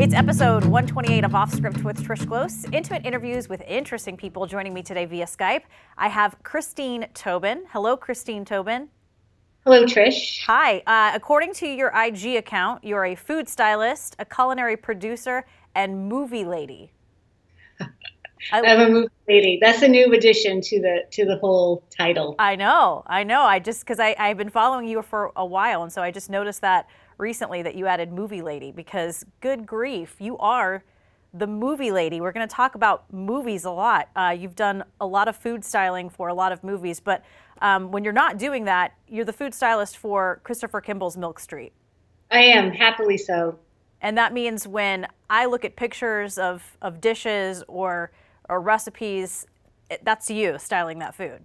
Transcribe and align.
It's 0.00 0.14
episode 0.14 0.64
128 0.64 1.24
of 1.24 1.34
Off 1.34 1.52
Script 1.52 1.84
with 1.84 2.02
Trish 2.02 2.26
Close. 2.26 2.64
Intimate 2.72 3.04
interviews 3.04 3.50
with 3.50 3.60
interesting 3.68 4.16
people 4.16 4.46
joining 4.46 4.72
me 4.72 4.82
today 4.82 5.04
via 5.04 5.26
Skype. 5.26 5.64
I 5.98 6.08
have 6.08 6.42
Christine 6.42 7.06
Tobin. 7.12 7.64
Hello, 7.70 7.98
Christine 7.98 8.46
Tobin. 8.46 8.88
Hello, 9.62 9.84
Trish. 9.84 10.42
Hi. 10.46 10.78
Uh, 10.86 11.14
according 11.14 11.52
to 11.52 11.66
your 11.66 11.92
IG 11.94 12.36
account, 12.36 12.82
you're 12.82 13.04
a 13.04 13.14
food 13.14 13.46
stylist, 13.46 14.16
a 14.18 14.24
culinary 14.24 14.78
producer, 14.78 15.44
and 15.74 16.08
movie 16.08 16.46
lady. 16.46 16.92
I, 18.52 18.60
am 18.60 18.80
a 18.80 18.88
movie 18.88 19.08
lady. 19.28 19.58
That's 19.60 19.82
a 19.82 19.88
new 19.88 20.14
addition 20.14 20.62
to 20.62 20.80
the 20.80 21.04
to 21.10 21.26
the 21.26 21.36
whole 21.36 21.84
title. 21.90 22.36
I 22.38 22.56
know, 22.56 23.02
I 23.06 23.22
know. 23.22 23.42
I 23.42 23.58
just 23.58 23.80
because 23.80 24.00
I 24.00 24.16
I've 24.18 24.38
been 24.38 24.48
following 24.48 24.88
you 24.88 25.02
for 25.02 25.30
a 25.36 25.44
while, 25.44 25.82
and 25.82 25.92
so 25.92 26.00
I 26.00 26.10
just 26.10 26.30
noticed 26.30 26.62
that 26.62 26.88
recently 27.20 27.62
that 27.62 27.74
you 27.74 27.86
added 27.86 28.12
movie 28.12 28.42
lady 28.42 28.72
because 28.72 29.24
good 29.40 29.66
grief, 29.66 30.16
you 30.18 30.36
are 30.38 30.82
the 31.32 31.46
movie 31.46 31.92
lady. 31.92 32.20
We're 32.20 32.32
going 32.32 32.48
to 32.48 32.52
talk 32.52 32.74
about 32.74 33.12
movies 33.12 33.64
a 33.64 33.70
lot. 33.70 34.08
Uh, 34.16 34.34
you've 34.36 34.56
done 34.56 34.82
a 35.00 35.06
lot 35.06 35.28
of 35.28 35.36
food 35.36 35.64
styling 35.64 36.08
for 36.08 36.28
a 36.28 36.34
lot 36.34 36.50
of 36.50 36.64
movies, 36.64 36.98
but 36.98 37.24
um, 37.62 37.92
when 37.92 38.02
you're 38.02 38.12
not 38.12 38.38
doing 38.38 38.64
that, 38.64 38.94
you're 39.06 39.24
the 39.24 39.32
food 39.32 39.54
stylist 39.54 39.96
for 39.96 40.40
Christopher 40.42 40.80
Kimball's 40.80 41.16
Milk 41.16 41.38
Street. 41.38 41.72
I 42.30 42.40
am 42.40 42.72
happily 42.72 43.16
so. 43.16 43.58
And 44.00 44.16
that 44.16 44.32
means 44.32 44.66
when 44.66 45.06
I 45.28 45.44
look 45.46 45.64
at 45.64 45.76
pictures 45.76 46.38
of, 46.38 46.76
of 46.80 47.00
dishes 47.00 47.62
or 47.68 48.12
or 48.50 48.60
recipes, 48.60 49.46
that's 50.02 50.28
you 50.28 50.58
styling 50.58 50.98
that 50.98 51.14
food. 51.14 51.44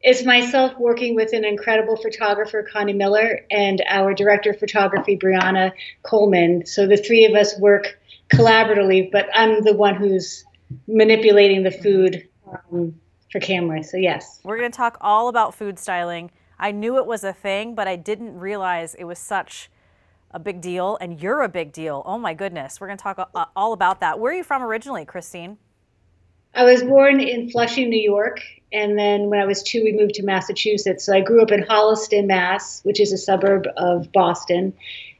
It's 0.00 0.24
myself 0.24 0.78
working 0.78 1.14
with 1.16 1.32
an 1.32 1.44
incredible 1.44 1.96
photographer, 1.96 2.62
Connie 2.62 2.92
Miller, 2.92 3.40
and 3.50 3.82
our 3.88 4.14
director 4.14 4.50
of 4.50 4.58
photography, 4.58 5.16
Brianna 5.16 5.72
Coleman. 6.02 6.66
So 6.66 6.86
the 6.86 6.96
three 6.96 7.24
of 7.24 7.34
us 7.34 7.58
work 7.58 7.98
collaboratively, 8.32 9.10
but 9.10 9.28
I'm 9.34 9.62
the 9.64 9.74
one 9.74 9.96
who's 9.96 10.44
manipulating 10.86 11.64
the 11.64 11.70
food 11.70 12.28
um, 12.72 12.94
for 13.32 13.40
camera. 13.40 13.82
So, 13.82 13.96
yes. 13.96 14.38
We're 14.44 14.58
going 14.58 14.70
to 14.70 14.76
talk 14.76 14.98
all 15.00 15.28
about 15.28 15.54
food 15.54 15.78
styling. 15.78 16.30
I 16.58 16.70
knew 16.70 16.96
it 16.98 17.06
was 17.06 17.24
a 17.24 17.32
thing, 17.32 17.74
but 17.74 17.88
I 17.88 17.96
didn't 17.96 18.38
realize 18.38 18.94
it 18.94 19.04
was 19.04 19.18
such 19.18 19.70
a 20.30 20.38
big 20.38 20.60
deal, 20.60 20.98
and 21.00 21.20
you're 21.20 21.42
a 21.42 21.48
big 21.48 21.72
deal. 21.72 22.02
Oh 22.04 22.18
my 22.18 22.34
goodness. 22.34 22.80
We're 22.80 22.86
going 22.88 22.98
to 22.98 23.02
talk 23.02 23.50
all 23.56 23.72
about 23.72 24.00
that. 24.00 24.20
Where 24.20 24.32
are 24.32 24.36
you 24.36 24.44
from 24.44 24.62
originally, 24.62 25.04
Christine? 25.04 25.58
I 26.54 26.64
was 26.64 26.82
born 26.82 27.20
in 27.20 27.50
Flushing, 27.50 27.90
New 27.90 28.00
York, 28.00 28.40
and 28.72 28.98
then 28.98 29.30
when 29.30 29.40
I 29.40 29.46
was 29.46 29.62
two, 29.62 29.82
we 29.82 29.92
moved 29.92 30.14
to 30.14 30.22
Massachusetts. 30.22 31.04
So 31.04 31.14
I 31.14 31.20
grew 31.20 31.42
up 31.42 31.50
in 31.50 31.62
Holliston, 31.62 32.26
Mass, 32.26 32.82
which 32.84 33.00
is 33.00 33.12
a 33.12 33.18
suburb 33.18 33.66
of 33.76 34.12
Boston. 34.12 34.74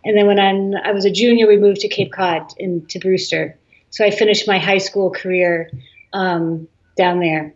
And 0.05 0.17
then 0.17 0.27
when 0.27 0.39
I'm, 0.39 0.75
I 0.85 0.93
was 0.93 1.05
a 1.05 1.11
junior, 1.11 1.47
we 1.47 1.57
moved 1.57 1.81
to 1.81 1.89
Cape 1.89 2.13
Cod 2.13 2.53
in, 2.59 2.85
to 2.87 2.99
Brewster. 2.99 3.59
So 3.91 4.05
I 4.05 4.11
finished 4.11 4.47
my 4.47 4.59
high 4.59 4.79
school 4.79 5.11
career 5.11 5.71
um, 6.13 6.69
down 6.97 7.21
there. 7.21 7.55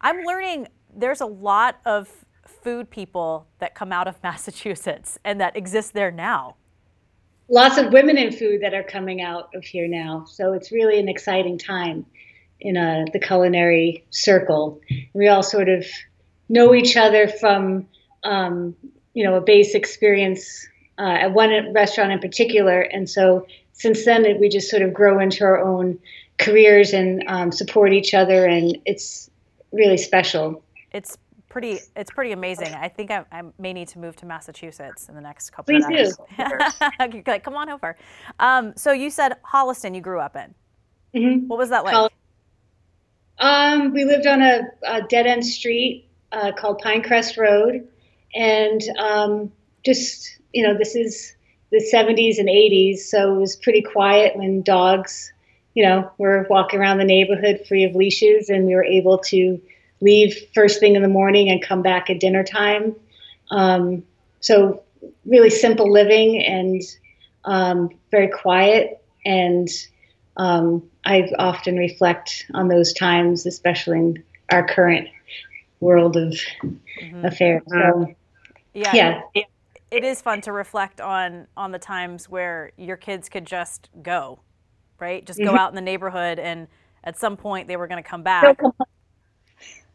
I'm 0.00 0.22
learning 0.24 0.68
there's 0.94 1.20
a 1.20 1.26
lot 1.26 1.76
of 1.84 2.24
food 2.46 2.88
people 2.88 3.46
that 3.58 3.74
come 3.74 3.92
out 3.92 4.06
of 4.06 4.20
Massachusetts 4.22 5.18
and 5.24 5.40
that 5.40 5.56
exist 5.56 5.92
there 5.92 6.10
now. 6.10 6.56
Lots 7.48 7.78
of 7.78 7.92
women 7.92 8.18
in 8.18 8.32
food 8.32 8.60
that 8.62 8.74
are 8.74 8.82
coming 8.82 9.22
out 9.22 9.50
of 9.54 9.64
here 9.64 9.86
now. 9.86 10.24
So 10.24 10.52
it's 10.52 10.72
really 10.72 10.98
an 10.98 11.08
exciting 11.08 11.58
time 11.58 12.04
in 12.66 12.76
a, 12.76 13.04
the 13.12 13.20
culinary 13.20 14.04
circle. 14.10 14.80
We 15.14 15.28
all 15.28 15.42
sort 15.42 15.68
of 15.68 15.86
know 16.48 16.74
each 16.74 16.96
other 16.96 17.28
from, 17.28 17.86
um, 18.24 18.74
you 19.14 19.24
know, 19.24 19.36
a 19.36 19.40
base 19.40 19.74
experience 19.74 20.66
uh, 20.98 21.02
at 21.02 21.32
one 21.32 21.72
restaurant 21.72 22.12
in 22.12 22.18
particular. 22.18 22.80
And 22.80 23.08
so 23.08 23.46
since 23.72 24.04
then, 24.04 24.24
we 24.40 24.48
just 24.48 24.68
sort 24.68 24.82
of 24.82 24.92
grow 24.92 25.20
into 25.20 25.44
our 25.44 25.62
own 25.62 25.98
careers 26.38 26.92
and 26.92 27.22
um, 27.28 27.52
support 27.52 27.92
each 27.92 28.14
other. 28.14 28.46
And 28.46 28.76
it's 28.84 29.30
really 29.72 29.98
special. 29.98 30.62
It's 30.92 31.16
pretty 31.48 31.78
it's 31.94 32.10
pretty 32.10 32.32
amazing. 32.32 32.74
I 32.74 32.88
think 32.88 33.10
I, 33.10 33.24
I, 33.30 33.42
may 33.58 33.72
need 33.72 33.88
to 33.88 33.98
move 33.98 34.16
to 34.16 34.26
Massachusetts 34.26 35.08
in 35.08 35.14
the 35.14 35.20
next 35.20 35.50
couple 35.50 35.72
Please 35.72 35.84
of 35.84 35.90
years. 35.90 36.16
do. 36.16 37.22
like, 37.26 37.44
come 37.44 37.54
on 37.54 37.70
over. 37.70 37.96
Um, 38.40 38.74
so 38.76 38.92
you 38.92 39.08
said 39.08 39.36
Holliston 39.42 39.94
you 39.94 40.00
grew 40.00 40.20
up 40.20 40.36
in. 40.36 40.54
Mm-hmm. 41.14 41.46
What 41.46 41.58
was 41.58 41.70
that 41.70 41.84
like? 41.84 42.12
Um, 43.38 43.92
we 43.92 44.04
lived 44.04 44.26
on 44.26 44.42
a, 44.42 44.62
a 44.86 45.02
dead 45.02 45.26
end 45.26 45.44
street 45.44 46.08
uh, 46.32 46.52
called 46.52 46.80
Pinecrest 46.82 47.36
Road, 47.36 47.86
and 48.34 48.82
um, 48.98 49.52
just 49.84 50.38
you 50.52 50.62
know, 50.62 50.76
this 50.76 50.94
is 50.94 51.34
the 51.70 51.84
70s 51.92 52.38
and 52.38 52.48
80s, 52.48 53.00
so 53.00 53.36
it 53.36 53.38
was 53.38 53.56
pretty 53.56 53.82
quiet 53.82 54.36
when 54.36 54.62
dogs, 54.62 55.32
you 55.74 55.84
know, 55.84 56.10
were 56.16 56.46
walking 56.48 56.80
around 56.80 56.98
the 56.98 57.04
neighborhood 57.04 57.60
free 57.68 57.84
of 57.84 57.94
leashes, 57.94 58.48
and 58.48 58.66
we 58.66 58.74
were 58.74 58.84
able 58.84 59.18
to 59.18 59.60
leave 60.00 60.34
first 60.54 60.80
thing 60.80 60.96
in 60.96 61.02
the 61.02 61.08
morning 61.08 61.50
and 61.50 61.62
come 61.62 61.82
back 61.82 62.08
at 62.08 62.20
dinner 62.20 62.42
time. 62.42 62.94
Um, 63.50 64.02
so 64.40 64.82
really 65.24 65.50
simple 65.50 65.90
living 65.90 66.42
and 66.42 66.82
um, 67.44 67.90
very 68.10 68.28
quiet 68.28 69.02
and 69.24 69.68
um, 70.36 70.82
I 71.06 71.30
often 71.38 71.76
reflect 71.76 72.46
on 72.52 72.68
those 72.68 72.92
times, 72.92 73.46
especially 73.46 73.98
in 73.98 74.24
our 74.50 74.66
current 74.66 75.08
world 75.80 76.16
of 76.16 76.32
mm-hmm. 76.62 77.24
affairs. 77.24 77.62
So, 77.68 78.14
yeah, 78.74 78.94
yeah. 78.94 79.20
It, 79.34 79.46
it 79.92 80.04
is 80.04 80.20
fun 80.20 80.40
to 80.42 80.52
reflect 80.52 81.00
on 81.00 81.46
on 81.56 81.70
the 81.70 81.78
times 81.78 82.28
where 82.28 82.72
your 82.76 82.96
kids 82.96 83.28
could 83.28 83.46
just 83.46 83.88
go, 84.02 84.40
right? 84.98 85.24
Just 85.24 85.38
go 85.38 85.46
mm-hmm. 85.46 85.56
out 85.56 85.70
in 85.70 85.76
the 85.76 85.80
neighborhood, 85.80 86.40
and 86.40 86.66
at 87.04 87.16
some 87.16 87.36
point 87.36 87.68
they 87.68 87.76
were 87.76 87.86
going 87.86 88.02
to 88.02 88.08
come 88.08 88.24
back. 88.24 88.42
Don't 88.42 88.58
come 88.58 88.74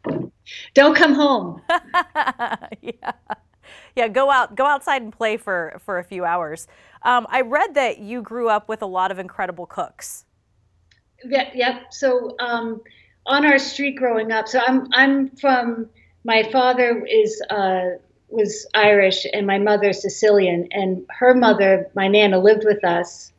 home. 0.06 0.32
Don't 0.72 0.96
come 0.96 1.12
home. 1.12 1.62
yeah, 2.80 3.12
yeah. 3.94 4.08
Go 4.08 4.30
out, 4.30 4.56
go 4.56 4.64
outside 4.64 5.02
and 5.02 5.12
play 5.12 5.36
for 5.36 5.78
for 5.84 5.98
a 5.98 6.04
few 6.04 6.24
hours. 6.24 6.66
Um, 7.02 7.26
I 7.28 7.42
read 7.42 7.74
that 7.74 7.98
you 7.98 8.22
grew 8.22 8.48
up 8.48 8.66
with 8.66 8.80
a 8.80 8.86
lot 8.86 9.10
of 9.10 9.18
incredible 9.18 9.66
cooks. 9.66 10.24
Yeah, 11.24 11.50
yep. 11.54 11.92
So 11.92 12.36
um, 12.40 12.80
on 13.26 13.44
our 13.46 13.58
street 13.58 13.96
growing 13.96 14.32
up, 14.32 14.48
so 14.48 14.60
I'm 14.66 14.88
I'm 14.92 15.30
from 15.36 15.88
my 16.24 16.42
father 16.50 17.04
is 17.04 17.40
uh, 17.50 17.90
was 18.28 18.66
Irish 18.74 19.26
and 19.32 19.46
my 19.46 19.58
mother 19.58 19.92
Sicilian, 19.92 20.68
and 20.72 21.04
her 21.10 21.34
mother, 21.34 21.88
my 21.94 22.08
nana, 22.08 22.38
lived 22.38 22.64
with 22.64 22.84
us 22.84 23.32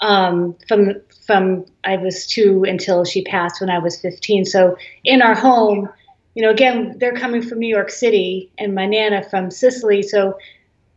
um, 0.00 0.56
from 0.68 0.94
from 1.26 1.66
I 1.84 1.96
was 1.96 2.26
two 2.26 2.64
until 2.64 3.04
she 3.04 3.22
passed 3.24 3.60
when 3.60 3.70
I 3.70 3.78
was 3.78 4.00
15. 4.00 4.44
So 4.44 4.76
in 5.04 5.20
our 5.22 5.34
home, 5.34 5.88
you 6.34 6.42
know, 6.42 6.50
again, 6.50 6.96
they're 6.98 7.16
coming 7.16 7.42
from 7.42 7.58
New 7.58 7.68
York 7.68 7.90
City, 7.90 8.50
and 8.58 8.74
my 8.74 8.86
nana 8.86 9.22
from 9.28 9.50
Sicily. 9.50 10.02
So 10.02 10.38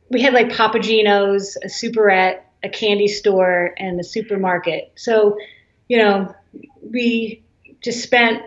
we 0.10 0.22
had 0.22 0.34
like 0.34 0.56
Papa 0.56 0.80
Gino's, 0.80 1.58
a 1.64 1.68
superette, 1.68 2.42
a 2.64 2.70
candy 2.70 3.08
store, 3.08 3.74
and 3.78 4.00
a 4.00 4.04
supermarket. 4.04 4.92
So 4.96 5.38
you 5.90 5.98
know, 5.98 6.34
we 6.82 7.44
just 7.82 8.02
spent 8.02 8.44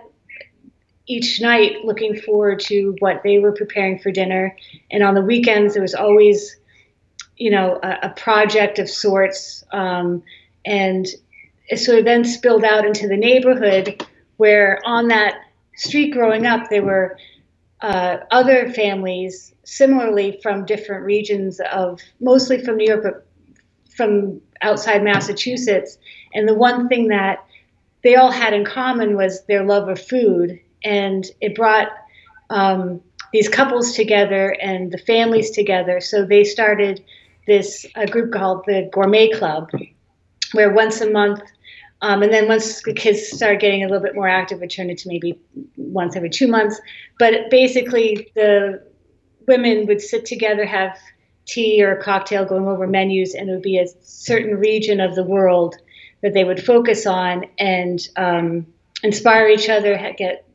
each 1.06 1.40
night 1.40 1.84
looking 1.84 2.16
forward 2.16 2.60
to 2.60 2.96
what 3.00 3.22
they 3.22 3.38
were 3.38 3.52
preparing 3.52 3.98
for 3.98 4.10
dinner. 4.10 4.56
And 4.90 5.02
on 5.02 5.14
the 5.14 5.20
weekends, 5.20 5.74
there 5.74 5.82
was 5.82 5.94
always, 5.94 6.56
you 7.36 7.50
know, 7.50 7.78
a, 7.82 7.98
a 8.04 8.08
project 8.10 8.78
of 8.78 8.88
sorts. 8.88 9.64
Um, 9.72 10.22
and 10.64 11.06
it 11.68 11.78
sort 11.78 11.98
of 11.98 12.04
then 12.04 12.24
spilled 12.24 12.64
out 12.64 12.86
into 12.86 13.08
the 13.08 13.16
neighborhood 13.16 14.06
where 14.36 14.80
on 14.84 15.08
that 15.08 15.34
street 15.76 16.12
growing 16.12 16.46
up, 16.46 16.70
there 16.70 16.84
were 16.84 17.18
uh, 17.80 18.18
other 18.30 18.70
families 18.70 19.54
similarly 19.64 20.38
from 20.42 20.64
different 20.64 21.04
regions 21.04 21.60
of 21.72 22.00
mostly 22.20 22.64
from 22.64 22.76
New 22.76 22.86
York, 22.86 23.02
but 23.02 23.26
from 23.94 24.40
outside 24.60 25.02
Massachusetts. 25.02 25.98
And 26.34 26.48
the 26.48 26.54
one 26.54 26.88
thing 26.88 27.08
that 27.08 27.44
they 28.02 28.16
all 28.16 28.30
had 28.30 28.52
in 28.52 28.64
common 28.64 29.16
was 29.16 29.44
their 29.46 29.64
love 29.64 29.88
of 29.88 30.00
food. 30.00 30.58
And 30.84 31.24
it 31.40 31.54
brought 31.54 31.88
um, 32.50 33.00
these 33.32 33.48
couples 33.48 33.92
together 33.92 34.56
and 34.60 34.92
the 34.92 34.98
families 34.98 35.50
together. 35.50 36.00
So 36.00 36.24
they 36.24 36.44
started 36.44 37.04
this 37.46 37.86
a 37.96 38.06
group 38.06 38.32
called 38.32 38.64
the 38.66 38.88
Gourmet 38.92 39.30
Club, 39.30 39.70
where 40.52 40.72
once 40.72 41.00
a 41.00 41.10
month, 41.10 41.40
um, 42.02 42.22
and 42.22 42.32
then 42.32 42.48
once 42.48 42.82
the 42.82 42.92
kids 42.92 43.28
started 43.28 43.60
getting 43.60 43.82
a 43.82 43.86
little 43.86 44.02
bit 44.02 44.14
more 44.14 44.28
active, 44.28 44.62
it 44.62 44.68
turned 44.68 44.90
into 44.90 45.08
maybe 45.08 45.38
once 45.76 46.16
every 46.16 46.30
two 46.30 46.48
months. 46.48 46.80
But 47.18 47.50
basically, 47.50 48.30
the 48.34 48.82
women 49.46 49.86
would 49.86 50.00
sit 50.00 50.24
together, 50.24 50.64
have 50.64 50.96
tea 51.46 51.82
or 51.82 51.96
a 51.96 52.02
cocktail 52.02 52.44
going 52.44 52.66
over 52.66 52.86
menus, 52.86 53.34
and 53.34 53.48
it 53.48 53.52
would 53.52 53.62
be 53.62 53.78
a 53.78 53.86
certain 54.02 54.56
region 54.56 55.00
of 55.00 55.14
the 55.14 55.24
world 55.24 55.76
that 56.22 56.34
they 56.34 56.44
would 56.44 56.64
focus 56.64 57.06
on 57.06 57.44
and 57.58 58.08
um, 58.16 58.66
inspire 59.02 59.48
each 59.48 59.68
other, 59.68 59.96
get 60.16 60.46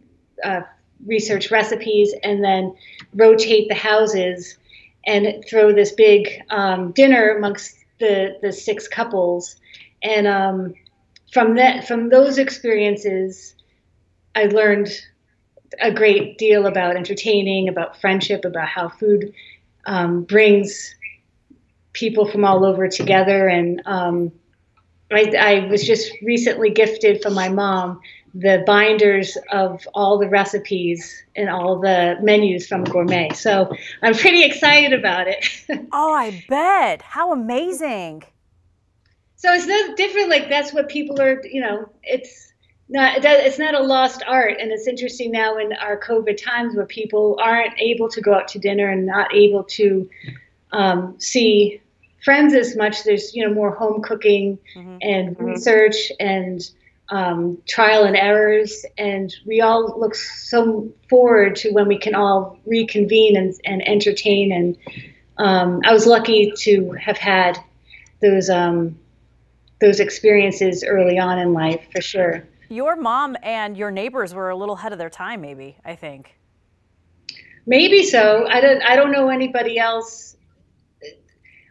uh, 0.43 0.61
research 1.05 1.51
recipes, 1.51 2.13
and 2.23 2.43
then 2.43 2.75
rotate 3.13 3.67
the 3.67 3.75
houses 3.75 4.57
and 5.05 5.43
throw 5.49 5.73
this 5.73 5.91
big 5.91 6.41
um, 6.49 6.91
dinner 6.91 7.35
amongst 7.37 7.75
the, 7.99 8.37
the 8.41 8.51
six 8.51 8.87
couples. 8.87 9.55
and 10.03 10.27
um, 10.27 10.73
from 11.31 11.55
that 11.55 11.87
from 11.87 12.09
those 12.09 12.37
experiences, 12.37 13.55
I 14.35 14.45
learned 14.45 14.89
a 15.81 15.91
great 15.91 16.37
deal 16.37 16.65
about 16.65 16.95
entertaining, 16.95 17.67
about 17.67 17.99
friendship, 17.99 18.45
about 18.45 18.67
how 18.67 18.89
food 18.89 19.33
um, 19.85 20.23
brings 20.23 20.95
people 21.93 22.29
from 22.29 22.45
all 22.45 22.63
over 22.63 22.87
together. 22.87 23.47
And 23.47 23.81
um, 23.85 24.31
I, 25.11 25.33
I, 25.39 25.67
was 25.67 25.85
just 25.85 26.11
recently 26.21 26.69
gifted 26.69 27.21
from 27.21 27.33
my 27.33 27.47
mom 27.49 28.01
the 28.33 28.63
binders 28.67 29.37
of 29.51 29.87
all 29.93 30.19
the 30.19 30.29
recipes 30.29 31.23
and 31.35 31.49
all 31.49 31.79
the 31.79 32.17
menus 32.21 32.67
from 32.67 32.83
Gourmet. 32.83 33.29
So 33.33 33.71
I'm 34.03 34.13
pretty 34.13 34.43
excited 34.43 34.93
about 34.93 35.27
it. 35.27 35.45
oh, 35.91 36.13
I 36.13 36.43
bet. 36.47 37.01
How 37.01 37.31
amazing. 37.31 38.23
So 39.37 39.53
it's 39.53 39.65
not 39.65 39.97
different. 39.97 40.29
Like 40.29 40.49
that's 40.49 40.73
what 40.73 40.89
people 40.89 41.19
are, 41.21 41.41
you 41.45 41.61
know, 41.61 41.89
it's 42.03 42.53
not, 42.89 43.23
it's 43.23 43.59
not 43.59 43.73
a 43.73 43.81
lost 43.81 44.23
art. 44.27 44.57
And 44.59 44.71
it's 44.71 44.87
interesting 44.87 45.31
now 45.31 45.57
in 45.57 45.73
our 45.73 45.99
COVID 45.99 46.41
times 46.41 46.75
where 46.75 46.85
people 46.85 47.39
aren't 47.41 47.79
able 47.79 48.09
to 48.09 48.21
go 48.21 48.33
out 48.33 48.47
to 48.49 48.59
dinner 48.59 48.89
and 48.89 49.05
not 49.05 49.33
able 49.33 49.63
to 49.63 50.09
um, 50.73 51.15
see 51.19 51.81
friends 52.27 52.53
as 52.53 52.75
much. 52.75 53.05
There's, 53.05 53.33
you 53.33 53.47
know, 53.47 53.53
more 53.53 53.73
home 53.73 54.01
cooking 54.01 54.59
mm-hmm. 54.75 54.97
and 54.99 55.37
mm-hmm. 55.37 55.45
research 55.45 56.11
and 56.19 56.59
um, 57.07 57.57
trial 57.65 58.03
and 58.03 58.17
errors. 58.17 58.85
And 58.97 59.33
we 59.45 59.61
all 59.61 59.97
look 59.97 60.13
so 60.13 60.91
forward 61.09 61.55
to 61.57 61.71
when 61.71 61.87
we 61.87 61.97
can 61.97 62.15
all 62.15 62.59
reconvene 62.65 63.37
and, 63.37 63.53
and 63.63 63.87
entertain. 63.87 64.51
And 64.51 64.77
um, 65.37 65.79
I 65.85 65.93
was 65.93 66.05
lucky 66.05 66.51
to 66.63 66.91
have 66.99 67.17
had 67.17 67.57
those 68.21 68.49
um, 68.49 68.99
those 69.79 70.01
experiences 70.01 70.83
early 70.83 71.17
on 71.17 71.39
in 71.39 71.53
life 71.53 71.87
for 71.93 72.01
sure. 72.01 72.43
Your 72.67 72.97
mom 72.97 73.37
and 73.41 73.77
your 73.77 73.89
neighbors 73.89 74.33
were 74.33 74.49
a 74.49 74.55
little 74.57 74.75
ahead 74.75 74.91
of 74.91 74.97
their 74.97 75.09
time, 75.09 75.39
maybe. 75.39 75.77
I 75.85 75.95
think. 75.95 76.35
Maybe 77.65 78.03
so. 78.03 78.45
I 78.49 78.59
don't. 78.59 78.81
I 78.81 78.97
don't 78.97 79.13
know 79.13 79.29
anybody 79.29 79.79
else. 79.79 80.36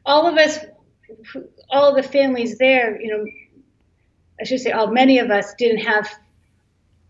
All 0.07 0.27
of 0.27 0.39
us, 0.39 0.59
all 1.71 1.95
the 1.95 2.03
families 2.03 2.57
there, 2.59 3.01
you 3.01 3.11
know, 3.11 3.27
I 4.41 4.45
should 4.45 4.61
say, 4.61 4.71
all 4.71 4.87
many 4.87 5.19
of 5.19 5.31
us 5.31 5.55
didn't 5.55 5.85
have 5.85 6.09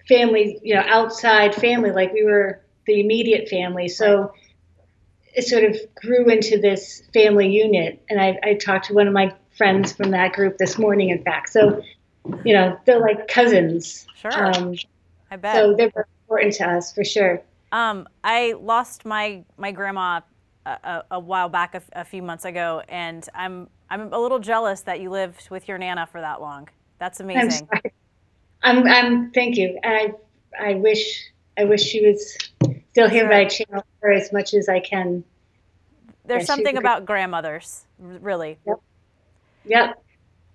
family, 0.08 0.58
you 0.62 0.74
know, 0.74 0.82
outside 0.86 1.54
family 1.54 1.90
like 1.90 2.12
we 2.12 2.24
were 2.24 2.60
the 2.86 3.00
immediate 3.00 3.48
family. 3.48 3.88
So 3.88 4.32
it 5.34 5.42
sort 5.42 5.64
of 5.64 5.76
grew 5.94 6.28
into 6.28 6.58
this 6.58 7.02
family 7.12 7.48
unit. 7.48 8.02
And 8.08 8.20
I, 8.20 8.38
I 8.42 8.54
talked 8.54 8.86
to 8.86 8.94
one 8.94 9.06
of 9.06 9.12
my 9.12 9.34
friends 9.56 9.92
from 9.92 10.10
that 10.12 10.32
group 10.32 10.56
this 10.58 10.78
morning, 10.78 11.10
in 11.10 11.22
fact. 11.22 11.50
So, 11.50 11.82
you 12.44 12.54
know, 12.54 12.78
they're 12.86 13.00
like 13.00 13.28
cousins. 13.28 14.06
Sure. 14.16 14.32
Um, 14.32 14.74
I 15.30 15.36
bet. 15.36 15.56
So 15.56 15.74
they're 15.74 16.06
important 16.22 16.54
to 16.54 16.68
us 16.68 16.92
for 16.92 17.04
sure. 17.04 17.42
Um, 17.72 18.08
I 18.22 18.54
lost 18.58 19.04
my 19.04 19.44
my 19.58 19.72
grandma 19.72 20.20
a, 20.66 20.78
a, 20.84 21.04
a 21.12 21.20
while 21.20 21.48
back, 21.48 21.74
a, 21.74 21.82
a 21.92 22.04
few 22.04 22.22
months 22.22 22.44
ago, 22.44 22.82
and 22.88 23.28
I'm 23.34 23.68
I'm 23.88 24.12
a 24.12 24.18
little 24.18 24.40
jealous 24.40 24.80
that 24.82 25.00
you 25.00 25.10
lived 25.10 25.48
with 25.50 25.68
your 25.68 25.78
nana 25.78 26.06
for 26.06 26.20
that 26.20 26.40
long. 26.40 26.68
That's 26.98 27.20
amazing. 27.20 27.68
I'm, 27.72 27.82
I'm, 28.62 28.86
I'm 28.88 29.30
thank 29.32 29.56
you. 29.56 29.78
I, 29.84 30.12
I 30.58 30.74
wish, 30.74 31.22
I 31.56 31.64
wish 31.64 31.82
she 31.82 32.04
was 32.04 32.36
still 32.90 33.08
here, 33.08 33.26
but 33.28 33.36
I 33.36 33.44
channel 33.44 33.84
her 34.00 34.12
as 34.12 34.32
much 34.32 34.54
as 34.54 34.68
I 34.68 34.80
can. 34.80 35.22
There's 36.24 36.42
yeah, 36.42 36.46
something 36.46 36.76
about 36.76 37.06
grandmothers, 37.06 37.86
really. 37.98 38.58
Yep. 38.66 38.80
Yep. 39.66 40.02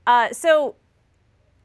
Uh, 0.08 0.34
so, 0.34 0.76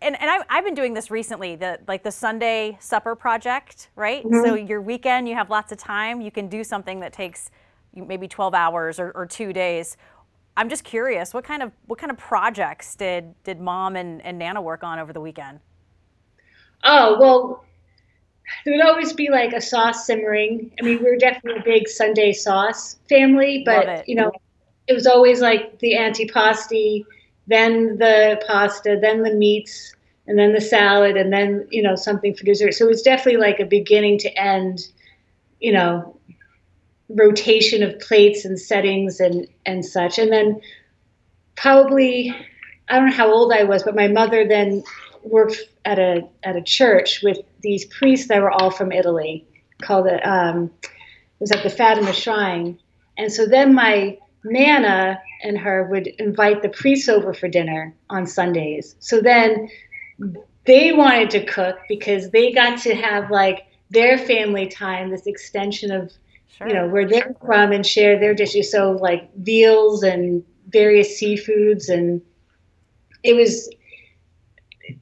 and, 0.02 0.20
and 0.20 0.30
I've, 0.30 0.42
I've 0.48 0.64
been 0.64 0.74
doing 0.74 0.94
this 0.94 1.10
recently, 1.10 1.56
the 1.56 1.80
like 1.88 2.04
the 2.04 2.12
Sunday 2.12 2.76
supper 2.80 3.16
project, 3.16 3.88
right? 3.96 4.22
Mm-hmm. 4.22 4.44
So 4.44 4.54
your 4.54 4.80
weekend, 4.80 5.28
you 5.28 5.34
have 5.34 5.50
lots 5.50 5.72
of 5.72 5.78
time. 5.78 6.20
You 6.20 6.30
can 6.30 6.48
do 6.48 6.62
something 6.62 7.00
that 7.00 7.12
takes 7.12 7.50
maybe 7.96 8.28
12 8.28 8.54
hours 8.54 9.00
or, 9.00 9.10
or 9.12 9.26
two 9.26 9.52
days. 9.52 9.96
I'm 10.56 10.68
just 10.68 10.84
curious, 10.84 11.34
what 11.34 11.44
kind 11.44 11.62
of 11.62 11.72
what 11.86 11.98
kind 11.98 12.10
of 12.10 12.16
projects 12.16 12.94
did 12.94 13.34
did 13.44 13.60
mom 13.60 13.96
and, 13.96 14.24
and 14.24 14.38
Nana 14.38 14.62
work 14.62 14.82
on 14.82 14.98
over 14.98 15.12
the 15.12 15.20
weekend? 15.20 15.60
Oh 16.84 17.18
well, 17.20 17.64
there 18.64 18.74
would 18.74 18.86
always 18.86 19.12
be 19.12 19.28
like 19.30 19.52
a 19.52 19.60
sauce 19.60 20.06
simmering. 20.06 20.72
I 20.80 20.84
mean, 20.84 21.02
we 21.02 21.08
are 21.08 21.16
definitely 21.16 21.60
a 21.60 21.64
big 21.64 21.88
Sunday 21.88 22.32
sauce 22.32 22.96
family, 23.08 23.62
but 23.66 24.08
you 24.08 24.14
know, 24.14 24.32
it 24.86 24.94
was 24.94 25.06
always 25.06 25.40
like 25.40 25.78
the 25.80 25.94
antipasti, 25.94 27.04
then 27.46 27.98
the 27.98 28.40
pasta, 28.46 28.98
then 29.00 29.22
the 29.22 29.34
meats, 29.34 29.94
and 30.26 30.38
then 30.38 30.52
the 30.52 30.60
salad, 30.60 31.16
and 31.16 31.32
then 31.32 31.66
you 31.70 31.82
know 31.82 31.96
something 31.96 32.34
for 32.34 32.44
dessert. 32.44 32.72
So 32.72 32.86
it 32.86 32.88
was 32.88 33.02
definitely 33.02 33.40
like 33.40 33.60
a 33.60 33.66
beginning 33.66 34.18
to 34.18 34.40
end, 34.40 34.88
you 35.60 35.72
know, 35.72 36.15
rotation 37.08 37.82
of 37.82 37.98
plates 38.00 38.44
and 38.44 38.58
settings 38.58 39.20
and 39.20 39.46
and 39.64 39.84
such. 39.84 40.18
And 40.18 40.32
then 40.32 40.60
probably 41.56 42.34
i 42.88 42.96
don't 42.96 43.08
know 43.08 43.14
how 43.14 43.32
old 43.32 43.50
i 43.50 43.64
was 43.64 43.82
but 43.82 43.96
my 43.96 44.06
mother 44.06 44.46
then 44.46 44.84
worked 45.22 45.56
at 45.86 45.98
a 45.98 46.22
at 46.42 46.54
a 46.54 46.62
church 46.62 47.22
with 47.22 47.38
these 47.62 47.86
priests 47.86 48.28
that 48.28 48.42
were 48.42 48.50
all 48.50 48.70
from 48.70 48.92
italy 48.92 49.44
called 49.82 50.06
it 50.06 50.24
um, 50.24 50.70
it 50.82 50.90
was 51.40 51.52
at 51.52 51.62
the 51.62 51.70
fatima 51.70 52.12
shrine. 52.12 52.78
And 53.18 53.32
so 53.32 53.46
then 53.46 53.74
my 53.74 54.18
nana 54.44 55.20
and 55.42 55.58
her 55.58 55.84
would 55.84 56.06
invite 56.06 56.62
the 56.62 56.68
priests 56.68 57.08
over 57.08 57.34
for 57.34 57.48
dinner 57.48 57.94
on 58.10 58.26
sundays. 58.26 58.96
So 59.00 59.20
then 59.20 59.68
they 60.64 60.92
wanted 60.92 61.30
to 61.30 61.44
cook 61.44 61.78
because 61.88 62.30
they 62.30 62.52
got 62.52 62.78
to 62.82 62.94
have 62.94 63.30
like 63.30 63.66
their 63.90 64.18
family 64.18 64.66
time 64.66 65.10
this 65.10 65.26
extension 65.26 65.90
of 65.90 66.12
Sure. 66.48 66.68
You 66.68 66.74
know, 66.74 66.88
where 66.88 67.06
they're 67.06 67.22
sure. 67.22 67.36
from 67.44 67.72
and 67.72 67.86
share 67.86 68.18
their 68.18 68.34
dishes. 68.34 68.70
So 68.70 68.92
like 68.92 69.34
veals 69.36 70.02
and 70.02 70.42
various 70.68 71.20
seafoods 71.20 71.88
and 71.88 72.22
it 73.22 73.34
was 73.34 73.68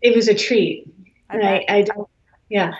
it 0.02 0.14
was 0.14 0.28
a 0.28 0.34
treat. 0.34 0.86
I 1.30 1.36
and 1.36 1.44
I, 1.46 1.64
I 1.68 1.86
yeah. 2.48 2.72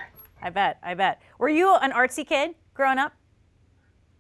I 0.43 0.51
bet. 0.51 0.79
I 0.83 0.95
bet. 0.95 1.23
Were 1.39 1.49
you 1.49 1.75
an 1.75 1.93
artsy 1.93 2.27
kid 2.27 2.55
growing 2.75 2.99
up? 2.99 3.13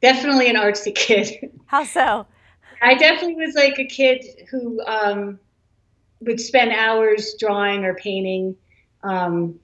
Definitely 0.00 0.48
an 0.48 0.56
artsy 0.56 0.94
kid. 0.94 1.50
How 1.66 1.84
so? 1.84 2.26
I 2.82 2.94
definitely 2.94 3.36
was 3.36 3.54
like 3.54 3.78
a 3.78 3.84
kid 3.84 4.24
who 4.50 4.82
um, 4.86 5.38
would 6.20 6.40
spend 6.40 6.72
hours 6.72 7.34
drawing 7.38 7.84
or 7.84 7.94
painting. 7.94 8.56
Um, 9.02 9.58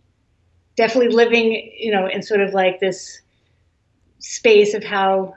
definitely 0.77 1.15
living, 1.15 1.73
you 1.79 1.93
know, 1.93 2.07
in 2.07 2.23
sort 2.23 2.41
of 2.41 2.55
like 2.55 2.81
this 2.81 3.21
space 4.21 4.75
of 4.75 4.85
how 4.85 5.35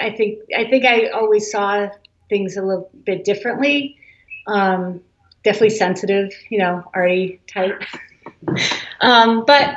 I 0.00 0.10
think 0.10 0.40
I 0.56 0.64
think 0.64 0.84
I 0.84 1.08
always 1.08 1.50
saw 1.50 1.88
things 2.28 2.56
a 2.56 2.62
little 2.62 2.90
bit 3.04 3.24
differently. 3.24 3.96
Um, 4.46 5.00
definitely 5.42 5.70
sensitive, 5.70 6.32
you 6.50 6.58
know, 6.58 6.84
arty 6.94 7.40
type. 7.46 7.82
um, 9.00 9.44
but 9.46 9.76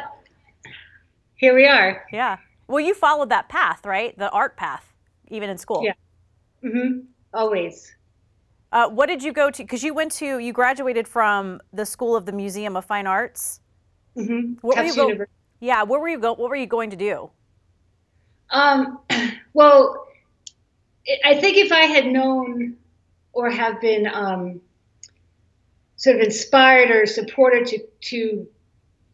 here 1.36 1.56
we 1.56 1.66
are. 1.66 2.06
Yeah. 2.12 2.38
Well, 2.68 2.80
you 2.80 2.94
followed 2.94 3.30
that 3.30 3.48
path, 3.50 3.86
right? 3.86 4.18
The 4.18 4.30
art 4.30 4.58
path, 4.58 4.94
even 5.30 5.50
in 5.50 5.58
school. 5.58 5.84
Yeah. 5.84 5.94
Mm-hmm. 6.64 7.00
Always. 7.34 7.96
Uh, 8.72 8.90
what 8.90 9.06
did 9.08 9.24
you 9.24 9.32
go 9.32 9.50
to? 9.50 9.64
Because 9.64 9.84
you 9.84 9.94
went 9.94 10.12
to, 10.14 10.40
you 10.40 10.52
graduated 10.52 11.08
from 11.08 11.62
the 11.72 11.86
School 11.86 12.16
of 12.16 12.26
the 12.26 12.34
Museum 12.34 12.76
of 12.76 12.84
Fine 12.84 13.08
Arts. 13.08 13.62
Mm-hmm. 14.18 14.56
What 14.62 14.78
were 14.78 14.84
you 14.84 14.96
go- 14.96 15.26
Yeah. 15.62 15.84
What 15.84 16.02
were 16.02 16.10
you 16.10 16.20
go? 16.20 16.34
What 16.34 16.50
were 16.50 16.56
you 16.56 16.68
going 16.68 16.90
to 16.90 16.98
do? 16.98 17.30
Um, 18.50 19.00
well, 19.54 20.08
I 21.24 21.40
think 21.40 21.58
if 21.58 21.72
I 21.72 21.82
had 21.82 22.06
known 22.06 22.78
or 23.34 23.50
have 23.50 23.80
been 23.80 24.08
um, 24.08 24.62
sort 25.96 26.18
of 26.18 26.22
inspired 26.22 26.92
or 26.92 27.06
supported 27.06 27.68
to 27.68 27.80
to 28.02 28.48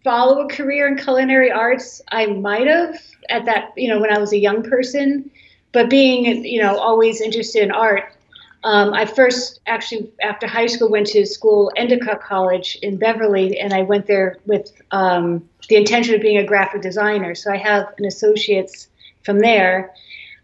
follow 0.03 0.41
a 0.41 0.47
career 0.49 0.87
in 0.87 0.97
culinary 0.97 1.51
arts, 1.51 2.01
I 2.11 2.25
might 2.27 2.67
have 2.67 2.99
at 3.29 3.45
that 3.45 3.73
you 3.77 3.87
know 3.87 3.99
when 3.99 4.11
I 4.11 4.19
was 4.19 4.33
a 4.33 4.39
young 4.39 4.63
person. 4.63 5.29
But 5.71 5.89
being 5.89 6.45
you 6.45 6.61
know 6.61 6.77
always 6.77 7.21
interested 7.21 7.63
in 7.63 7.71
art, 7.71 8.15
um, 8.63 8.93
I 8.93 9.05
first 9.05 9.59
actually 9.65 10.11
after 10.21 10.47
high 10.47 10.67
school 10.67 10.89
went 10.89 11.07
to 11.07 11.25
school 11.25 11.71
Endicott 11.75 12.21
College 12.21 12.77
in 12.81 12.97
Beverly, 12.97 13.59
and 13.59 13.73
I 13.73 13.81
went 13.81 14.07
there 14.07 14.37
with 14.45 14.71
um, 14.91 15.47
the 15.69 15.75
intention 15.75 16.15
of 16.15 16.21
being 16.21 16.37
a 16.37 16.45
graphic 16.45 16.81
designer. 16.81 17.35
So 17.35 17.51
I 17.51 17.57
have 17.57 17.93
an 17.97 18.05
associate's 18.05 18.87
from 19.23 19.39
there 19.39 19.93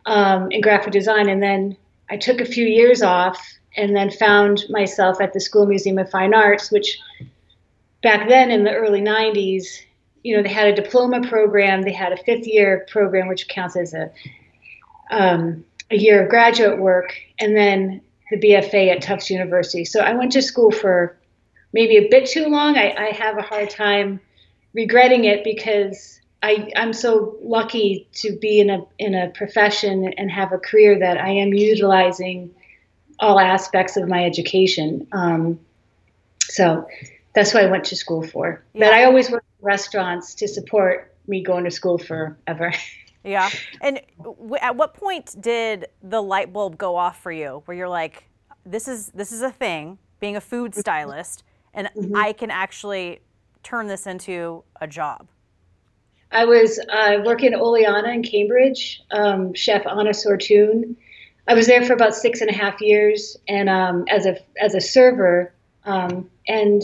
um, 0.05 0.51
in 0.51 0.61
graphic 0.61 0.91
design. 0.93 1.29
And 1.29 1.41
then 1.41 1.77
I 2.09 2.17
took 2.17 2.41
a 2.41 2.45
few 2.45 2.65
years 2.65 3.01
off 3.01 3.39
and 3.77 3.95
then 3.95 4.09
found 4.09 4.65
myself 4.69 5.21
at 5.21 5.33
the 5.33 5.39
School 5.39 5.65
Museum 5.65 5.97
of 5.97 6.09
Fine 6.09 6.33
Arts, 6.33 6.71
which 6.71 6.99
back 8.01 8.27
then 8.27 8.51
in 8.51 8.63
the 8.63 8.73
early 8.73 9.01
90s, 9.01 9.65
you 10.23 10.35
know, 10.35 10.43
they 10.43 10.49
had 10.49 10.67
a 10.67 10.75
diploma 10.75 11.27
program, 11.27 11.83
they 11.83 11.93
had 11.93 12.11
a 12.11 12.17
fifth 12.17 12.47
year 12.47 12.85
program, 12.89 13.27
which 13.27 13.47
counts 13.47 13.77
as 13.77 13.93
a, 13.93 14.11
um, 15.11 15.63
a 15.91 15.97
year 15.97 16.23
of 16.23 16.29
graduate 16.29 16.79
work, 16.79 17.15
and 17.39 17.55
then 17.55 18.01
the 18.31 18.37
BFA 18.37 18.91
at 18.95 19.01
Tufts 19.01 19.29
University. 19.29 19.85
So 19.85 20.01
I 20.01 20.13
went 20.13 20.31
to 20.33 20.41
school 20.41 20.71
for 20.71 21.17
maybe 21.73 21.97
a 21.97 22.09
bit 22.09 22.27
too 22.27 22.47
long, 22.47 22.77
I, 22.77 22.93
I 22.97 23.11
have 23.11 23.37
a 23.37 23.41
hard 23.41 23.69
time 23.69 24.19
regretting 24.73 25.25
it 25.25 25.43
because 25.43 26.18
I, 26.41 26.71
I'm 26.75 26.93
so 26.93 27.35
lucky 27.41 28.07
to 28.13 28.35
be 28.37 28.59
in 28.59 28.69
a 28.69 28.85
in 28.97 29.13
a 29.13 29.29
profession 29.29 30.13
and 30.17 30.31
have 30.31 30.53
a 30.53 30.57
career 30.57 30.97
that 30.99 31.17
I 31.17 31.29
am 31.29 31.53
utilizing 31.53 32.53
all 33.19 33.39
aspects 33.39 33.97
of 33.97 34.07
my 34.07 34.23
education. 34.23 35.05
Um, 35.11 35.59
so 36.41 36.87
that's 37.33 37.53
what 37.53 37.63
I 37.63 37.69
went 37.69 37.83
to 37.85 37.95
school 37.95 38.25
for. 38.25 38.63
Yeah. 38.73 38.87
But 38.87 38.93
I 38.93 39.03
always 39.03 39.29
worked 39.29 39.45
in 39.59 39.65
restaurants 39.65 40.33
to 40.35 40.47
support 40.47 41.13
me 41.27 41.43
going 41.43 41.65
to 41.65 41.71
school 41.71 41.97
forever. 41.97 42.73
Yeah. 43.21 43.49
And 43.81 43.99
w- 44.23 44.55
at 44.61 44.77
what 44.77 44.93
point 44.93 45.35
did 45.41 45.87
the 46.01 46.21
light 46.21 46.53
bulb 46.53 46.77
go 46.77 46.95
off 46.95 47.21
for 47.21 47.33
you 47.33 47.63
where 47.65 47.75
you're 47.75 47.89
like, 47.89 48.23
this 48.65 48.87
is 48.87 49.07
this 49.09 49.33
is 49.33 49.41
a 49.41 49.51
thing, 49.51 49.97
being 50.21 50.37
a 50.37 50.41
food 50.41 50.71
mm-hmm. 50.71 50.79
stylist, 50.79 51.43
and 51.73 51.87
mm-hmm. 51.87 52.15
I 52.15 52.31
can 52.31 52.49
actually 52.49 53.19
turn 53.61 53.87
this 53.87 54.07
into 54.07 54.63
a 54.79 54.87
job? 54.87 55.27
I 56.31 56.45
was 56.45 56.79
uh, 56.79 57.17
working 57.25 57.53
at 57.53 57.59
Oleana 57.59 58.13
in 58.13 58.23
Cambridge, 58.23 59.01
um, 59.11 59.53
Chef 59.53 59.85
Ana 59.85 60.11
Sortun. 60.11 60.95
I 61.47 61.53
was 61.55 61.65
there 61.67 61.83
for 61.83 61.93
about 61.93 62.13
six 62.13 62.41
and 62.41 62.49
a 62.49 62.53
half 62.53 62.79
years, 62.81 63.35
and 63.47 63.69
um, 63.69 64.05
as 64.09 64.25
a 64.25 64.37
as 64.61 64.75
a 64.75 64.81
server, 64.81 65.51
um, 65.85 66.29
and 66.47 66.83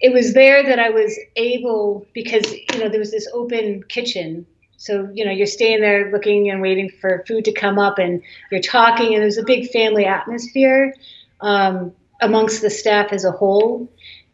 it 0.00 0.12
was 0.12 0.34
there 0.34 0.64
that 0.64 0.80
I 0.80 0.90
was 0.90 1.16
able 1.36 2.06
because 2.12 2.52
you 2.52 2.78
know 2.78 2.88
there 2.88 2.98
was 2.98 3.12
this 3.12 3.28
open 3.32 3.84
kitchen 3.84 4.46
so, 4.80 5.10
you 5.12 5.26
know, 5.26 5.30
you're 5.30 5.46
staying 5.46 5.82
there 5.82 6.10
looking 6.10 6.48
and 6.48 6.62
waiting 6.62 6.88
for 6.88 7.22
food 7.28 7.44
to 7.44 7.52
come 7.52 7.78
up 7.78 7.98
and 7.98 8.22
you're 8.50 8.62
talking, 8.62 9.12
and 9.12 9.22
there's 9.22 9.36
a 9.36 9.44
big 9.44 9.68
family 9.68 10.06
atmosphere 10.06 10.94
um, 11.42 11.92
amongst 12.22 12.62
the 12.62 12.70
staff 12.70 13.12
as 13.12 13.26
a 13.26 13.30
whole, 13.30 13.92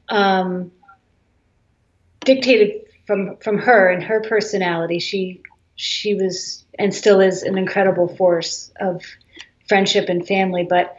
um, 0.08 0.70
dictated 2.24 2.85
from, 3.06 3.36
from 3.38 3.58
her 3.58 3.88
and 3.88 4.02
her 4.02 4.20
personality. 4.20 4.98
She, 4.98 5.42
she 5.76 6.14
was 6.14 6.64
and 6.78 6.94
still 6.94 7.20
is 7.20 7.42
an 7.42 7.56
incredible 7.58 8.08
force 8.16 8.70
of 8.80 9.02
friendship 9.68 10.08
and 10.08 10.26
family, 10.26 10.66
but 10.68 10.96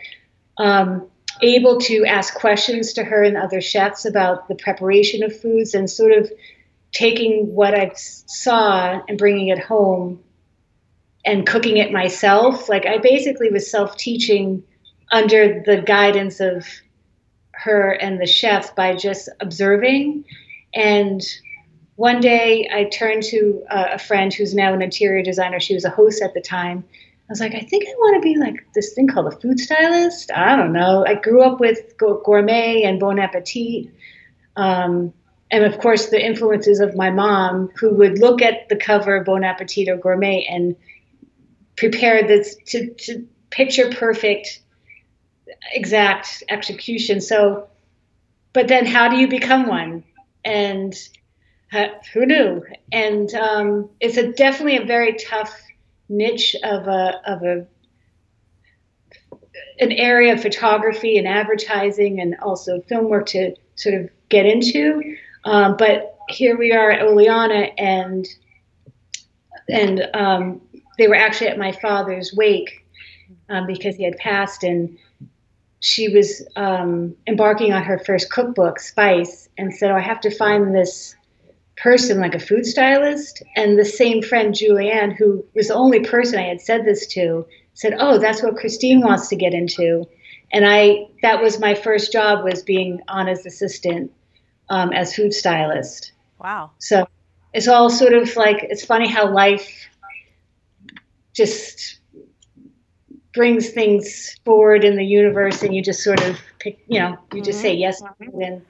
um, 0.58 1.08
able 1.42 1.80
to 1.82 2.06
ask 2.06 2.34
questions 2.36 2.94
to 2.94 3.04
her 3.04 3.24
and 3.24 3.38
other 3.38 3.62
chefs 3.62 4.06
about 4.06 4.48
the 4.48 4.56
preparation 4.56 5.24
of 5.24 5.40
foods 5.40 5.74
and 5.74 5.90
sort 5.90 6.12
of 6.12 6.32
taking 6.92 7.54
what 7.54 7.76
I 7.76 7.92
saw 7.96 9.02
and 9.08 9.18
bringing 9.18 9.50
it 9.50 9.60
home 9.60 10.24
and 11.26 11.46
cooking 11.46 11.78
it 11.78 11.92
myself. 11.92 12.70
Like 12.70 12.86
I 12.86 12.98
basically 12.98 13.52
was 13.52 13.70
self 13.70 13.98
teaching 13.98 14.64
under 15.12 15.62
the 15.66 15.82
guidance 15.82 16.40
of 16.40 16.66
her 17.52 17.92
and 17.92 18.20
the 18.20 18.26
chefs 18.26 18.72
by 18.72 18.96
just 18.96 19.30
observing. 19.40 20.26
And 20.74 21.22
one 21.98 22.22
day 22.22 22.70
I 22.72 22.86
turned 22.86 23.24
to 23.24 23.64
a 23.70 24.00
friend 24.00 24.34
who's 24.34 24.54
now 24.54 24.74
an 24.74 24.82
interior 24.82 25.24
designer. 25.24 25.60
She 25.60 25.74
was 25.74 25.84
a 25.84 25.90
host 25.90 26.22
at 26.22 26.34
the 26.34 26.42
time. 26.42 26.84
I 26.94 27.32
was 27.32 27.40
like, 27.40 27.56
I 27.56 27.60
think 27.60 27.86
I 27.86 27.92
want 27.98 28.22
to 28.22 28.28
be 28.28 28.38
like 28.38 28.66
this 28.74 28.94
thing 28.94 29.08
called 29.08 29.34
a 29.34 29.38
food 29.38 29.60
stylist. 29.60 30.32
I 30.32 30.56
don't 30.56 30.74
know. 30.74 31.04
I 31.06 31.16
grew 31.16 31.42
up 31.42 31.60
with 31.60 31.98
gourmet 31.98 32.84
and 32.84 33.00
Bon 33.00 33.20
Appetit. 33.20 33.90
Um, 34.56 35.12
and 35.50 35.64
of 35.64 35.80
course 35.80 36.08
the 36.08 36.24
influences 36.24 36.80
of 36.80 36.96
my 36.96 37.10
mom 37.10 37.70
who 37.80 37.94
would 37.96 38.20
look 38.20 38.42
at 38.42 38.70
the 38.70 38.76
cover 38.76 39.18
of 39.18 39.26
bon 39.26 39.44
appetit 39.44 39.90
or 39.90 39.98
gourmet 39.98 40.46
and 40.50 40.76
prepare 41.76 42.28
this 42.28 42.56
to, 42.68 42.94
to 42.96 43.28
picture 43.50 43.90
perfect 43.90 44.60
exact 45.74 46.44
execution 46.50 47.22
so 47.22 47.68
but 48.54 48.68
then 48.68 48.86
how 48.86 49.08
do 49.08 49.16
you 49.16 49.28
become 49.28 49.68
one 49.68 50.04
and 50.44 50.94
uh, 50.94 51.17
who 52.14 52.26
knew 52.26 52.64
and 52.92 53.34
um, 53.34 53.90
it's 54.00 54.18
a 54.18 54.32
definitely 54.32 54.78
a 54.78 54.86
very 54.86 55.14
tough 55.14 55.60
niche 56.10 56.56
of 56.64 56.88
a 56.88 57.22
of 57.26 57.44
a 57.44 57.68
an 59.80 59.92
area 59.92 60.34
of 60.34 60.42
photography 60.42 61.18
and 61.18 61.28
advertising 61.28 62.22
and 62.22 62.36
also 62.42 62.82
film 62.82 63.10
work 63.10 63.26
to 63.26 63.54
sort 63.76 63.96
of 63.96 64.10
get 64.30 64.46
into 64.46 65.18
um, 65.48 65.78
but 65.78 66.18
here 66.28 66.58
we 66.58 66.74
are 66.74 66.92
at 66.92 67.02
Oleana, 67.02 67.72
and 67.78 68.28
and 69.70 70.08
um, 70.14 70.62
they 70.98 71.08
were 71.08 71.16
actually 71.16 71.48
at 71.48 71.58
my 71.58 71.72
father's 71.72 72.34
wake 72.34 72.86
um, 73.50 73.66
because 73.66 73.96
he 73.96 74.04
had 74.04 74.18
passed, 74.18 74.64
and 74.64 74.98
she 75.80 76.10
was 76.10 76.46
um, 76.56 77.16
embarking 77.28 77.74
on 77.74 77.84
her 77.84 78.00
first 78.00 78.30
cookbook, 78.30 78.80
Spice, 78.80 79.48
and 79.58 79.74
said, 79.74 79.92
"Oh, 79.92 79.96
I 79.96 80.02
have 80.02 80.22
to 80.22 80.36
find 80.36 80.76
this." 80.76 81.16
Person 81.78 82.20
like 82.20 82.36
a 82.36 82.40
food 82.40 82.66
stylist 82.66 83.44
and 83.56 83.78
the 83.78 83.86
same 83.86 84.24
friend 84.24 84.54
julianne 84.54 85.16
who 85.16 85.46
was 85.54 85.68
the 85.68 85.76
only 85.76 86.00
person 86.00 86.40
i 86.40 86.48
had 86.48 86.60
said 86.60 86.84
this 86.86 87.06
to 87.06 87.46
said 87.76 87.94
oh 88.00 88.18
that's 88.18 88.42
what 88.42 88.56
christine 88.56 89.00
wants 89.00 89.28
to 89.28 89.36
get 89.36 89.54
into 89.54 90.04
and 90.52 90.66
i 90.68 91.06
that 91.22 91.40
was 91.40 91.60
my 91.60 91.76
first 91.76 92.12
job 92.12 92.44
was 92.44 92.64
being 92.64 93.00
ana's 93.08 93.46
assistant 93.46 94.12
um, 94.70 94.92
as 94.94 95.16
food 95.16 95.34
stylist. 95.34 96.12
Wow. 96.40 96.72
So 96.80 97.08
it's 97.54 97.68
all 97.68 97.90
sort 97.90 98.14
of 98.14 98.36
like 98.36 98.64
it's 98.64 98.86
funny 98.86 99.08
how 99.08 99.32
life 99.32 99.90
just 101.34 102.00
brings 103.34 103.70
things 103.70 104.36
forward 104.44 104.84
in 104.84 104.96
the 104.96 105.06
universe, 105.06 105.64
and 105.64 105.76
you 105.76 105.82
just 105.82 106.04
sort 106.04 106.22
of 106.24 106.40
pick, 106.60 106.80
you 106.88 107.00
know, 107.00 107.18
you 107.34 107.42
just 107.42 107.60
mm-hmm. 107.60 107.68
say 107.68 107.74
yes 107.76 108.02
and. 108.20 108.66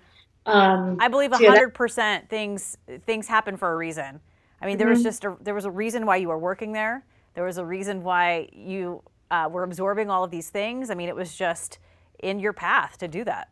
Um, 0.48 0.98
I 1.00 1.10
believe 1.10 1.32
hundred 1.34 1.74
percent 1.74 2.30
things 2.30 2.78
things 3.06 3.28
happen 3.28 3.58
for 3.58 3.72
a 3.74 3.76
reason. 3.76 4.22
I 4.62 4.66
mean, 4.66 4.78
there 4.78 4.88
mm-hmm. 4.88 4.96
was 4.96 5.04
just 5.04 5.26
a, 5.26 5.38
there 5.42 5.54
was 5.54 5.66
a 5.66 5.72
reason 5.72 6.06
why 6.06 6.16
you 6.16 6.30
were 6.30 6.38
working 6.38 6.72
there. 6.72 7.06
There 7.34 7.44
was 7.44 7.58
a 7.58 7.66
reason 7.66 8.02
why 8.02 8.50
you 8.54 9.04
uh, 9.30 9.50
were 9.52 9.64
absorbing 9.64 10.10
all 10.10 10.24
of 10.24 10.32
these 10.32 10.50
things. 10.50 10.90
I 10.90 10.96
mean, 10.96 11.10
it 11.10 11.16
was 11.16 11.36
just 11.36 11.80
in 12.20 12.40
your 12.40 12.54
path 12.54 12.98
to 13.00 13.08
do 13.08 13.24
that. 13.26 13.50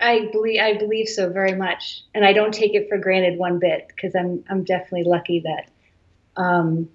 I 0.00 0.30
believe 0.32 0.60
I 0.60 0.78
believe 0.78 1.08
so 1.08 1.28
very 1.30 1.54
much, 1.54 2.02
and 2.14 2.24
I 2.24 2.32
don't 2.32 2.52
take 2.52 2.74
it 2.74 2.88
for 2.88 2.96
granted 2.96 3.38
one 3.38 3.58
bit 3.58 3.88
because 3.88 4.14
I'm 4.14 4.42
I'm 4.48 4.64
definitely 4.64 5.04
lucky 5.04 5.40
that 5.40 5.70
um, 6.42 6.88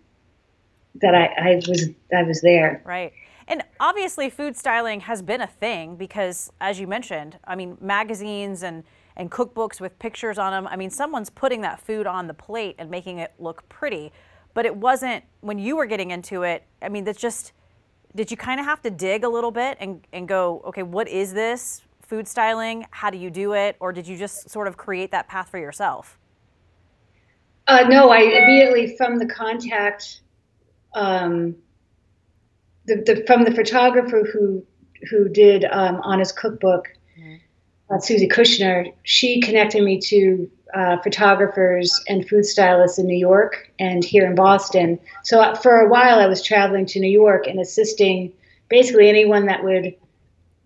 that 0.95 1.13
I, 1.13 1.51
I 1.51 1.55
was 1.67 1.89
I 2.13 2.23
was 2.23 2.41
there. 2.41 2.81
Right. 2.83 3.13
And 3.47 3.63
obviously, 3.79 4.29
food 4.29 4.57
styling 4.57 5.01
has 5.01 5.21
been 5.21 5.41
a 5.41 5.47
thing 5.47 5.95
because, 5.97 6.51
as 6.59 6.79
you 6.79 6.87
mentioned, 6.87 7.37
I 7.45 7.55
mean, 7.55 7.77
magazines 7.79 8.63
and, 8.63 8.83
and 9.17 9.31
cookbooks 9.31 9.79
with 9.79 9.97
pictures 9.99 10.37
on 10.37 10.51
them. 10.51 10.67
I 10.67 10.75
mean, 10.75 10.89
someone's 10.89 11.29
putting 11.29 11.61
that 11.61 11.79
food 11.79 12.07
on 12.07 12.27
the 12.27 12.33
plate 12.33 12.75
and 12.77 12.89
making 12.89 13.19
it 13.19 13.33
look 13.39 13.67
pretty. 13.69 14.11
But 14.53 14.65
it 14.65 14.75
wasn't 14.75 15.23
when 15.41 15.59
you 15.59 15.75
were 15.75 15.85
getting 15.85 16.11
into 16.11 16.43
it. 16.43 16.65
I 16.81 16.89
mean, 16.89 17.03
that's 17.03 17.19
just, 17.19 17.53
did 18.15 18.31
you 18.31 18.37
kind 18.37 18.59
of 18.59 18.65
have 18.65 18.81
to 18.83 18.89
dig 18.89 19.23
a 19.23 19.29
little 19.29 19.51
bit 19.51 19.77
and, 19.79 20.05
and 20.13 20.27
go, 20.27 20.61
okay, 20.65 20.83
what 20.83 21.07
is 21.07 21.33
this? 21.33 21.81
food 22.05 22.27
styling? 22.27 22.85
How 22.91 23.09
do 23.09 23.17
you 23.17 23.29
do 23.29 23.53
it? 23.53 23.75
Or 23.79 23.91
did 23.91 24.07
you 24.07 24.17
just 24.17 24.49
sort 24.49 24.67
of 24.67 24.77
create 24.77 25.11
that 25.11 25.27
path 25.27 25.49
for 25.49 25.57
yourself? 25.57 26.17
Uh, 27.67 27.85
no, 27.87 28.09
I 28.09 28.19
immediately 28.19 28.95
from 28.95 29.17
the 29.17 29.25
contact, 29.25 30.21
um, 30.93 31.55
the, 32.85 32.97
the, 32.97 33.23
from 33.25 33.43
the 33.43 33.51
photographer 33.51 34.23
who 34.31 34.65
who 35.09 35.29
did 35.29 35.65
um, 35.65 36.01
Ana's 36.03 36.31
cookbook, 36.31 36.87
mm-hmm. 37.19 37.35
Uh, 37.89 37.99
Susie 37.99 38.27
Cushner. 38.27 38.91
She 39.03 39.41
connected 39.41 39.83
me 39.83 39.99
to 40.01 40.49
uh, 40.73 40.97
photographers 41.03 42.03
and 42.07 42.27
food 42.27 42.45
stylists 42.45 42.97
in 42.97 43.05
New 43.05 43.17
York 43.17 43.71
and 43.79 44.03
here 44.03 44.25
in 44.25 44.35
Boston. 44.35 44.99
So 45.23 45.39
uh, 45.39 45.55
for 45.55 45.79
a 45.79 45.89
while, 45.89 46.19
I 46.19 46.25
was 46.25 46.41
traveling 46.41 46.85
to 46.87 46.99
New 46.99 47.11
York 47.11 47.45
and 47.47 47.59
assisting 47.59 48.33
basically 48.69 49.07
anyone 49.07 49.45
that 49.45 49.63
would 49.63 49.95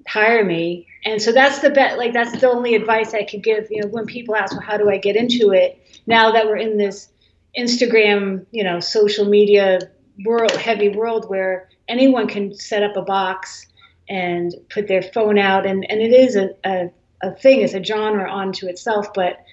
hire 0.07 0.43
me 0.43 0.88
and 1.05 1.21
so 1.21 1.31
that's 1.31 1.59
the 1.59 1.69
bet 1.69 1.97
like 1.97 2.13
that's 2.13 2.39
the 2.39 2.49
only 2.49 2.73
advice 2.73 3.13
i 3.13 3.23
could 3.23 3.43
give 3.43 3.67
you 3.69 3.81
know 3.81 3.88
when 3.89 4.05
people 4.05 4.35
ask 4.35 4.53
well 4.53 4.61
how 4.61 4.75
do 4.75 4.89
i 4.89 4.97
get 4.97 5.15
into 5.15 5.51
it 5.51 5.79
now 6.07 6.31
that 6.31 6.47
we're 6.47 6.57
in 6.57 6.77
this 6.77 7.09
instagram 7.57 8.43
you 8.51 8.63
know 8.63 8.79
social 8.79 9.25
media 9.25 9.79
world 10.25 10.51
heavy 10.51 10.89
world 10.89 11.29
where 11.29 11.69
anyone 11.88 12.27
can 12.27 12.53
set 12.53 12.81
up 12.81 12.95
a 12.97 13.01
box 13.01 13.67
and 14.09 14.55
put 14.71 14.88
their 14.88 15.03
phone 15.03 15.38
out 15.38 15.65
and, 15.67 15.89
and 15.89 16.01
it 16.01 16.11
is 16.11 16.35
a, 16.35 16.49
a, 16.65 16.89
a 17.21 17.31
thing 17.31 17.63
as 17.63 17.73
a 17.73 17.83
genre 17.83 18.29
onto 18.29 18.67
itself 18.67 19.07
but 19.13 19.43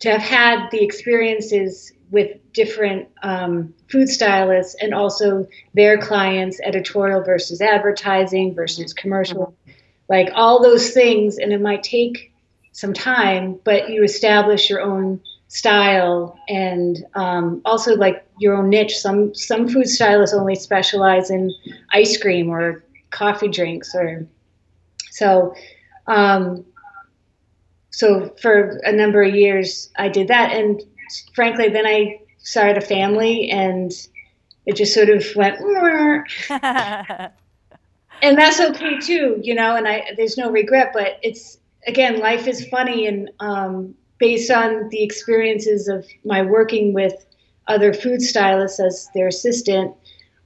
to 0.00 0.10
have 0.10 0.20
had 0.20 0.70
the 0.70 0.82
experiences 0.82 1.92
with 2.10 2.36
different 2.52 3.08
um, 3.22 3.72
food 3.90 4.08
stylists 4.08 4.74
and 4.80 4.92
also 4.94 5.46
their 5.74 5.98
clients 5.98 6.60
editorial 6.64 7.22
versus 7.22 7.60
advertising 7.60 8.54
versus 8.54 8.92
commercial 8.92 9.54
like 10.08 10.28
all 10.34 10.62
those 10.62 10.90
things 10.90 11.38
and 11.38 11.52
it 11.52 11.60
might 11.60 11.82
take 11.82 12.32
some 12.72 12.92
time 12.92 13.58
but 13.64 13.90
you 13.90 14.02
establish 14.02 14.68
your 14.68 14.80
own 14.80 15.20
style 15.50 16.38
and 16.48 17.04
um, 17.14 17.60
also 17.64 17.96
like 17.96 18.24
your 18.38 18.56
own 18.56 18.70
niche. 18.70 18.96
Some 18.98 19.34
some 19.34 19.68
food 19.68 19.88
stylists 19.88 20.34
only 20.34 20.54
specialize 20.54 21.30
in 21.30 21.52
ice 21.92 22.16
cream 22.16 22.48
or 22.48 22.84
coffee 23.10 23.48
drinks 23.48 23.92
or 23.94 24.26
so 25.10 25.54
um, 26.06 26.64
so 27.90 28.34
for 28.40 28.80
a 28.84 28.92
number 28.92 29.22
of 29.22 29.34
years, 29.34 29.90
I 29.98 30.08
did 30.08 30.28
that, 30.28 30.52
and 30.52 30.82
frankly, 31.34 31.68
then 31.68 31.86
I 31.86 32.20
started 32.38 32.78
a 32.78 32.86
family, 32.86 33.50
and 33.50 33.92
it 34.66 34.76
just 34.76 34.94
sort 34.94 35.10
of 35.10 35.24
went. 35.34 35.60
and 38.22 38.38
that's 38.38 38.60
okay 38.60 38.98
too, 38.98 39.40
you 39.42 39.54
know. 39.54 39.76
And 39.76 39.88
I 39.88 40.04
there's 40.16 40.36
no 40.36 40.50
regret, 40.50 40.90
but 40.92 41.18
it's 41.22 41.58
again, 41.86 42.20
life 42.20 42.46
is 42.46 42.66
funny, 42.68 43.06
and 43.06 43.30
um, 43.40 43.94
based 44.18 44.50
on 44.50 44.88
the 44.90 45.02
experiences 45.02 45.88
of 45.88 46.06
my 46.24 46.42
working 46.42 46.92
with 46.92 47.26
other 47.66 47.92
food 47.92 48.20
stylists 48.20 48.80
as 48.80 49.08
their 49.14 49.28
assistant, 49.28 49.94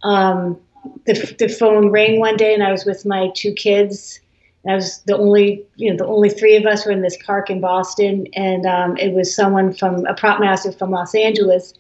um, 0.03 0.59
the, 1.07 1.35
the 1.39 1.49
phone 1.49 1.91
rang 1.91 2.21
one 2.21 2.37
day, 2.37 2.55
and 2.55 2.63
I 2.63 2.71
was 2.71 2.85
with 2.85 3.05
my 3.05 3.31
two 3.35 3.53
kids. 3.53 4.21
I 4.67 4.75
was 4.75 5.03
the 5.03 5.17
only, 5.17 5.65
you 5.77 5.91
know, 5.91 5.97
the 5.97 6.07
only 6.07 6.31
three 6.31 6.57
of 6.57 6.65
us 6.65 6.87
were 6.87 6.93
in 6.93 7.03
this 7.03 7.19
park 7.25 7.51
in 7.51 7.61
Boston, 7.61 8.27
and 8.35 8.65
um, 8.65 8.97
it 8.97 9.13
was 9.13 9.35
someone 9.35 9.75
from 9.75 10.07
a 10.07 10.15
prop 10.15 10.41
master 10.41 10.73
from 10.73 10.91
Los 10.91 11.15
Angeles 11.15 11.75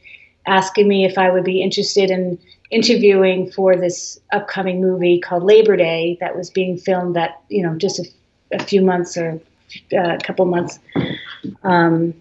asking 0.46 0.86
me 0.88 1.04
if 1.04 1.16
I 1.16 1.30
would 1.30 1.44
be 1.44 1.62
interested 1.62 2.10
in 2.10 2.38
interviewing 2.70 3.50
for 3.50 3.76
this 3.76 4.20
upcoming 4.32 4.80
movie 4.80 5.18
called 5.18 5.44
Labor 5.44 5.76
Day 5.76 6.18
that 6.20 6.36
was 6.36 6.50
being 6.50 6.76
filmed 6.76 7.16
that 7.16 7.40
you 7.48 7.62
know 7.62 7.74
just 7.76 7.98
a, 7.98 8.04
a 8.52 8.62
few 8.62 8.82
months 8.82 9.16
or 9.16 9.40
uh, 9.92 10.14
a 10.14 10.18
couple 10.18 10.44
months. 10.44 10.78
Um, 11.62 12.14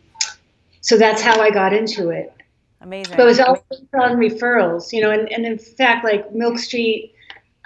so 0.82 0.98
that's 0.98 1.22
how 1.22 1.40
I 1.42 1.50
got 1.50 1.74
into 1.74 2.10
it. 2.10 2.34
Amazing. 2.82 3.16
But 3.16 3.24
it 3.24 3.26
was 3.26 3.40
also 3.40 3.64
on 3.94 4.18
referrals, 4.18 4.92
you 4.92 5.02
know, 5.02 5.12
and, 5.12 5.32
and 5.32 5.46
in 5.46 5.58
fact, 5.58 6.04
like 6.04 6.34
Milk 6.34 6.60
Street, 6.60 7.14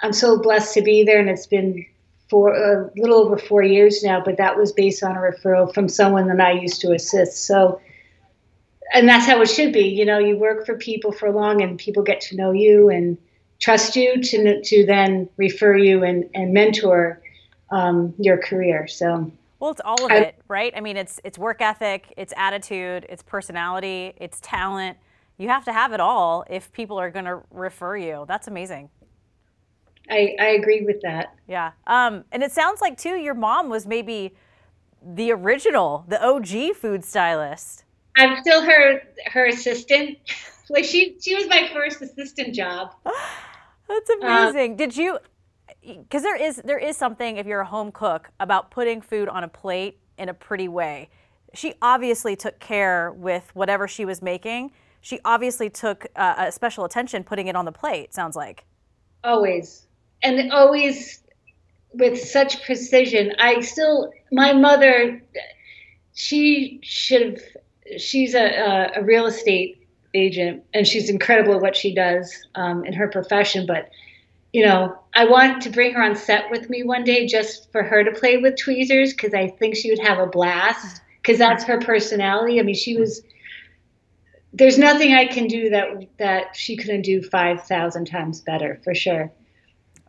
I'm 0.00 0.12
so 0.12 0.40
blessed 0.40 0.74
to 0.74 0.82
be 0.82 1.02
there, 1.02 1.18
and 1.18 1.28
it's 1.28 1.46
been 1.46 1.84
for 2.28 2.54
a 2.54 2.90
little 2.96 3.18
over 3.18 3.38
four 3.38 3.62
years 3.62 4.02
now. 4.02 4.22
But 4.22 4.36
that 4.36 4.56
was 4.56 4.72
based 4.72 5.02
on 5.02 5.16
a 5.16 5.20
referral 5.20 5.72
from 5.72 5.88
someone 5.88 6.28
that 6.28 6.40
I 6.40 6.52
used 6.52 6.80
to 6.82 6.92
assist. 6.92 7.46
So 7.46 7.80
and 8.92 9.08
that's 9.08 9.26
how 9.26 9.40
it 9.40 9.46
should 9.46 9.72
be. 9.72 9.88
You 9.88 10.04
know, 10.04 10.18
you 10.18 10.36
work 10.36 10.64
for 10.64 10.76
people 10.76 11.12
for 11.12 11.30
long, 11.30 11.62
and 11.62 11.78
people 11.78 12.02
get 12.02 12.20
to 12.22 12.36
know 12.36 12.52
you 12.52 12.88
and 12.88 13.18
trust 13.60 13.96
you 13.96 14.22
to 14.22 14.62
to 14.62 14.86
then 14.86 15.28
refer 15.36 15.76
you 15.76 16.04
and 16.04 16.28
and 16.34 16.52
mentor 16.52 17.20
um, 17.70 18.14
your 18.18 18.38
career. 18.38 18.86
So. 18.86 19.30
Well, 19.60 19.72
it's 19.72 19.80
all 19.84 20.04
of 20.04 20.12
I, 20.12 20.18
it, 20.18 20.34
right? 20.46 20.72
I 20.76 20.80
mean, 20.80 20.96
it's 20.96 21.20
it's 21.24 21.36
work 21.36 21.60
ethic, 21.60 22.14
it's 22.16 22.32
attitude, 22.36 23.06
it's 23.08 23.24
personality, 23.24 24.14
it's 24.16 24.38
talent. 24.40 24.96
You 25.36 25.48
have 25.48 25.64
to 25.64 25.72
have 25.72 25.92
it 25.92 26.00
all 26.00 26.44
if 26.48 26.72
people 26.72 26.98
are 26.98 27.10
going 27.10 27.24
to 27.24 27.40
refer 27.50 27.96
you. 27.96 28.24
That's 28.28 28.48
amazing. 28.48 28.90
I, 30.10 30.36
I 30.40 30.46
agree 30.48 30.82
with 30.82 31.00
that. 31.02 31.34
Yeah. 31.46 31.72
Um, 31.86 32.24
and 32.32 32.42
it 32.42 32.52
sounds 32.52 32.80
like, 32.80 32.98
too, 32.98 33.16
your 33.16 33.34
mom 33.34 33.68
was 33.68 33.86
maybe 33.86 34.34
the 35.02 35.32
original, 35.32 36.04
the 36.08 36.22
OG 36.24 36.76
food 36.76 37.04
stylist. 37.04 37.84
I'm 38.16 38.40
still 38.40 38.62
her 38.62 39.02
her 39.26 39.46
assistant. 39.46 40.18
like 40.70 40.84
she 40.84 41.16
she 41.20 41.34
was 41.34 41.46
my 41.48 41.70
first 41.72 42.02
assistant 42.02 42.54
job. 42.54 42.92
That's 43.88 44.10
uh, 44.10 44.14
amazing. 44.20 44.76
Did 44.76 44.96
you? 44.96 45.18
Because 45.82 46.22
there 46.22 46.36
is 46.36 46.60
there 46.64 46.78
is 46.78 46.96
something 46.96 47.36
if 47.36 47.46
you're 47.46 47.60
a 47.60 47.66
home 47.66 47.92
cook 47.92 48.30
about 48.40 48.70
putting 48.70 49.00
food 49.00 49.28
on 49.28 49.44
a 49.44 49.48
plate 49.48 49.98
in 50.18 50.28
a 50.28 50.34
pretty 50.34 50.68
way. 50.68 51.08
She 51.54 51.74
obviously 51.80 52.36
took 52.36 52.58
care 52.58 53.12
with 53.12 53.50
whatever 53.54 53.88
she 53.88 54.04
was 54.04 54.20
making. 54.20 54.72
She 55.00 55.20
obviously 55.24 55.70
took 55.70 56.06
uh, 56.16 56.50
special 56.50 56.84
attention 56.84 57.24
putting 57.24 57.46
it 57.46 57.56
on 57.56 57.64
the 57.64 57.72
plate. 57.72 58.12
Sounds 58.12 58.36
like. 58.36 58.64
Always, 59.24 59.86
and 60.22 60.52
always 60.52 61.20
with 61.92 62.20
such 62.20 62.64
precision. 62.64 63.32
I 63.38 63.60
still, 63.60 64.12
my 64.30 64.52
mother, 64.52 65.22
she 66.14 66.80
should 66.82 67.22
have 67.22 67.40
she's 67.96 68.34
a, 68.34 68.90
a, 68.96 69.02
real 69.02 69.26
estate 69.26 69.86
agent 70.14 70.64
and 70.74 70.86
she's 70.86 71.08
incredible 71.08 71.54
at 71.54 71.62
what 71.62 71.76
she 71.76 71.94
does 71.94 72.46
um, 72.54 72.84
in 72.84 72.92
her 72.92 73.08
profession. 73.08 73.66
But, 73.66 73.90
you 74.52 74.64
know, 74.64 74.98
I 75.14 75.24
want 75.24 75.62
to 75.62 75.70
bring 75.70 75.94
her 75.94 76.02
on 76.02 76.16
set 76.16 76.50
with 76.50 76.68
me 76.68 76.82
one 76.82 77.04
day 77.04 77.26
just 77.26 77.70
for 77.72 77.82
her 77.82 78.04
to 78.04 78.12
play 78.12 78.36
with 78.38 78.56
tweezers 78.56 79.12
because 79.12 79.34
I 79.34 79.48
think 79.48 79.76
she 79.76 79.90
would 79.90 80.00
have 80.00 80.18
a 80.18 80.26
blast 80.26 81.00
because 81.22 81.38
that's 81.38 81.64
her 81.64 81.80
personality. 81.80 82.60
I 82.60 82.62
mean, 82.62 82.74
she 82.74 82.96
was. 82.96 83.22
There's 84.54 84.78
nothing 84.78 85.12
I 85.12 85.26
can 85.26 85.46
do 85.46 85.68
that 85.70 86.08
that 86.18 86.56
she 86.56 86.76
couldn't 86.76 87.02
do 87.02 87.22
five 87.22 87.64
thousand 87.64 88.06
times 88.06 88.40
better 88.40 88.80
for 88.82 88.94
sure. 88.94 89.30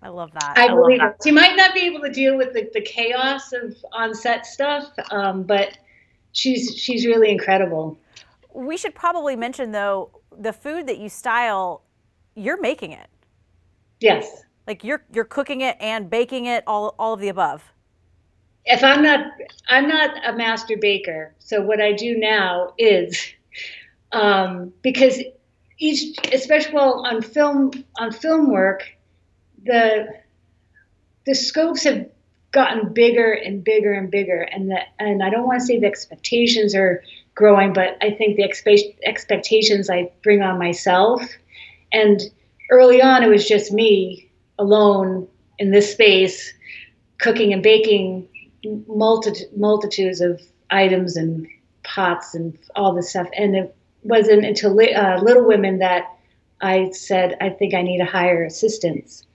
I 0.02 0.10
love 0.10 0.32
that. 0.34 0.58
I, 0.58 0.66
I 0.66 0.68
believe 0.74 1.00
that. 1.00 1.18
She 1.24 1.32
might 1.32 1.56
not 1.56 1.74
be 1.74 1.82
able 1.82 2.00
to 2.02 2.10
deal 2.10 2.38
with 2.38 2.54
the, 2.54 2.70
the 2.74 2.82
chaos 2.82 3.52
of 3.54 3.76
on 3.92 4.14
set 4.14 4.46
stuff, 4.46 4.90
um, 5.12 5.44
but 5.44 5.78
she's 6.32 6.76
she's 6.78 7.06
really 7.06 7.30
incredible. 7.30 7.98
We 8.54 8.78
should 8.78 8.96
probably 8.96 9.36
mention 9.36 9.72
though 9.72 10.10
the 10.38 10.54
food 10.54 10.88
that 10.88 10.98
you 10.98 11.10
style, 11.10 11.84
you're 12.36 12.60
making 12.62 12.92
it. 12.92 13.08
Yes. 14.00 14.44
Like 14.68 14.84
you're 14.84 15.04
you're 15.14 15.26
cooking 15.26 15.62
it 15.62 15.76
and 15.80 16.10
baking 16.10 16.46
it, 16.46 16.64
all 16.66 16.96
all 16.98 17.14
of 17.14 17.20
the 17.20 17.30
above. 17.30 17.64
If 18.66 18.84
I'm 18.84 19.02
not 19.02 19.26
I'm 19.68 19.88
not 19.88 20.12
a 20.26 20.34
master 20.34 20.78
baker, 20.80 21.34
so 21.40 21.62
what 21.62 21.82
I 21.82 21.92
do 21.92 22.18
now 22.18 22.74
is 22.78 23.34
um, 24.12 24.72
because 24.82 25.20
each 25.80 26.18
especially 26.34 26.74
well 26.74 27.06
on 27.06 27.22
film 27.22 27.72
on 27.98 28.12
film 28.12 28.52
work, 28.52 28.84
the 29.66 30.08
the 31.26 31.36
scopes 31.36 31.84
have 31.84 32.10
gotten 32.52 32.94
bigger 32.94 33.32
and 33.32 33.64
bigger 33.64 33.94
and 33.94 34.10
bigger. 34.10 34.42
And 34.42 34.72
that 34.72 34.88
and 35.00 35.24
I 35.24 35.30
don't 35.30 35.46
want 35.46 35.60
to 35.60 35.66
say 35.66 35.80
the 35.80 35.86
expectations 35.86 36.76
are 36.76 37.04
growing 37.36 37.74
but 37.74 37.98
I 38.02 38.12
think 38.12 38.36
the 38.36 38.44
expe- 38.44 38.98
expectations 39.04 39.90
I 39.90 40.12
bring 40.24 40.42
on 40.42 40.58
myself. 40.58 41.22
And 41.92 42.22
early 42.72 43.02
on 43.02 43.24
it 43.24 43.30
was 43.30 43.48
just 43.48 43.72
me 43.72 44.30
alone 44.58 45.28
in 45.58 45.72
this 45.72 45.92
space 45.92 46.54
cooking 47.18 47.54
and 47.54 47.62
baking 47.62 48.28
multi- 48.88 49.46
multitudes 49.56 50.22
of 50.22 50.42
items 50.70 51.16
and 51.16 51.48
pots 51.84 52.34
and 52.34 52.58
all 52.76 52.94
this 52.94 53.10
stuff. 53.10 53.28
And 53.38 53.56
it 53.56 53.76
wasn't 54.04 54.46
until 54.46 54.72
uh, 54.72 55.22
Little 55.22 55.46
Women 55.46 55.80
that 55.80 56.06
I 56.62 56.90
said 56.92 57.38
I 57.40 57.50
think 57.50 57.74
I 57.74 57.82
need 57.82 58.00
to 58.00 58.06
hire 58.06 58.44
assistants 58.44 59.26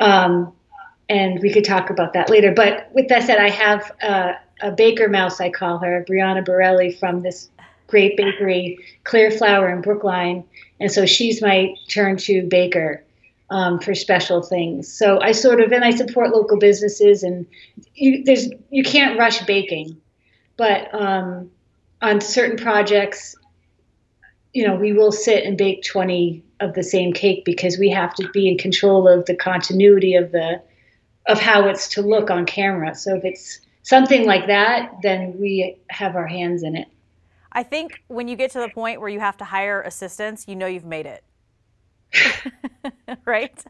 um, 0.00 0.52
and 1.08 1.40
we 1.40 1.52
could 1.52 1.64
talk 1.64 1.90
about 1.90 2.12
that 2.14 2.30
later. 2.30 2.52
But 2.52 2.90
with 2.92 3.08
that 3.08 3.24
said, 3.24 3.38
I 3.38 3.50
have 3.50 3.92
uh, 4.02 4.32
a 4.62 4.70
baker 4.72 5.08
mouse, 5.08 5.40
I 5.40 5.50
call 5.50 5.78
her, 5.78 6.04
Brianna 6.08 6.44
Borelli 6.44 6.92
from 6.92 7.22
this 7.22 7.50
great 7.86 8.16
bakery, 8.16 8.78
Clear 9.04 9.30
Flour 9.30 9.68
in 9.68 9.82
Brookline. 9.82 10.44
And 10.78 10.90
so 10.90 11.06
she's 11.06 11.42
my 11.42 11.74
turn 11.88 12.16
to 12.18 12.46
baker 12.46 13.04
um, 13.50 13.80
for 13.80 13.94
special 13.94 14.42
things. 14.42 14.90
So 14.90 15.20
I 15.20 15.32
sort 15.32 15.60
of, 15.60 15.72
and 15.72 15.84
I 15.84 15.90
support 15.90 16.30
local 16.30 16.58
businesses 16.58 17.22
and 17.22 17.46
you, 17.94 18.22
there's, 18.24 18.48
you 18.70 18.84
can't 18.84 19.18
rush 19.18 19.40
baking, 19.42 20.00
but 20.56 20.94
um, 20.94 21.50
on 22.00 22.20
certain 22.20 22.56
projects, 22.56 23.34
you 24.52 24.66
know, 24.66 24.76
we 24.76 24.92
will 24.92 25.12
sit 25.12 25.44
and 25.44 25.58
bake 25.58 25.82
20 25.82 26.44
of 26.60 26.74
the 26.74 26.82
same 26.82 27.12
cake 27.12 27.44
because 27.44 27.78
we 27.78 27.90
have 27.90 28.14
to 28.14 28.28
be 28.30 28.48
in 28.48 28.58
control 28.58 29.08
of 29.08 29.26
the 29.26 29.34
continuity 29.34 30.14
of 30.14 30.32
the 30.32 30.62
of 31.26 31.40
how 31.40 31.68
it's 31.68 31.88
to 31.88 32.02
look 32.02 32.30
on 32.30 32.46
camera. 32.46 32.94
So 32.94 33.14
if 33.14 33.24
it's 33.24 33.60
something 33.82 34.26
like 34.26 34.46
that, 34.46 34.90
then 35.02 35.38
we 35.38 35.76
have 35.90 36.16
our 36.16 36.26
hands 36.26 36.62
in 36.62 36.76
it. 36.76 36.88
I 37.52 37.62
think 37.62 38.02
when 38.08 38.28
you 38.28 38.36
get 38.36 38.50
to 38.52 38.60
the 38.60 38.68
point 38.68 39.00
where 39.00 39.08
you 39.08 39.20
have 39.20 39.36
to 39.38 39.44
hire 39.44 39.82
assistants, 39.82 40.46
you 40.46 40.56
know 40.56 40.66
you've 40.66 40.84
made 40.84 41.06
it. 41.06 41.24
right? 43.24 43.64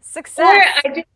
Success. 0.00 0.56
Or 0.84 0.90
I, 0.90 0.94
just, 0.94 1.06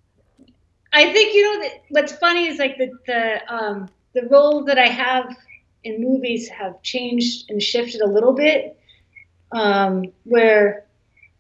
I 0.92 1.12
think 1.12 1.34
you 1.34 1.42
know 1.42 1.62
that 1.62 1.72
what's 1.90 2.12
funny 2.12 2.46
is 2.46 2.58
like 2.58 2.76
the 2.78 2.90
the 3.06 3.54
um, 3.54 3.88
the 4.14 4.26
role 4.28 4.64
that 4.64 4.78
I 4.78 4.88
have 4.88 5.36
in 5.84 6.00
movies 6.00 6.48
have 6.48 6.82
changed 6.82 7.50
and 7.50 7.62
shifted 7.62 8.00
a 8.00 8.06
little 8.06 8.32
bit, 8.32 8.78
um, 9.52 10.04
where 10.24 10.84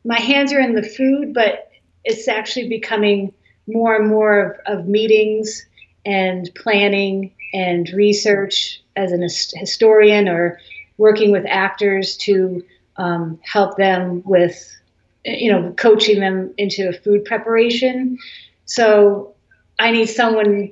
my 0.04 0.18
hands 0.18 0.52
are 0.52 0.60
in 0.60 0.74
the 0.74 0.82
food, 0.82 1.34
but 1.34 1.70
it's 2.04 2.28
actually 2.28 2.68
becoming 2.68 3.32
more 3.66 3.94
and 3.96 4.08
more 4.08 4.40
of, 4.66 4.80
of 4.80 4.88
meetings 4.88 5.66
and 6.04 6.50
planning 6.54 7.32
and 7.52 7.90
research 7.90 8.82
as 8.96 9.12
an 9.12 9.22
historian 9.22 10.28
or 10.28 10.58
working 10.98 11.30
with 11.32 11.44
actors 11.46 12.16
to 12.16 12.64
um, 12.96 13.38
help 13.42 13.76
them 13.76 14.22
with 14.24 14.76
you 15.24 15.52
know 15.52 15.72
coaching 15.72 16.20
them 16.20 16.54
into 16.56 16.92
food 16.92 17.24
preparation. 17.24 18.18
So 18.64 19.34
i 19.80 19.90
need 19.90 20.06
someone 20.06 20.70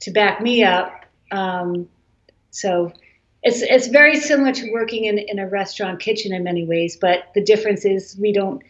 to 0.00 0.10
back 0.10 0.42
me 0.42 0.62
up 0.62 1.04
um, 1.30 1.88
so 2.50 2.92
it's 3.42 3.62
it's 3.62 3.88
very 3.88 4.16
similar 4.16 4.52
to 4.52 4.72
working 4.72 5.04
in, 5.04 5.18
in 5.18 5.38
a 5.38 5.48
restaurant 5.48 6.00
kitchen 6.00 6.32
in 6.32 6.42
many 6.42 6.64
ways 6.64 6.96
but 6.96 7.24
the 7.34 7.42
difference 7.42 7.84
is 7.84 8.16
we 8.20 8.32
don't 8.32 8.62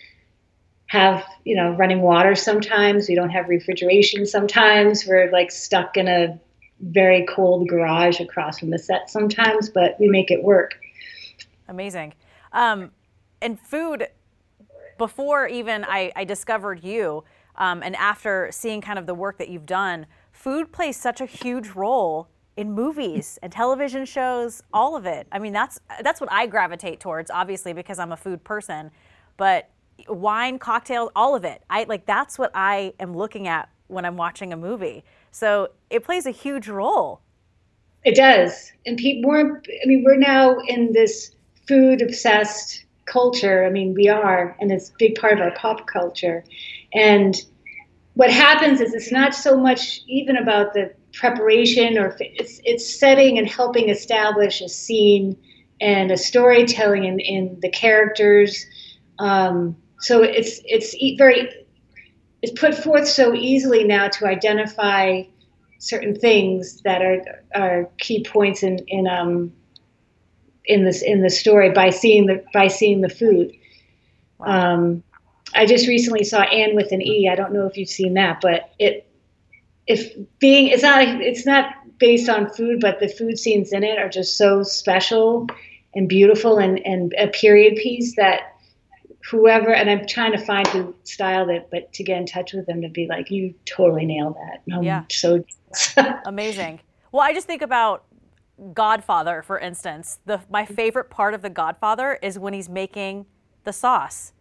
have 0.86 1.24
you 1.44 1.54
know 1.56 1.70
running 1.76 2.02
water 2.02 2.34
sometimes 2.34 3.08
we 3.08 3.14
don't 3.14 3.30
have 3.30 3.48
refrigeration 3.48 4.26
sometimes 4.26 5.06
we're 5.06 5.30
like 5.30 5.50
stuck 5.50 5.96
in 5.96 6.08
a 6.08 6.38
very 6.80 7.26
cold 7.26 7.68
garage 7.68 8.20
across 8.20 8.58
from 8.58 8.70
the 8.70 8.78
set 8.78 9.10
sometimes, 9.10 9.68
but 9.68 9.96
we 9.98 10.08
make 10.08 10.30
it 10.30 10.42
work. 10.42 10.78
Amazing. 11.68 12.14
Um, 12.52 12.92
and 13.42 13.58
food, 13.60 14.08
before 14.96 15.46
even 15.48 15.84
I, 15.84 16.12
I 16.16 16.24
discovered 16.24 16.82
you, 16.82 17.24
um, 17.56 17.82
and 17.82 17.96
after 17.96 18.48
seeing 18.52 18.80
kind 18.80 18.98
of 18.98 19.06
the 19.06 19.14
work 19.14 19.38
that 19.38 19.48
you've 19.48 19.66
done, 19.66 20.06
food 20.32 20.72
plays 20.72 20.96
such 20.96 21.20
a 21.20 21.26
huge 21.26 21.70
role 21.70 22.28
in 22.58 22.72
movies 22.72 23.38
and 23.40 23.52
television 23.52 24.04
shows, 24.04 24.64
all 24.74 24.96
of 24.96 25.06
it. 25.06 25.28
I 25.30 25.38
mean, 25.38 25.52
that's 25.52 25.78
that's 26.02 26.20
what 26.20 26.30
I 26.32 26.46
gravitate 26.46 26.98
towards, 26.98 27.30
obviously, 27.30 27.72
because 27.72 28.00
I'm 28.00 28.10
a 28.10 28.16
food 28.16 28.42
person. 28.42 28.90
But 29.36 29.70
wine, 30.08 30.58
cocktails, 30.58 31.10
all 31.14 31.36
of 31.36 31.44
it. 31.44 31.62
I 31.70 31.84
like 31.84 32.04
that's 32.04 32.36
what 32.36 32.50
I 32.54 32.94
am 32.98 33.16
looking 33.16 33.46
at 33.46 33.68
when 33.86 34.04
I'm 34.04 34.16
watching 34.16 34.52
a 34.52 34.56
movie. 34.56 35.04
So 35.30 35.68
it 35.88 36.02
plays 36.02 36.26
a 36.26 36.32
huge 36.32 36.66
role. 36.66 37.20
It 38.04 38.16
does, 38.16 38.72
and 38.84 38.98
people 38.98 39.30
more. 39.30 39.62
I 39.84 39.86
mean, 39.86 40.02
we're 40.04 40.16
now 40.16 40.58
in 40.66 40.92
this 40.92 41.30
food 41.68 42.02
obsessed 42.02 42.84
culture. 43.04 43.64
I 43.64 43.70
mean, 43.70 43.94
we 43.94 44.08
are, 44.08 44.56
and 44.60 44.72
it's 44.72 44.90
a 44.90 44.94
big 44.98 45.14
part 45.14 45.34
of 45.34 45.38
our 45.38 45.52
pop 45.52 45.86
culture. 45.86 46.42
And 46.92 47.40
what 48.14 48.32
happens 48.32 48.80
is 48.80 48.94
it's 48.94 49.12
not 49.12 49.32
so 49.32 49.56
much 49.56 50.00
even 50.08 50.36
about 50.36 50.74
the 50.74 50.92
preparation 51.18 51.98
or 51.98 52.16
it's 52.20 52.60
it's 52.64 52.98
setting 52.98 53.38
and 53.38 53.48
helping 53.48 53.88
establish 53.88 54.60
a 54.60 54.68
scene 54.68 55.36
and 55.80 56.10
a 56.10 56.16
storytelling 56.16 57.04
in, 57.04 57.20
in 57.20 57.58
the 57.60 57.70
characters. 57.70 58.64
Um, 59.18 59.76
so 60.00 60.22
it's 60.22 60.60
it's 60.64 60.94
very 61.18 61.48
it's 62.42 62.58
put 62.58 62.74
forth 62.74 63.08
so 63.08 63.34
easily 63.34 63.84
now 63.84 64.08
to 64.08 64.26
identify 64.26 65.22
certain 65.78 66.14
things 66.14 66.80
that 66.82 67.02
are 67.02 67.44
are 67.54 67.90
key 67.98 68.24
points 68.24 68.62
in 68.62 68.78
in 68.86 69.08
um 69.08 69.52
in 70.64 70.84
this 70.84 71.02
in 71.02 71.22
the 71.22 71.30
story 71.30 71.70
by 71.70 71.90
seeing 71.90 72.26
the 72.26 72.44
by 72.52 72.68
seeing 72.68 73.00
the 73.00 73.08
food. 73.08 73.52
Um, 74.40 75.02
I 75.54 75.66
just 75.66 75.88
recently 75.88 76.22
saw 76.22 76.42
Anne 76.42 76.76
with 76.76 76.92
an 76.92 77.02
E. 77.02 77.28
I 77.28 77.34
don't 77.34 77.52
know 77.52 77.66
if 77.66 77.76
you've 77.76 77.88
seen 77.88 78.14
that, 78.14 78.40
but 78.40 78.70
it 78.78 79.07
if 79.88 80.14
being 80.38 80.68
it's 80.68 80.82
not 80.82 81.02
it's 81.02 81.46
not 81.46 81.74
based 81.98 82.28
on 82.28 82.48
food, 82.50 82.78
but 82.80 83.00
the 83.00 83.08
food 83.08 83.38
scenes 83.38 83.72
in 83.72 83.82
it 83.82 83.98
are 83.98 84.08
just 84.08 84.36
so 84.36 84.62
special 84.62 85.48
and 85.94 86.08
beautiful 86.08 86.58
and 86.58 86.78
and 86.86 87.14
a 87.18 87.28
period 87.28 87.76
piece 87.76 88.14
that 88.16 88.54
whoever 89.28 89.74
and 89.74 89.90
I'm 89.90 90.06
trying 90.06 90.32
to 90.32 90.38
find 90.38 90.66
who 90.68 90.94
styled 91.04 91.50
it, 91.50 91.68
but 91.70 91.92
to 91.94 92.04
get 92.04 92.18
in 92.18 92.26
touch 92.26 92.52
with 92.52 92.66
them 92.66 92.82
to 92.82 92.88
be 92.88 93.06
like, 93.06 93.30
you 93.30 93.54
totally 93.64 94.06
nailed 94.06 94.36
that. 94.36 94.62
I'm 94.72 94.82
yeah. 94.82 95.04
so 95.10 95.42
amazing. 96.24 96.80
Well, 97.10 97.22
I 97.22 97.32
just 97.32 97.46
think 97.46 97.62
about 97.62 98.04
Godfather, 98.74 99.42
for 99.42 99.58
instance. 99.58 100.18
The 100.26 100.40
my 100.50 100.66
favorite 100.66 101.10
part 101.10 101.34
of 101.34 101.42
The 101.42 101.50
Godfather 101.50 102.18
is 102.22 102.38
when 102.38 102.52
he's 102.52 102.68
making 102.68 103.26
the 103.64 103.72
sauce. 103.72 104.32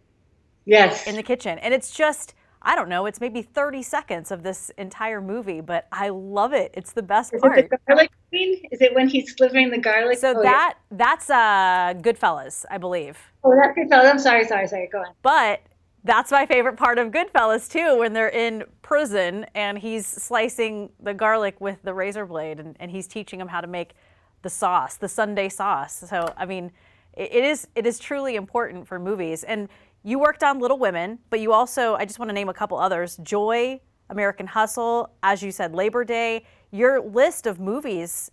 Yes. 0.64 1.06
In 1.06 1.16
the 1.16 1.22
kitchen, 1.22 1.58
and 1.60 1.72
it's 1.72 1.90
just 1.90 2.34
I 2.62 2.74
don't 2.74 2.88
know, 2.88 3.06
it's 3.06 3.20
maybe 3.20 3.42
30 3.42 3.82
seconds 3.82 4.30
of 4.30 4.42
this 4.42 4.70
entire 4.78 5.20
movie, 5.20 5.60
but 5.60 5.86
I 5.92 6.08
love 6.08 6.52
it. 6.52 6.72
It's 6.74 6.92
the 6.92 7.02
best 7.02 7.30
part. 7.32 7.36
is 7.36 7.42
part. 7.42 7.58
It 7.58 7.70
the 7.70 7.78
garlic 7.86 8.10
scene? 8.30 8.62
Is 8.70 8.80
it 8.80 8.94
when 8.94 9.08
he's 9.08 9.34
slivering 9.36 9.70
the 9.70 9.78
garlic? 9.78 10.18
So 10.18 10.34
oh, 10.36 10.42
that 10.42 10.74
yeah. 10.76 10.96
that's 10.96 11.30
uh 11.30 11.94
Goodfellas, 12.00 12.64
I 12.70 12.78
believe. 12.78 13.18
Oh, 13.44 13.54
that's 13.54 13.78
Goodfellas. 13.78 14.10
I'm 14.10 14.18
sorry, 14.18 14.44
sorry, 14.44 14.66
sorry. 14.66 14.88
Go 14.90 14.98
on. 14.98 15.14
But 15.22 15.62
that's 16.04 16.30
my 16.30 16.46
favorite 16.46 16.76
part 16.76 16.98
of 16.98 17.10
Goodfellas 17.10 17.70
too, 17.70 17.98
when 17.98 18.12
they're 18.12 18.28
in 18.28 18.64
prison 18.82 19.46
and 19.54 19.78
he's 19.78 20.06
slicing 20.06 20.90
the 21.00 21.14
garlic 21.14 21.60
with 21.60 21.82
the 21.82 21.94
razor 21.94 22.26
blade 22.26 22.60
and, 22.60 22.76
and 22.80 22.90
he's 22.90 23.06
teaching 23.06 23.40
him 23.40 23.48
how 23.48 23.60
to 23.60 23.66
make 23.66 23.94
the 24.42 24.50
sauce, 24.50 24.96
the 24.96 25.08
Sunday 25.08 25.48
sauce. 25.48 26.04
So 26.08 26.32
I 26.36 26.46
mean, 26.46 26.72
it, 27.14 27.34
it 27.34 27.44
is 27.44 27.68
it 27.74 27.86
is 27.86 27.98
truly 27.98 28.36
important 28.36 28.86
for 28.86 28.98
movies. 28.98 29.44
And 29.44 29.68
you 30.08 30.18
worked 30.18 30.42
on 30.42 30.58
Little 30.58 30.78
Women, 30.78 31.18
but 31.28 31.38
you 31.38 31.52
also, 31.52 31.94
I 31.94 32.06
just 32.06 32.18
want 32.18 32.30
to 32.30 32.32
name 32.32 32.48
a 32.48 32.54
couple 32.54 32.78
others 32.78 33.18
Joy, 33.18 33.78
American 34.08 34.46
Hustle, 34.46 35.10
as 35.22 35.42
you 35.42 35.52
said, 35.52 35.74
Labor 35.74 36.02
Day. 36.02 36.46
Your 36.70 37.00
list 37.00 37.46
of 37.46 37.60
movies, 37.60 38.30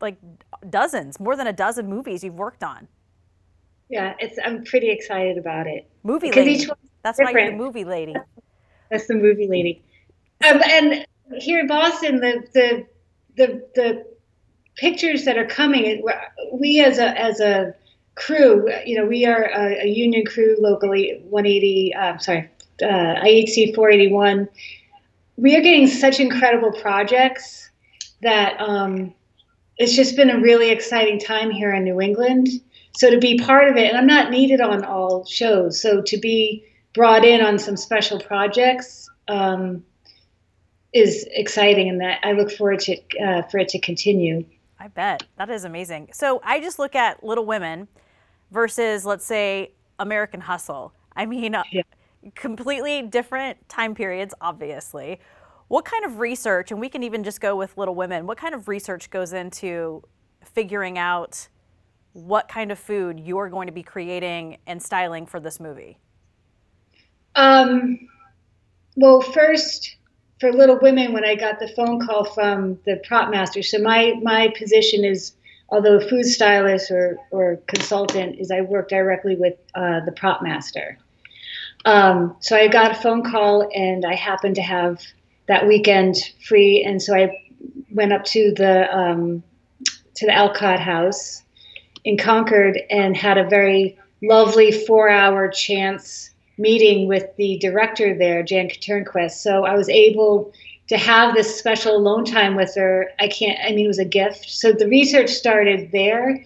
like 0.00 0.16
dozens, 0.70 1.20
more 1.20 1.36
than 1.36 1.46
a 1.46 1.52
dozen 1.52 1.86
movies 1.86 2.24
you've 2.24 2.38
worked 2.38 2.64
on. 2.64 2.88
Yeah, 3.90 4.14
it's. 4.18 4.38
I'm 4.42 4.64
pretty 4.64 4.90
excited 4.90 5.36
about 5.36 5.66
it. 5.66 5.86
Movie 6.02 6.30
lady. 6.30 6.66
That's 7.02 7.18
different. 7.18 7.34
why 7.34 7.42
you're 7.42 7.50
the 7.52 7.56
movie 7.56 7.84
lady. 7.84 8.14
That's 8.90 9.06
the 9.06 9.14
movie 9.14 9.48
lady. 9.48 9.82
Um, 10.46 10.62
and 10.66 11.06
here 11.38 11.60
in 11.60 11.66
Boston, 11.66 12.20
the 12.20 12.42
the 12.54 12.86
the 13.36 13.68
the 13.74 14.06
pictures 14.76 15.24
that 15.24 15.36
are 15.36 15.46
coming, 15.46 16.04
we 16.52 16.82
as 16.82 16.98
a 16.98 17.18
as 17.18 17.40
a 17.40 17.74
crew, 18.18 18.68
you 18.84 18.96
know, 18.98 19.06
we 19.06 19.24
are 19.24 19.44
a, 19.44 19.84
a 19.84 19.86
union 19.86 20.26
crew 20.26 20.56
locally, 20.58 21.20
180, 21.28 21.94
uh, 21.94 22.18
sorry, 22.18 22.50
uh, 22.82 22.86
IATSE 22.86 23.74
481. 23.74 24.48
We 25.36 25.56
are 25.56 25.62
getting 25.62 25.86
such 25.86 26.20
incredible 26.20 26.72
projects 26.72 27.70
that 28.22 28.60
um, 28.60 29.14
it's 29.76 29.94
just 29.94 30.16
been 30.16 30.30
a 30.30 30.40
really 30.40 30.70
exciting 30.70 31.18
time 31.20 31.50
here 31.50 31.72
in 31.72 31.84
New 31.84 32.00
England. 32.00 32.48
So 32.96 33.10
to 33.10 33.18
be 33.18 33.38
part 33.38 33.68
of 33.68 33.76
it, 33.76 33.88
and 33.88 33.96
I'm 33.96 34.06
not 34.06 34.30
needed 34.30 34.60
on 34.60 34.84
all 34.84 35.24
shows, 35.24 35.80
so 35.80 36.02
to 36.02 36.18
be 36.18 36.64
brought 36.94 37.24
in 37.24 37.40
on 37.40 37.58
some 37.58 37.76
special 37.76 38.18
projects 38.18 39.08
um, 39.28 39.84
is 40.92 41.24
exciting, 41.30 41.88
and 41.88 42.00
that 42.00 42.18
I 42.24 42.32
look 42.32 42.50
forward 42.50 42.80
to 42.80 42.96
uh, 43.22 43.42
for 43.42 43.58
it 43.58 43.68
to 43.68 43.78
continue. 43.78 44.44
I 44.80 44.88
bet 44.88 45.22
that 45.36 45.48
is 45.50 45.64
amazing. 45.64 46.10
So 46.12 46.40
I 46.42 46.60
just 46.60 46.80
look 46.80 46.96
at 46.96 47.22
Little 47.22 47.46
Women 47.46 47.86
versus, 48.50 49.04
let's 49.04 49.24
say, 49.24 49.72
American 49.98 50.40
Hustle. 50.40 50.92
I 51.16 51.26
mean, 51.26 51.54
uh, 51.54 51.62
yeah. 51.72 51.82
completely 52.34 53.02
different 53.02 53.68
time 53.68 53.94
periods, 53.94 54.34
obviously. 54.40 55.20
What 55.68 55.84
kind 55.84 56.04
of 56.04 56.18
research, 56.18 56.70
and 56.70 56.80
we 56.80 56.88
can 56.88 57.02
even 57.02 57.24
just 57.24 57.40
go 57.40 57.56
with 57.56 57.76
Little 57.76 57.94
Women, 57.94 58.26
what 58.26 58.38
kind 58.38 58.54
of 58.54 58.68
research 58.68 59.10
goes 59.10 59.32
into 59.32 60.02
figuring 60.42 60.96
out 60.96 61.48
what 62.12 62.48
kind 62.48 62.72
of 62.72 62.78
food 62.78 63.20
you're 63.20 63.48
going 63.48 63.66
to 63.66 63.72
be 63.72 63.82
creating 63.82 64.58
and 64.66 64.82
styling 64.82 65.26
for 65.26 65.40
this 65.40 65.60
movie? 65.60 65.98
Um, 67.34 68.08
well, 68.96 69.20
first, 69.20 69.96
for 70.40 70.52
Little 70.52 70.78
Women, 70.80 71.12
when 71.12 71.24
I 71.24 71.34
got 71.34 71.58
the 71.58 71.68
phone 71.68 72.04
call 72.04 72.24
from 72.24 72.78
the 72.86 73.00
prop 73.06 73.30
master, 73.30 73.62
so 73.62 73.78
my, 73.78 74.14
my 74.22 74.52
position 74.56 75.04
is 75.04 75.34
although 75.68 76.00
food 76.00 76.24
stylist 76.24 76.90
or, 76.90 77.18
or 77.30 77.56
consultant 77.66 78.36
is 78.38 78.50
I 78.50 78.62
work 78.62 78.88
directly 78.88 79.36
with 79.36 79.54
uh, 79.74 80.00
the 80.04 80.12
prop 80.12 80.42
master. 80.42 80.98
Um, 81.84 82.36
so 82.40 82.56
I 82.56 82.68
got 82.68 82.90
a 82.90 82.94
phone 82.94 83.22
call 83.22 83.68
and 83.74 84.04
I 84.04 84.14
happened 84.14 84.56
to 84.56 84.62
have 84.62 85.00
that 85.46 85.66
weekend 85.66 86.16
free, 86.46 86.82
and 86.84 87.02
so 87.02 87.14
I 87.14 87.30
went 87.90 88.12
up 88.12 88.24
to 88.26 88.52
the 88.54 88.94
um, 88.96 89.42
to 90.14 90.26
the 90.26 90.34
Alcott 90.34 90.80
House 90.80 91.42
in 92.04 92.18
Concord 92.18 92.78
and 92.90 93.16
had 93.16 93.38
a 93.38 93.48
very 93.48 93.98
lovely 94.22 94.72
four-hour 94.72 95.48
chance 95.48 96.30
meeting 96.58 97.06
with 97.06 97.24
the 97.36 97.56
director 97.58 98.16
there, 98.18 98.42
Jan 98.42 98.68
Turnquist. 98.68 99.42
So 99.42 99.64
I 99.64 99.74
was 99.74 99.88
able 99.88 100.52
to 100.88 100.96
have 100.96 101.34
this 101.34 101.58
special 101.58 101.96
alone 101.96 102.24
time 102.24 102.56
with 102.56 102.74
her, 102.74 103.10
I 103.20 103.28
can't, 103.28 103.58
I 103.62 103.70
mean, 103.70 103.84
it 103.84 103.88
was 103.88 103.98
a 103.98 104.04
gift. 104.04 104.48
So 104.50 104.72
the 104.72 104.88
research 104.88 105.30
started 105.30 105.92
there 105.92 106.44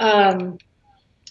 um, 0.00 0.58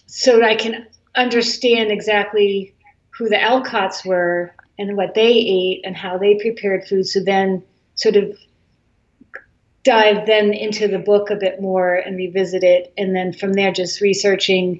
so 0.06 0.42
I 0.42 0.54
can 0.54 0.86
understand 1.14 1.90
exactly 1.90 2.74
who 3.10 3.28
the 3.28 3.36
Alcotts 3.36 4.06
were 4.06 4.54
and 4.78 4.96
what 4.96 5.14
they 5.14 5.30
ate 5.30 5.82
and 5.84 5.96
how 5.96 6.16
they 6.16 6.36
prepared 6.36 6.86
food. 6.86 7.06
So 7.06 7.20
then 7.22 7.62
sort 7.96 8.16
of 8.16 8.38
dive 9.82 10.26
then 10.26 10.52
into 10.54 10.88
the 10.88 10.98
book 10.98 11.30
a 11.30 11.36
bit 11.36 11.60
more 11.60 11.96
and 11.96 12.16
revisit 12.16 12.62
it. 12.62 12.92
And 12.96 13.14
then 13.14 13.32
from 13.32 13.52
there, 13.54 13.72
just 13.72 14.00
researching 14.00 14.78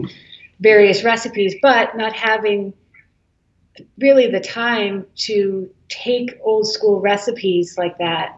various 0.60 1.02
recipes, 1.02 1.54
but 1.60 1.96
not 1.96 2.14
having 2.14 2.72
really 3.98 4.26
the 4.26 4.40
time 4.40 5.06
to 5.14 5.70
take 5.88 6.38
old 6.42 6.66
school 6.66 7.00
recipes 7.00 7.76
like 7.78 7.96
that 7.98 8.36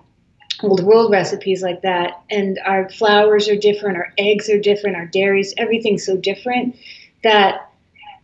old 0.62 0.83
world 0.83 1.11
recipes 1.11 1.62
like 1.62 1.83
that 1.83 2.23
and 2.31 2.59
our 2.64 2.88
flours 2.90 3.49
are 3.49 3.57
different 3.57 3.97
our 3.97 4.12
eggs 4.18 4.49
are 4.49 4.61
different 4.61 4.97
our 4.97 5.07
dairies 5.07 5.55
everything's 5.57 6.05
so 6.05 6.16
different 6.16 6.77
that 7.23 7.71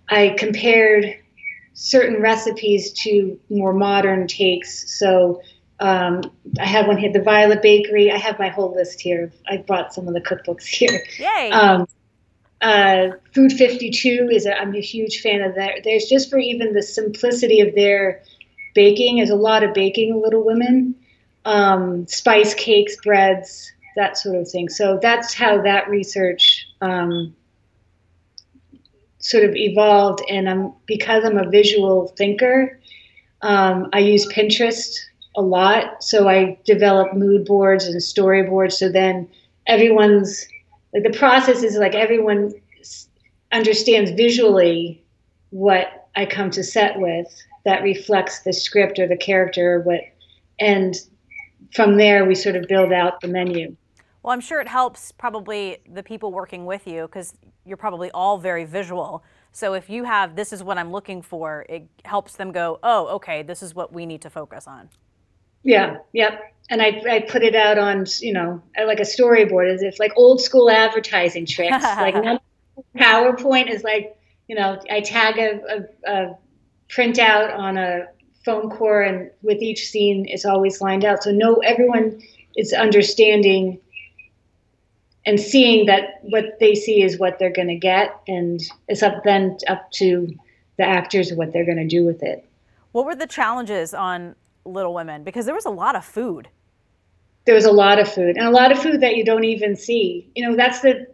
i 0.09 0.35
compared 0.39 1.17
certain 1.75 2.21
recipes 2.21 2.93
to 2.93 3.39
more 3.49 3.73
modern 3.73 4.27
takes 4.27 4.99
so 4.99 5.41
um, 5.81 6.23
I 6.59 6.65
have 6.65 6.87
one 6.87 6.97
here, 6.97 7.13
the 7.13 7.23
Violet 7.23 7.63
Bakery. 7.63 8.11
I 8.11 8.17
have 8.17 8.39
my 8.39 8.49
whole 8.49 8.75
list 8.75 9.01
here. 9.01 9.33
I 9.49 9.59
brought 9.59 9.95
some 9.95 10.09
of 10.09 10.15
the 10.15 10.21
cookbooks 10.21 10.65
here. 10.65 11.05
Yay! 11.19 11.51
Um, 11.53 11.87
uh, 12.63 13.09
Food 13.35 13.53
52 13.53 14.31
is 14.33 14.47
a, 14.47 14.59
I'm 14.59 14.75
a 14.75 14.81
huge 14.81 15.21
fan 15.21 15.43
of 15.43 15.55
that. 15.57 15.83
There's 15.85 16.07
just 16.07 16.31
for 16.31 16.39
even 16.39 16.73
the 16.75 16.83
simplicity 16.83 17.61
of 17.61 17.75
their 17.75 18.23
baking. 18.75 19.17
There's 19.17 19.31
a 19.31 19.37
lot 19.37 19.63
of 19.65 19.75
baking, 19.75 20.21
Little 20.23 20.45
Women. 20.45 20.95
um, 21.45 22.07
spice 22.07 22.55
cakes, 22.55 22.97
breads, 23.05 23.73
that 23.97 24.17
sort 24.19 24.37
of 24.37 24.49
thing. 24.49 24.69
So 24.69 24.99
that's 25.03 25.35
how 25.35 25.63
that 25.63 25.89
research 25.89 26.67
um, 26.81 27.35
sort 29.19 29.45
of 29.45 29.55
evolved. 29.57 30.21
And 30.31 30.49
I'm 30.49 30.73
because 30.87 31.25
I'm 31.25 31.39
a 31.39 31.49
visual 31.49 32.09
thinker, 32.17 32.79
um, 33.43 33.89
I 33.93 34.01
use 34.01 34.27
Pinterest 34.27 34.95
a 35.37 35.43
lot. 35.43 36.03
So 36.03 36.29
I 36.29 36.59
develop 36.65 37.15
mood 37.15 37.45
boards 37.47 37.87
and 37.87 38.01
storyboards. 38.01 38.73
So 38.73 38.91
then 38.91 39.29
everyone's 39.67 40.47
like 40.93 41.03
the 41.03 41.17
process 41.19 41.63
is 41.63 41.77
like 41.77 41.95
everyone 41.95 42.53
understands 43.53 44.11
visually 44.13 45.05
what 45.51 46.09
I 46.17 46.27
come 46.27 46.51
to 46.51 46.63
set 46.63 46.99
with 46.99 47.27
that 47.65 47.83
reflects 47.83 48.41
the 48.41 48.53
script 48.53 48.99
or 48.99 49.07
the 49.07 49.17
character 49.17 49.75
or 49.75 49.81
what 49.81 50.01
and 50.61 50.95
from 51.75 51.97
there 51.97 52.25
we 52.25 52.35
sort 52.35 52.57
of 52.57 52.67
build 52.69 52.93
out 52.93 53.21
the 53.21 53.29
menu. 53.29 53.77
Well, 54.23 54.33
I'm 54.33 54.41
sure 54.41 54.61
it 54.61 54.69
helps 54.69 55.13
probably 55.13 55.79
the 55.91 56.03
people 56.03 56.33
working 56.33 56.67
with 56.67 56.87
you 56.87 57.03
because 57.03 57.35
you're 57.65 57.77
probably 57.77 58.11
all 58.11 58.39
very 58.39 58.65
visual. 58.65 59.23
So 59.53 59.75
if 59.75 59.89
you 59.89 60.05
have 60.05 60.37
this 60.37 60.53
is 60.53 60.63
what 60.63 60.79
I'm 60.79 60.91
looking 60.91 61.23
for, 61.23 61.65
it 61.69 61.89
helps 62.05 62.37
them 62.37 62.53
go, 62.53 62.79
oh, 62.83 63.07
okay, 63.17 63.43
this 63.43 63.63
is 63.63 63.75
what 63.75 63.93
we 63.93 64.07
need 64.07 64.23
to 64.23 64.31
focus 64.31 64.67
on. 64.67 64.89
Yeah, 65.63 65.99
yep. 66.13 66.55
And 66.71 66.83
I, 66.83 67.03
I 67.09 67.21
put 67.21 67.43
it 67.43 67.55
out 67.55 67.79
on, 67.79 68.05
you 68.21 68.33
know, 68.33 68.63
uh, 68.79 68.87
like 68.87 69.01
a 69.01 69.05
storyboard 69.05 69.73
as 69.73 69.83
if 69.83 69.99
like 69.99 70.13
old 70.17 70.41
school 70.41 70.71
advertising 70.71 71.47
tricks. 71.47 71.83
like 71.83 72.15
PowerPoint 72.97 73.71
is 73.71 73.83
like, 73.83 74.17
you 74.49 74.57
know, 74.57 74.81
I 74.91 75.01
tag 75.01 75.39
a, 75.39 75.61
a, 76.07 76.13
a 76.13 76.39
printout 76.89 77.57
on 77.57 77.79
a 77.79 78.07
foam 78.45 78.71
core 78.71 79.03
and 79.03 79.31
with 79.43 79.61
each 79.61 79.89
scene 79.89 80.27
it's 80.29 80.45
always 80.45 80.81
lined 80.81 81.05
out. 81.05 81.23
So 81.23 81.31
no, 81.31 81.57
everyone 81.57 82.21
is 82.57 82.73
understanding 82.73 83.81
and 85.29 85.39
seeing 85.39 85.85
that 85.85 86.21
what 86.23 86.59
they 86.59 86.75
see 86.75 87.03
is 87.03 87.19
what 87.19 87.39
they're 87.39 87.53
going 87.53 87.69
to 87.69 87.77
get, 87.77 88.19
and 88.27 88.63
it's 88.89 89.03
up 89.03 89.25
then 89.25 89.59
up 89.69 89.91
to 89.93 90.35
the 90.79 90.85
actors 90.85 91.31
what 91.35 91.53
they're 91.53 91.67
going 91.67 91.77
to 91.77 91.87
do 91.87 92.07
with 92.07 92.23
it. 92.23 92.49
What 92.93 93.05
were 93.05 93.15
the 93.15 93.27
challenges 93.27 93.93
on 93.93 94.37
Little 94.65 94.95
Women? 94.95 95.25
Because 95.25 95.45
there 95.45 95.55
was 95.55 95.67
a 95.67 95.71
lot 95.71 95.97
of 95.97 96.05
food. 96.05 96.49
There 97.49 97.55
was 97.55 97.65
a 97.65 97.73
lot 97.73 97.99
of 97.99 98.13
food, 98.13 98.37
and 98.37 98.47
a 98.47 98.51
lot 98.51 98.73
of 98.73 98.79
food 98.79 99.01
that 99.01 99.17
you 99.17 99.25
don't 99.25 99.45
even 99.45 99.75
see. 99.75 100.31
You 100.35 100.47
know, 100.47 100.55
that's 100.55 100.81
the 100.83 101.07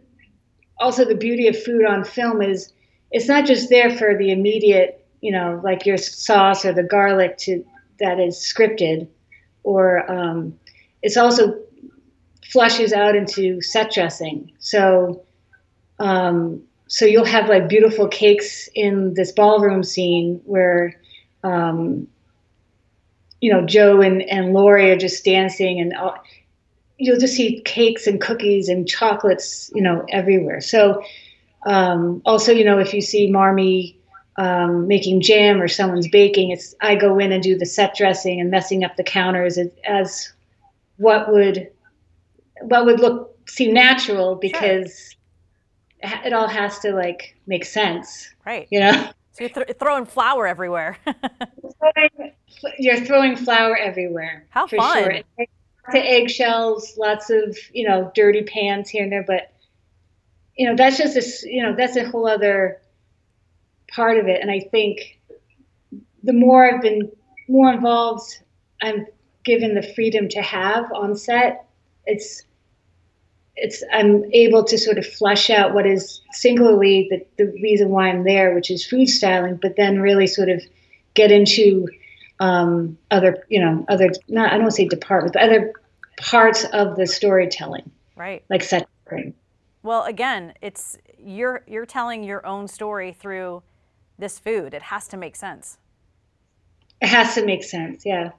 also 0.77 1.05
the 1.05 1.15
beauty 1.15 1.47
of 1.47 1.57
food 1.57 1.85
on 1.85 2.03
film 2.03 2.41
is 2.41 2.73
it's 3.09 3.29
not 3.29 3.45
just 3.45 3.69
there 3.69 3.89
for 3.89 4.17
the 4.17 4.33
immediate, 4.33 5.07
you 5.21 5.31
know, 5.31 5.61
like 5.63 5.85
your 5.85 5.95
sauce 5.95 6.65
or 6.65 6.73
the 6.73 6.83
garlic 6.83 7.37
to 7.37 7.63
that 8.01 8.19
is 8.19 8.35
scripted, 8.35 9.07
or 9.63 10.11
um, 10.11 10.59
it's 11.03 11.15
also 11.15 11.57
flushes 12.51 12.91
out 12.91 13.15
into 13.15 13.61
set 13.61 13.93
dressing. 13.93 14.51
So, 14.59 15.23
um, 15.99 16.61
so 16.87 17.05
you'll 17.05 17.23
have 17.23 17.47
like 17.47 17.69
beautiful 17.69 18.09
cakes 18.09 18.67
in 18.75 19.13
this 19.13 19.31
ballroom 19.31 19.83
scene 19.83 20.41
where, 20.43 20.99
um, 21.45 22.09
you 23.41 23.51
know, 23.51 23.65
Jo 23.65 24.01
and, 24.01 24.21
and 24.23 24.53
Laurie 24.53 24.91
are 24.91 24.97
just 24.97 25.23
dancing 25.23 25.79
and 25.79 25.93
all, 25.95 26.15
you'll 26.97 27.19
just 27.19 27.35
see 27.35 27.61
cakes 27.61 28.07
and 28.07 28.21
cookies 28.21 28.69
and 28.69 28.87
chocolates, 28.87 29.71
you 29.75 29.81
know, 29.81 30.05
everywhere. 30.09 30.61
So, 30.61 31.03
um, 31.65 32.21
also, 32.25 32.51
you 32.51 32.63
know, 32.63 32.79
if 32.79 32.93
you 32.93 33.01
see 33.01 33.29
Marmee 33.29 33.97
um, 34.37 34.87
making 34.87 35.21
jam 35.21 35.61
or 35.61 35.67
someone's 35.67 36.07
baking, 36.07 36.51
it's 36.51 36.75
I 36.81 36.95
go 36.95 37.19
in 37.19 37.31
and 37.31 37.41
do 37.41 37.57
the 37.57 37.65
set 37.65 37.95
dressing 37.95 38.39
and 38.39 38.51
messing 38.51 38.83
up 38.83 38.95
the 38.95 39.03
counters 39.03 39.57
as, 39.57 39.69
as 39.85 40.33
what 40.97 41.31
would 41.31 41.69
what 42.61 42.85
would 42.85 42.99
look 42.99 43.37
seem 43.49 43.73
natural 43.73 44.35
because 44.35 45.15
sure. 46.03 46.19
it 46.23 46.33
all 46.33 46.47
has 46.47 46.79
to 46.79 46.93
like 46.93 47.35
make 47.47 47.65
sense. 47.65 48.29
Right. 48.45 48.67
You 48.71 48.79
know. 48.81 49.09
So 49.35 49.43
you're 49.43 49.49
th- 49.65 49.77
throwing 49.77 50.05
flour 50.05 50.47
everywhere. 50.47 50.97
you're 52.79 53.01
throwing 53.01 53.35
flour 53.35 53.75
everywhere. 53.75 54.47
How 54.49 54.65
for 54.65 54.77
fun! 54.77 55.03
Sure. 55.03 55.13
Lots 55.13 55.49
of 55.89 55.95
eggshells, 55.95 56.97
lots 56.97 57.29
of 57.29 57.57
you 57.73 57.85
know 57.85 58.11
dirty 58.15 58.43
pans 58.43 58.89
here 58.89 59.03
and 59.03 59.11
there, 59.11 59.25
but 59.27 59.51
you 60.55 60.67
know 60.67 60.75
that's 60.77 60.97
just 60.97 61.17
a 61.17 61.51
you 61.51 61.61
know 61.61 61.75
that's 61.75 61.97
a 61.97 62.09
whole 62.09 62.27
other 62.27 62.81
part 63.93 64.17
of 64.17 64.27
it. 64.27 64.41
And 64.41 64.49
I 64.49 64.61
think 64.61 65.19
the 66.23 66.33
more 66.33 66.73
I've 66.73 66.81
been 66.81 67.11
more 67.49 67.73
involved, 67.73 68.39
I'm 68.81 69.05
given 69.43 69.75
the 69.75 69.83
freedom 69.83 70.29
to 70.29 70.41
have 70.41 70.85
on 70.93 71.15
set 71.17 71.65
it's 72.05 72.43
it's 73.57 73.83
I'm 73.91 74.25
able 74.33 74.63
to 74.65 74.77
sort 74.77 74.97
of 74.97 75.05
flesh 75.05 75.49
out 75.49 75.73
what 75.73 75.85
is 75.85 76.21
singularly 76.31 77.07
the, 77.09 77.25
the 77.37 77.51
reason 77.61 77.89
why 77.89 78.09
I'm 78.09 78.23
there, 78.23 78.53
which 78.53 78.69
is 78.69 78.85
food 78.85 79.07
styling, 79.07 79.57
but 79.61 79.75
then 79.77 80.01
really 80.01 80.27
sort 80.27 80.49
of 80.49 80.61
get 81.13 81.31
into 81.31 81.87
um, 82.39 82.97
other, 83.11 83.45
you 83.49 83.61
know, 83.61 83.85
other 83.87 84.11
not 84.27 84.51
I 84.51 84.57
don't 84.57 84.71
say 84.71 84.87
departments, 84.87 85.33
but 85.33 85.43
other 85.43 85.73
parts 86.17 86.65
of 86.73 86.95
the 86.97 87.07
storytelling. 87.07 87.89
Right. 88.15 88.43
Like 88.49 88.63
set 88.63 88.87
Well, 89.83 90.03
again, 90.03 90.53
it's 90.61 90.97
you're 91.17 91.63
you're 91.67 91.85
telling 91.85 92.23
your 92.23 92.45
own 92.45 92.67
story 92.67 93.13
through 93.13 93.63
this 94.17 94.39
food. 94.39 94.73
It 94.73 94.81
has 94.81 95.07
to 95.09 95.17
make 95.17 95.35
sense. 95.35 95.77
It 97.01 97.07
has 97.07 97.35
to 97.35 97.45
make 97.45 97.63
sense, 97.63 98.03
yeah. 98.05 98.31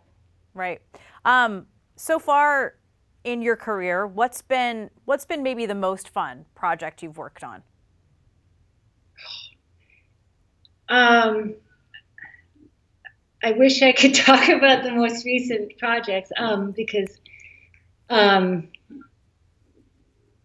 Right. 0.54 0.80
Um, 1.24 1.66
so 1.96 2.18
far, 2.18 2.74
in 3.26 3.42
your 3.42 3.56
career, 3.56 4.06
what's 4.06 4.40
been 4.40 4.88
what's 5.04 5.26
been 5.26 5.42
maybe 5.42 5.66
the 5.66 5.74
most 5.74 6.08
fun 6.08 6.46
project 6.54 7.02
you've 7.02 7.18
worked 7.18 7.42
on? 7.44 7.62
Um, 10.88 11.56
I 13.42 13.52
wish 13.52 13.82
I 13.82 13.92
could 13.92 14.14
talk 14.26 14.48
about 14.48 14.84
the 14.84 14.92
most 14.92 15.26
recent 15.26 15.76
projects 15.76 16.30
um, 16.38 16.70
because. 16.70 17.18
Um, 18.08 18.68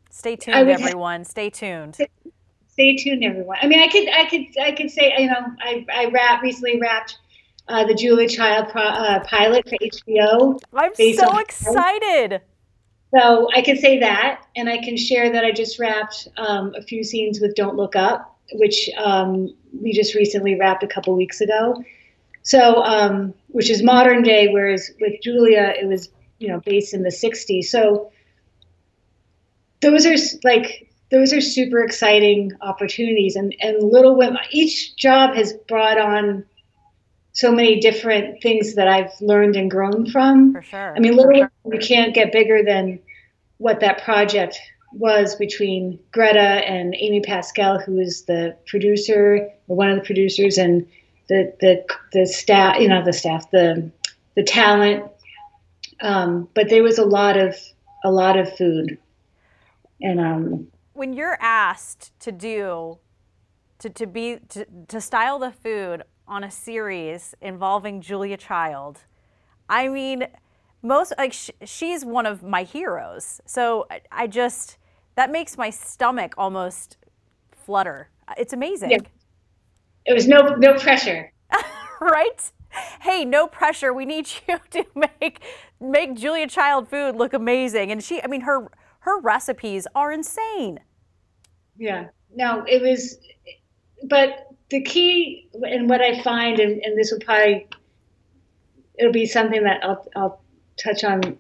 stay 0.09 0.35
tuned, 0.35 0.67
everyone. 0.67 1.23
stay 1.23 1.51
tuned. 1.51 1.95
Stay 2.67 2.95
tuned, 2.95 3.23
everyone. 3.23 3.57
I 3.61 3.67
mean, 3.67 3.79
I 3.79 3.87
could, 3.87 4.09
I 4.09 4.25
could, 4.25 4.45
I 4.59 4.71
could 4.71 4.89
say, 4.89 5.13
you 5.19 5.27
know, 5.27 5.45
I, 5.59 5.85
I 5.93 6.05
wrap 6.05 6.41
recently 6.41 6.79
wrapped 6.79 7.19
uh, 7.67 7.85
the 7.85 7.93
Julia 7.93 8.27
Child 8.27 8.69
pro, 8.69 8.81
uh, 8.81 9.23
pilot 9.25 9.69
for 9.69 9.77
HBO. 9.77 10.59
I'm 10.73 10.95
so 10.95 11.37
excited. 11.37 12.41
So 13.13 13.49
I 13.53 13.61
can 13.61 13.77
say 13.77 13.99
that, 13.99 14.45
and 14.55 14.69
I 14.69 14.77
can 14.77 14.95
share 14.95 15.31
that 15.31 15.43
I 15.43 15.51
just 15.51 15.79
wrapped 15.79 16.29
um, 16.37 16.73
a 16.75 16.81
few 16.81 17.03
scenes 17.03 17.41
with 17.41 17.55
Don't 17.55 17.75
Look 17.75 17.95
Up, 17.95 18.37
which 18.53 18.89
um, 18.97 19.53
we 19.81 19.91
just 19.91 20.15
recently 20.15 20.57
wrapped 20.57 20.83
a 20.83 20.87
couple 20.87 21.15
weeks 21.15 21.41
ago. 21.41 21.83
So, 22.43 22.81
um, 22.83 23.33
which 23.49 23.69
is 23.69 23.83
modern 23.83 24.23
day, 24.23 24.47
whereas 24.47 24.91
with 24.99 25.21
Julia, 25.21 25.73
it 25.79 25.87
was 25.87 26.09
you 26.39 26.47
know 26.47 26.61
based 26.61 26.93
in 26.93 27.03
the 27.03 27.09
'60s. 27.09 27.65
So 27.65 28.11
those 29.81 30.05
are 30.05 30.15
like 30.43 30.89
those 31.11 31.33
are 31.33 31.41
super 31.41 31.83
exciting 31.83 32.53
opportunities, 32.61 33.35
and 33.35 33.53
and 33.59 33.83
Little 33.83 34.15
Women. 34.15 34.39
Each 34.51 34.95
job 34.95 35.35
has 35.35 35.53
brought 35.67 35.99
on 35.99 36.45
so 37.33 37.51
many 37.51 37.79
different 37.79 38.41
things 38.41 38.75
that 38.75 38.87
I've 38.87 39.11
learned 39.21 39.55
and 39.55 39.71
grown 39.71 40.09
from. 40.09 40.53
For 40.53 40.61
sure. 40.61 40.95
I 40.95 40.99
mean, 40.99 41.15
literally, 41.15 41.43
you 41.65 41.79
can't 41.79 42.13
get 42.13 42.31
bigger 42.31 42.63
than 42.63 42.99
what 43.57 43.79
that 43.79 44.03
project 44.03 44.59
was 44.93 45.35
between 45.35 45.99
Greta 46.11 46.39
and 46.39 46.93
Amy 46.97 47.21
Pascal, 47.21 47.79
who 47.79 47.99
is 47.99 48.23
the 48.23 48.57
producer 48.67 49.49
or 49.67 49.75
one 49.75 49.89
of 49.89 49.95
the 49.95 50.03
producers, 50.03 50.57
and 50.57 50.85
the 51.29 51.53
the 51.61 51.85
the 52.11 52.25
staff. 52.25 52.79
You 52.79 52.89
know, 52.89 53.03
the 53.03 53.13
staff, 53.13 53.49
the 53.51 53.89
the 54.35 54.43
talent. 54.43 55.05
Um, 56.01 56.49
but 56.55 56.69
there 56.69 56.83
was 56.83 56.97
a 56.97 57.05
lot 57.05 57.37
of 57.37 57.55
a 58.03 58.11
lot 58.11 58.37
of 58.37 58.55
food, 58.57 58.97
and 60.01 60.19
um, 60.19 60.67
when 60.93 61.13
you're 61.13 61.37
asked 61.39 62.11
to 62.19 62.31
do 62.31 62.97
to, 63.79 63.89
to 63.89 64.05
be 64.05 64.37
to, 64.49 64.65
to 64.87 65.01
style 65.01 65.39
the 65.39 65.51
food 65.51 66.03
on 66.31 66.45
a 66.45 66.49
series 66.49 67.35
involving 67.41 67.99
Julia 67.99 68.37
Child. 68.37 69.01
I 69.67 69.89
mean, 69.89 70.27
most 70.81 71.13
like 71.17 71.33
sh- 71.33 71.51
she's 71.65 72.05
one 72.05 72.25
of 72.25 72.41
my 72.41 72.63
heroes. 72.63 73.41
So 73.45 73.85
I, 73.91 74.01
I, 74.11 74.27
just 74.27 74.77
that 75.15 75.29
makes 75.29 75.57
my 75.57 75.69
stomach 75.69 76.33
almost 76.37 76.97
flutter. 77.51 78.09
It's 78.37 78.53
amazing. 78.53 78.91
Yeah. 78.91 78.99
It 80.05 80.13
was 80.13 80.25
no 80.25 80.55
no 80.55 80.75
pressure. 80.75 81.33
right? 82.01 82.51
Hey, 83.01 83.25
no 83.25 83.45
pressure. 83.47 83.93
We 83.93 84.05
need 84.05 84.29
you 84.47 84.57
to 84.71 84.85
make 84.95 85.43
make 85.81 86.15
Julia 86.15 86.47
Child 86.47 86.87
food 86.87 87.17
look 87.17 87.33
amazing. 87.33 87.91
And 87.91 88.01
she 88.01 88.23
I 88.23 88.27
mean 88.27 88.41
her 88.41 88.69
her 88.99 89.19
recipes 89.19 89.85
are 89.95 90.13
insane. 90.13 90.79
Yeah. 91.77 92.07
No, 92.33 92.63
it 92.65 92.81
was 92.81 93.17
but 94.07 94.47
the 94.71 94.81
key 94.81 95.47
and 95.53 95.89
what 95.89 96.01
I 96.01 96.21
find, 96.21 96.59
and, 96.59 96.81
and 96.83 96.97
this 96.97 97.11
will 97.11 97.19
probably 97.19 97.67
it'll 98.97 99.11
be 99.11 99.25
something 99.25 99.63
that 99.63 99.83
I'll, 99.83 100.05
I'll 100.15 100.41
touch 100.77 101.03
on 101.03 101.37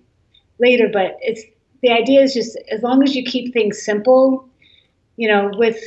later, 0.59 0.89
but 0.91 1.17
it's 1.21 1.41
the 1.81 1.91
idea 1.91 2.21
is 2.21 2.33
just 2.33 2.57
as 2.69 2.83
long 2.83 3.03
as 3.03 3.15
you 3.15 3.23
keep 3.23 3.53
things 3.53 3.81
simple, 3.81 4.47
you 5.17 5.27
know, 5.27 5.51
with 5.55 5.77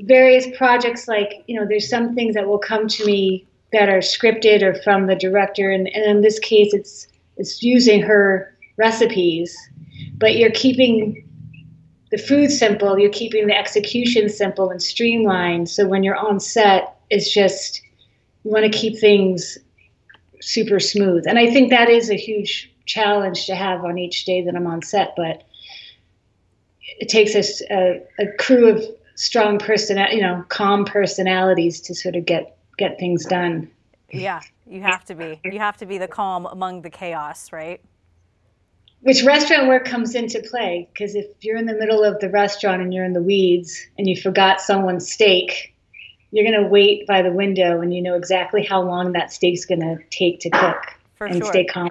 various 0.00 0.46
projects 0.56 1.08
like, 1.08 1.44
you 1.46 1.58
know, 1.58 1.66
there's 1.66 1.88
some 1.88 2.14
things 2.14 2.34
that 2.34 2.46
will 2.46 2.58
come 2.58 2.86
to 2.88 3.04
me 3.04 3.46
that 3.72 3.88
are 3.88 3.98
scripted 3.98 4.62
or 4.62 4.74
from 4.82 5.06
the 5.06 5.16
director 5.16 5.70
and, 5.70 5.88
and 5.88 6.04
in 6.04 6.20
this 6.22 6.38
case 6.38 6.72
it's 6.74 7.06
it's 7.36 7.62
using 7.62 8.02
her 8.02 8.54
recipes, 8.76 9.56
but 10.18 10.36
you're 10.36 10.50
keeping 10.50 11.24
the 12.10 12.18
food 12.18 12.50
simple, 12.50 12.98
you're 12.98 13.10
keeping 13.10 13.46
the 13.46 13.56
execution 13.56 14.28
simple 14.28 14.70
and 14.70 14.82
streamlined. 14.82 15.68
So 15.68 15.86
when 15.86 16.02
you're 16.02 16.16
on 16.16 16.40
set, 16.40 16.96
it's 17.08 17.32
just 17.32 17.82
you 18.44 18.50
want 18.50 18.70
to 18.70 18.76
keep 18.76 18.98
things 18.98 19.58
super 20.40 20.80
smooth. 20.80 21.26
And 21.26 21.38
I 21.38 21.46
think 21.46 21.70
that 21.70 21.88
is 21.88 22.10
a 22.10 22.16
huge 22.16 22.72
challenge 22.86 23.46
to 23.46 23.54
have 23.54 23.84
on 23.84 23.98
each 23.98 24.24
day 24.24 24.42
that 24.44 24.56
I'm 24.56 24.66
on 24.66 24.82
set, 24.82 25.14
but 25.16 25.44
it 26.98 27.08
takes 27.08 27.34
a, 27.34 27.72
a, 27.72 27.96
uh, 27.96 28.00
a 28.18 28.26
crew 28.38 28.68
of 28.68 28.84
strong 29.14 29.58
person, 29.58 29.98
you 30.10 30.20
know, 30.20 30.44
calm 30.48 30.84
personalities 30.84 31.80
to 31.82 31.94
sort 31.94 32.16
of 32.16 32.26
get 32.26 32.56
get 32.78 32.98
things 32.98 33.24
done. 33.26 33.70
Yeah, 34.10 34.40
you 34.66 34.80
have 34.82 35.04
to 35.04 35.14
be. 35.14 35.40
You 35.44 35.58
have 35.58 35.76
to 35.76 35.86
be 35.86 35.98
the 35.98 36.08
calm 36.08 36.46
among 36.46 36.82
the 36.82 36.90
chaos, 36.90 37.52
right? 37.52 37.80
Which 39.02 39.22
restaurant 39.24 39.68
work 39.68 39.86
comes 39.86 40.14
into 40.14 40.40
play 40.40 40.88
because 40.92 41.14
if 41.14 41.26
you're 41.40 41.56
in 41.56 41.66
the 41.66 41.74
middle 41.74 42.04
of 42.04 42.20
the 42.20 42.28
restaurant 42.28 42.82
and 42.82 42.92
you're 42.92 43.04
in 43.04 43.14
the 43.14 43.22
weeds 43.22 43.78
and 43.96 44.06
you 44.06 44.14
forgot 44.20 44.60
someone's 44.60 45.10
steak, 45.10 45.74
you're 46.32 46.44
going 46.44 46.62
to 46.62 46.68
wait 46.68 47.06
by 47.06 47.22
the 47.22 47.32
window 47.32 47.80
and 47.80 47.94
you 47.94 48.02
know 48.02 48.14
exactly 48.14 48.62
how 48.62 48.82
long 48.82 49.12
that 49.12 49.32
steak's 49.32 49.64
going 49.64 49.80
to 49.80 49.96
take 50.10 50.40
to 50.40 50.50
cook 50.50 50.76
For 51.14 51.26
and 51.26 51.38
sure. 51.38 51.46
stay 51.46 51.64
calm. 51.64 51.88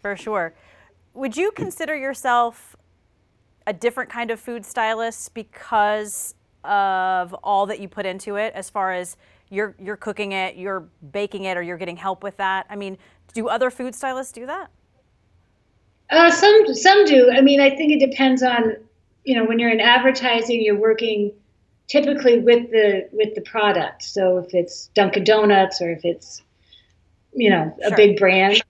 For 0.00 0.16
sure. 0.16 0.54
Would 1.12 1.36
you 1.36 1.52
consider 1.52 1.94
yourself 1.94 2.74
a 3.66 3.72
different 3.72 4.10
kind 4.10 4.30
of 4.30 4.40
food 4.40 4.64
stylist 4.64 5.34
because 5.34 6.34
of 6.64 7.34
all 7.44 7.66
that 7.66 7.80
you 7.80 7.88
put 7.88 8.06
into 8.06 8.36
it 8.36 8.52
as 8.54 8.70
far 8.70 8.92
as 8.92 9.16
you're 9.50 9.76
you're 9.78 9.96
cooking 9.96 10.32
it, 10.32 10.56
you're 10.56 10.88
baking 11.12 11.44
it 11.44 11.56
or 11.56 11.62
you're 11.62 11.76
getting 11.76 11.96
help 11.96 12.22
with 12.22 12.38
that? 12.38 12.66
I 12.70 12.76
mean, 12.76 12.96
do 13.34 13.48
other 13.48 13.70
food 13.70 13.94
stylists 13.94 14.32
do 14.32 14.46
that? 14.46 14.70
Uh, 16.10 16.30
some 16.30 16.74
some 16.74 17.04
do. 17.06 17.30
I 17.30 17.40
mean, 17.40 17.60
I 17.60 17.70
think 17.70 17.92
it 17.92 18.10
depends 18.10 18.42
on 18.42 18.76
you 19.24 19.34
know 19.34 19.44
when 19.44 19.58
you're 19.58 19.70
in 19.70 19.80
advertising, 19.80 20.62
you're 20.62 20.78
working 20.78 21.32
typically 21.88 22.38
with 22.38 22.70
the 22.70 23.08
with 23.12 23.34
the 23.34 23.40
product. 23.40 24.02
So 24.02 24.38
if 24.38 24.54
it's 24.54 24.88
Dunkin' 24.94 25.24
Donuts 25.24 25.80
or 25.80 25.90
if 25.90 26.04
it's 26.04 26.42
you 27.32 27.50
know 27.50 27.74
a 27.82 27.88
Sure. 27.88 27.96
big 27.96 28.18
brand, 28.18 28.62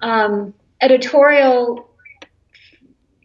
um, 0.00 0.52
editorial, 0.80 1.88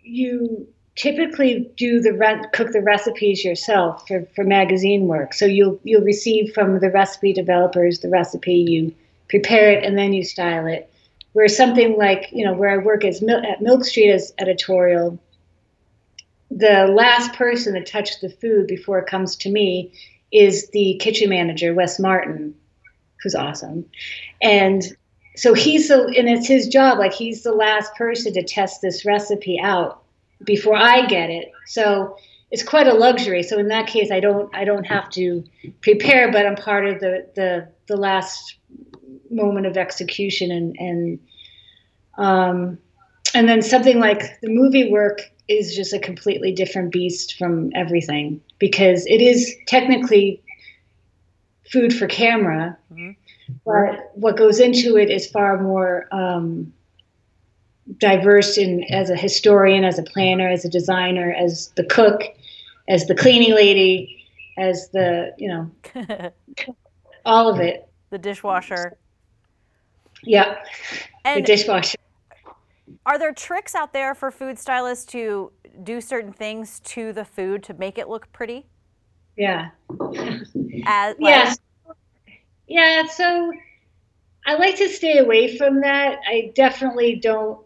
you 0.03 0.67
typically 0.95 1.71
do 1.77 1.99
the 1.99 2.13
re- 2.13 2.43
cook 2.53 2.71
the 2.71 2.81
recipes 2.81 3.43
yourself 3.43 4.07
for, 4.07 4.25
for 4.35 4.43
magazine 4.43 5.07
work. 5.07 5.33
So 5.33 5.45
you'll 5.45 5.79
you'll 5.83 6.03
receive 6.03 6.53
from 6.53 6.79
the 6.79 6.91
recipe 6.91 7.33
developers 7.33 7.99
the 7.99 8.09
recipe, 8.09 8.53
you 8.53 8.93
prepare 9.29 9.71
it, 9.71 9.83
and 9.83 9.97
then 9.97 10.13
you 10.13 10.23
style 10.23 10.67
it. 10.67 10.91
Where 11.33 11.47
something 11.47 11.97
like 11.97 12.29
you 12.31 12.45
know 12.45 12.53
where 12.53 12.69
I 12.69 12.77
work 12.77 13.05
as 13.05 13.21
Mil- 13.21 13.45
at 13.45 13.61
Milk 13.61 13.85
Street 13.85 14.11
as 14.11 14.33
editorial, 14.37 15.19
the 16.49 16.87
last 16.87 17.33
person 17.33 17.73
to 17.73 17.83
touch 17.83 18.19
the 18.19 18.29
food 18.29 18.67
before 18.67 18.99
it 18.99 19.07
comes 19.07 19.35
to 19.37 19.49
me 19.49 19.93
is 20.31 20.69
the 20.69 20.97
kitchen 20.99 21.29
manager, 21.29 21.73
Wes 21.73 21.99
Martin, 21.99 22.53
who's 23.21 23.35
awesome, 23.35 23.85
and 24.41 24.83
so 25.35 25.53
he's 25.53 25.87
the 25.87 26.13
and 26.17 26.27
it's 26.27 26.47
his 26.47 26.67
job. 26.67 26.99
Like 26.99 27.13
he's 27.13 27.43
the 27.43 27.53
last 27.53 27.95
person 27.95 28.33
to 28.33 28.43
test 28.43 28.81
this 28.81 29.05
recipe 29.05 29.59
out 29.59 30.03
before 30.43 30.75
I 30.75 31.05
get 31.05 31.29
it. 31.29 31.51
So 31.67 32.17
it's 32.51 32.63
quite 32.63 32.87
a 32.87 32.93
luxury. 32.93 33.43
So 33.43 33.57
in 33.57 33.69
that 33.69 33.87
case, 33.87 34.11
I 34.11 34.19
don't 34.19 34.53
I 34.55 34.65
don't 34.65 34.83
have 34.83 35.09
to 35.11 35.43
prepare, 35.81 36.31
but 36.31 36.45
I'm 36.45 36.55
part 36.55 36.85
of 36.85 36.99
the 36.99 37.27
the 37.35 37.69
the 37.87 37.95
last 37.95 38.57
moment 39.31 39.65
of 39.65 39.77
execution 39.77 40.51
and 40.51 40.75
and 40.79 41.19
um, 42.17 42.77
and 43.33 43.47
then 43.47 43.61
something 43.61 43.99
like 43.99 44.39
the 44.41 44.49
movie 44.49 44.91
work 44.91 45.21
is 45.47 45.75
just 45.75 45.93
a 45.93 45.99
completely 45.99 46.51
different 46.53 46.91
beast 46.91 47.37
from 47.37 47.71
everything 47.75 48.41
because 48.59 49.05
it 49.07 49.21
is 49.21 49.55
technically 49.67 50.41
food 51.71 51.93
for 51.93 52.07
camera, 52.07 52.77
Mhm. 52.93 53.15
but 53.65 54.11
what 54.15 54.35
goes 54.37 54.59
into 54.59 54.97
it 54.97 55.09
is 55.09 55.27
far 55.27 55.61
more 55.61 56.07
um, 56.11 56.73
diverse 57.97 58.57
in 58.57 58.83
as 58.91 59.09
a 59.09 59.15
historian, 59.15 59.83
as 59.83 59.97
a 59.97 60.03
planner, 60.03 60.49
as 60.49 60.65
a 60.65 60.69
designer, 60.69 61.33
as 61.33 61.69
the 61.75 61.83
cook, 61.85 62.21
as 62.87 63.07
the 63.07 63.15
cleaning 63.15 63.53
lady, 63.53 64.25
as 64.57 64.89
the 64.89 65.33
you 65.37 65.47
know 65.47 65.71
all 67.25 67.49
of 67.49 67.59
it. 67.59 67.87
the 68.09 68.17
dishwasher. 68.17 68.97
Yeah, 70.23 70.55
the 71.23 71.29
And 71.29 71.45
dishwasher. 71.45 71.97
are 73.05 73.17
there 73.17 73.33
tricks 73.33 73.75
out 73.75 73.93
there 73.93 74.13
for 74.13 74.31
food 74.31 74.59
stylists 74.59 75.05
to 75.13 75.51
do 75.83 76.01
certain 76.01 76.33
things 76.33 76.79
to 76.81 77.13
the 77.13 77.25
food 77.25 77.63
to 77.63 77.73
make 77.73 77.97
it 77.97 78.07
look 78.07 78.31
pretty? 78.31 78.65
Yeah. 79.37 79.69
As 80.85 81.15
like- 81.19 81.19
Yes. 81.19 81.57
Yeah, 82.67 83.05
so 83.07 83.51
I 84.45 84.55
like 84.55 84.77
to 84.77 84.87
stay 84.87 85.17
away 85.17 85.57
from 85.57 85.81
that. 85.81 86.19
I 86.25 86.51
definitely 86.55 87.15
don't 87.15 87.59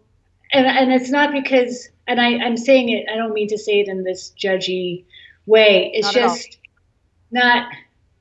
and 0.52 0.66
and 0.66 0.92
it's 0.92 1.10
not 1.10 1.32
because 1.32 1.90
and 2.08 2.20
I, 2.22 2.38
I'm 2.38 2.58
saying 2.58 2.90
it, 2.90 3.06
I 3.12 3.16
don't 3.16 3.34
mean 3.34 3.48
to 3.50 3.58
say 3.58 3.80
it 3.80 3.88
in 3.88 4.04
this 4.04 4.32
judgy 4.38 5.04
way. 5.46 5.92
It's 5.94 6.08
Not 6.08 6.14
just 6.14 6.58
not 7.32 7.72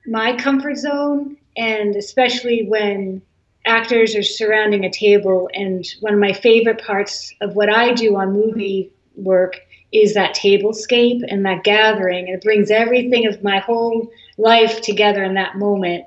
my 0.06 0.36
comfort 0.36 0.76
zone 0.76 1.36
and 1.56 1.96
especially 1.96 2.66
when 2.66 3.22
actors 3.66 4.14
are 4.14 4.22
surrounding 4.22 4.84
a 4.84 4.90
table 4.90 5.48
and 5.54 5.86
one 6.00 6.12
of 6.12 6.20
my 6.20 6.32
favorite 6.32 6.84
parts 6.84 7.32
of 7.40 7.54
what 7.54 7.70
I 7.70 7.92
do 7.92 8.16
on 8.16 8.32
movie 8.32 8.92
work 9.16 9.60
is 9.92 10.14
that 10.14 10.34
tablescape 10.34 11.22
and 11.28 11.46
that 11.46 11.64
gathering. 11.64 12.28
It 12.28 12.42
brings 12.42 12.70
everything 12.70 13.26
of 13.26 13.42
my 13.42 13.60
whole 13.60 14.10
life 14.36 14.80
together 14.80 15.22
in 15.22 15.34
that 15.34 15.56
moment. 15.56 16.04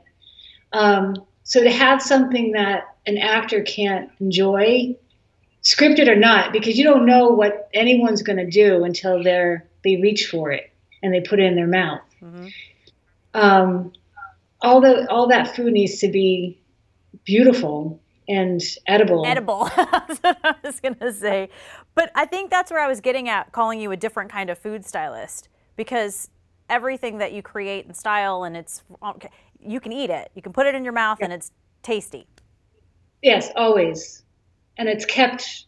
Um, 0.73 1.15
so 1.43 1.63
to 1.63 1.71
have 1.71 2.01
something 2.01 2.51
that 2.51 2.83
an 3.05 3.17
actor 3.17 3.61
can't 3.63 4.11
enjoy, 4.19 4.95
scripted 5.63 6.09
or 6.09 6.17
not, 6.17 6.51
because 6.51 6.77
you 6.77 6.83
don't 6.83 7.05
know 7.05 7.29
what 7.29 7.69
anyone's 7.73 8.21
going 8.21 8.37
to 8.37 8.49
do 8.49 8.83
until 8.83 9.23
they're 9.23 9.65
they 9.83 9.95
reach 9.95 10.25
for 10.25 10.51
it 10.51 10.69
and 11.01 11.13
they 11.13 11.21
put 11.21 11.39
it 11.39 11.45
in 11.45 11.55
their 11.55 11.67
mouth. 11.67 12.01
Mhm. 12.21 12.51
Um, 13.33 13.93
all 14.61 14.81
the 14.81 15.09
all 15.09 15.27
that 15.27 15.55
food 15.55 15.71
needs 15.71 15.99
to 15.99 16.09
be 16.09 16.59
beautiful 17.23 18.01
and 18.27 18.61
edible. 18.87 19.25
edible. 19.25 19.69
that's 19.75 20.19
what 20.19 20.37
I 20.43 20.55
was 20.63 20.79
gonna 20.79 21.13
say. 21.13 21.49
But 21.95 22.11
I 22.15 22.25
think 22.25 22.51
that's 22.51 22.71
where 22.71 22.81
I 22.81 22.87
was 22.87 23.01
getting 23.01 23.29
at, 23.29 23.51
calling 23.51 23.79
you 23.79 23.91
a 23.91 23.97
different 23.97 24.31
kind 24.31 24.49
of 24.49 24.57
food 24.57 24.85
stylist, 24.85 25.49
because 25.75 26.29
everything 26.69 27.17
that 27.19 27.31
you 27.31 27.41
create 27.41 27.85
and 27.85 27.95
style, 27.95 28.43
and 28.43 28.57
it's 28.57 28.83
you 29.59 29.79
can 29.79 29.91
eat 29.91 30.09
it, 30.09 30.31
you 30.35 30.41
can 30.41 30.53
put 30.53 30.67
it 30.67 30.75
in 30.75 30.83
your 30.83 30.93
mouth, 30.93 31.19
and 31.21 31.31
it's 31.31 31.51
tasty. 31.81 32.27
Yes, 33.21 33.49
always. 33.55 34.23
And 34.77 34.87
it's 34.87 35.05
kept 35.05 35.65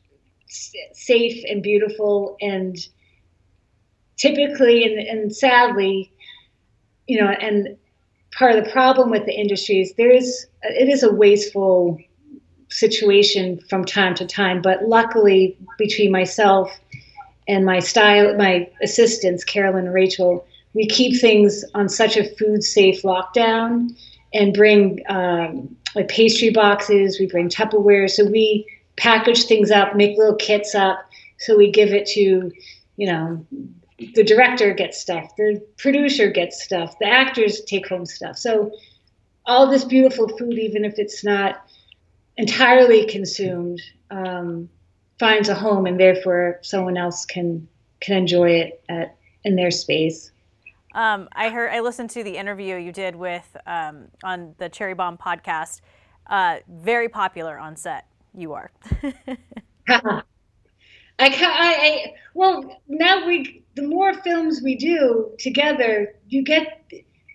safe 0.47 1.43
and 1.49 1.63
beautiful. 1.63 2.37
And 2.41 2.77
typically, 4.17 4.83
and, 4.83 4.99
and 4.99 5.35
sadly, 5.35 6.11
you 7.07 7.19
know, 7.19 7.27
and 7.27 7.77
part 8.39 8.55
of 8.55 8.63
the 8.63 8.71
problem 8.71 9.09
with 9.11 9.25
the 9.25 9.37
industry 9.37 9.81
is 9.81 9.93
there 9.95 10.09
is, 10.09 10.47
it 10.63 10.87
is 10.87 11.03
a 11.03 11.13
wasteful 11.13 11.99
situation 12.69 13.59
from 13.69 13.83
time 13.83 14.15
to 14.15 14.25
time. 14.25 14.61
But 14.61 14.83
luckily, 14.83 15.57
between 15.77 16.09
myself 16.11 16.71
and 17.49 17.65
my 17.65 17.79
style, 17.79 18.35
my 18.37 18.69
assistants, 18.81 19.43
Carolyn 19.43 19.85
and 19.85 19.93
Rachel, 19.93 20.47
we 20.73 20.87
keep 20.87 21.19
things 21.19 21.65
on 21.75 21.89
such 21.89 22.15
a 22.15 22.23
food 22.35 22.63
safe 22.63 23.01
lockdown 23.01 23.89
and 24.33 24.53
bring 24.53 25.01
um, 25.09 25.75
like 25.93 26.07
pastry 26.07 26.51
boxes. 26.51 27.19
We 27.19 27.25
bring 27.25 27.49
Tupperware, 27.49 28.09
so 28.09 28.23
we 28.25 28.65
package 28.95 29.45
things 29.45 29.69
up, 29.69 29.95
make 29.95 30.17
little 30.17 30.35
kits 30.35 30.75
up. 30.75 30.99
So 31.39 31.57
we 31.57 31.71
give 31.71 31.91
it 31.91 32.05
to, 32.07 32.51
you 32.97 33.07
know, 33.07 33.45
the 34.15 34.23
director 34.23 34.73
gets 34.73 34.99
stuff, 34.99 35.35
the 35.37 35.61
producer 35.77 36.29
gets 36.29 36.63
stuff, 36.63 36.97
the 36.99 37.07
actors 37.07 37.61
take 37.61 37.87
home 37.87 38.05
stuff. 38.05 38.37
So 38.37 38.71
all 39.45 39.67
this 39.67 39.83
beautiful 39.83 40.27
food, 40.37 40.57
even 40.57 40.85
if 40.85 40.97
it's 40.97 41.23
not 41.23 41.65
entirely 42.37 43.05
consumed, 43.05 43.81
um, 44.09 44.69
finds 45.19 45.49
a 45.49 45.55
home, 45.55 45.85
and 45.85 45.99
therefore 45.99 46.59
someone 46.61 46.97
else 46.97 47.25
can 47.25 47.67
can 47.99 48.15
enjoy 48.15 48.51
it 48.51 48.83
at 48.89 49.17
in 49.43 49.55
their 49.55 49.71
space. 49.71 50.31
Um, 50.95 51.29
I 51.33 51.49
heard, 51.49 51.71
I 51.71 51.81
listened 51.81 52.09
to 52.11 52.23
the 52.23 52.37
interview 52.37 52.75
you 52.75 52.91
did 52.91 53.15
with 53.15 53.55
um, 53.67 54.07
on 54.23 54.55
the 54.57 54.69
Cherry 54.69 54.95
Bombe 54.95 55.19
podcast. 55.19 55.81
Uh, 56.25 56.57
very 56.67 57.09
popular 57.09 57.59
on 57.59 57.75
set. 57.75 58.07
You 58.33 58.53
are. 58.53 58.71
I, 61.19 61.27
I, 61.27 61.31
I, 61.31 62.13
well, 62.33 62.81
now 62.87 63.25
we, 63.27 63.63
the 63.75 63.83
more 63.83 64.13
films 64.13 64.61
we 64.63 64.75
do 64.75 65.31
together, 65.39 66.15
you 66.27 66.43
get, 66.43 66.83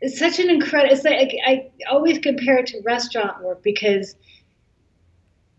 it's 0.01 0.19
such 0.19 0.39
an 0.39 0.51
incredible, 0.51 0.95
it's 0.95 1.05
like, 1.05 1.35
I 1.47 1.71
always 1.91 2.19
compare 2.19 2.59
it 2.59 2.67
to 2.69 2.81
restaurant 2.83 3.43
work 3.43 3.63
because 3.63 4.17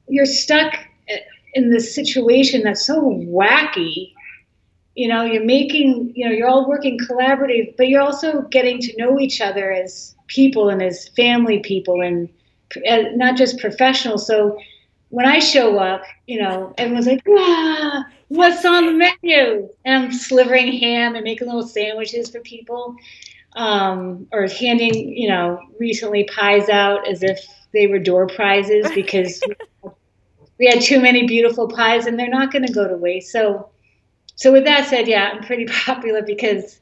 you're 0.07 0.25
stuck 0.25 0.73
in 1.55 1.69
this 1.69 1.95
situation 1.95 2.61
that's 2.63 2.85
so 2.85 3.01
wacky. 3.01 4.11
You 4.95 5.09
know 5.09 5.23
you're 5.23 5.43
making 5.43 6.13
you 6.15 6.25
know 6.25 6.33
you're 6.33 6.47
all 6.47 6.69
working 6.69 6.97
collaborative 6.97 7.75
but 7.75 7.89
you're 7.89 8.01
also 8.01 8.43
getting 8.43 8.79
to 8.79 8.95
know 8.97 9.19
each 9.19 9.41
other 9.41 9.71
as 9.71 10.15
people 10.27 10.69
and 10.69 10.81
as 10.81 11.09
family 11.09 11.59
people 11.59 12.01
and, 12.01 12.29
and 12.85 13.17
not 13.17 13.35
just 13.35 13.59
professionals. 13.59 14.25
So 14.25 14.57
when 15.09 15.25
i 15.25 15.39
show 15.39 15.77
up 15.77 16.01
you 16.27 16.41
know 16.41 16.73
everyone's 16.77 17.07
like 17.07 17.21
ah, 17.29 18.05
what's 18.29 18.65
on 18.65 18.85
the 18.85 18.91
menu 18.91 19.69
and 19.85 20.05
i'm 20.05 20.11
slivering 20.11 20.71
ham 20.73 21.15
and 21.15 21.23
making 21.23 21.47
little 21.47 21.67
sandwiches 21.67 22.29
for 22.29 22.39
people 22.41 22.95
um, 23.55 24.27
or 24.33 24.47
handing 24.47 24.93
you 25.15 25.29
know 25.29 25.59
recently 25.79 26.25
pies 26.25 26.67
out 26.69 27.07
as 27.07 27.23
if 27.23 27.39
they 27.71 27.87
were 27.87 27.99
door 27.99 28.27
prizes 28.27 28.85
because 28.93 29.41
we 30.59 30.65
had 30.67 30.81
too 30.81 30.99
many 30.99 31.25
beautiful 31.25 31.67
pies 31.67 32.05
and 32.05 32.19
they're 32.19 32.27
not 32.27 32.51
going 32.51 32.65
to 32.65 32.73
go 32.73 32.87
to 32.87 32.97
waste 32.97 33.31
so 33.31 33.69
so 34.35 34.51
with 34.51 34.65
that 34.65 34.87
said, 34.87 35.07
yeah, 35.07 35.31
I'm 35.33 35.43
pretty 35.43 35.65
popular 35.85 36.21
because 36.21 36.79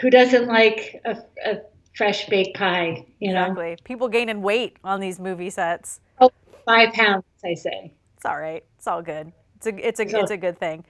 who 0.00 0.10
doesn't 0.10 0.46
like 0.46 1.00
a, 1.04 1.18
a 1.44 1.60
fresh 1.96 2.26
baked 2.28 2.56
pie? 2.56 3.06
You 3.20 3.32
know, 3.32 3.42
exactly. 3.42 3.76
People 3.84 4.08
gaining 4.08 4.42
weight 4.42 4.76
on 4.84 5.00
these 5.00 5.18
movie 5.18 5.50
sets. 5.50 6.00
Oh, 6.20 6.30
five 6.64 6.92
pounds, 6.92 7.24
I 7.44 7.54
say. 7.54 7.92
It's 8.16 8.26
all 8.26 8.38
right. 8.38 8.64
It's 8.76 8.86
all 8.86 9.02
good. 9.02 9.32
It's 9.60 9.66
a 9.66 9.88
it's 9.88 10.00
a 10.00 10.08
so, 10.08 10.20
it's 10.20 10.30
a 10.30 10.36
good 10.36 10.58
thing. 10.58 10.84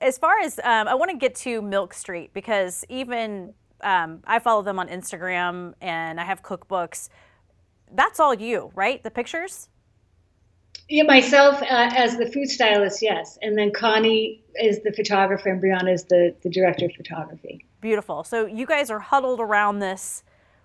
As 0.00 0.18
far 0.18 0.38
as 0.40 0.58
um, 0.58 0.88
I 0.88 0.94
want 0.94 1.10
to 1.10 1.16
get 1.16 1.34
to 1.36 1.62
Milk 1.62 1.94
Street 1.94 2.34
because 2.34 2.84
even 2.88 3.54
um, 3.82 4.20
I 4.26 4.38
follow 4.38 4.62
them 4.62 4.78
on 4.78 4.88
Instagram 4.88 5.74
and 5.80 6.20
I 6.20 6.24
have 6.24 6.42
cookbooks. 6.42 7.08
That's 7.94 8.20
all 8.20 8.34
you, 8.34 8.70
right? 8.74 9.02
The 9.02 9.10
pictures. 9.10 9.68
Yeah, 10.88 11.04
myself 11.04 11.62
uh, 11.62 11.90
as 11.94 12.16
the 12.16 12.26
food 12.26 12.48
stylist, 12.48 13.00
yes, 13.00 13.38
and 13.40 13.56
then 13.56 13.72
Connie 13.72 14.42
is 14.60 14.82
the 14.82 14.92
photographer, 14.92 15.48
and 15.48 15.62
Brianna 15.62 15.92
is 15.94 16.04
the 16.04 16.34
the 16.42 16.50
director 16.50 16.86
of 16.86 16.92
photography. 16.92 17.64
Beautiful. 17.80 18.24
So 18.24 18.46
you 18.46 18.66
guys 18.66 18.90
are 18.90 18.98
huddled 18.98 19.40
around 19.40 19.78
this 19.78 20.22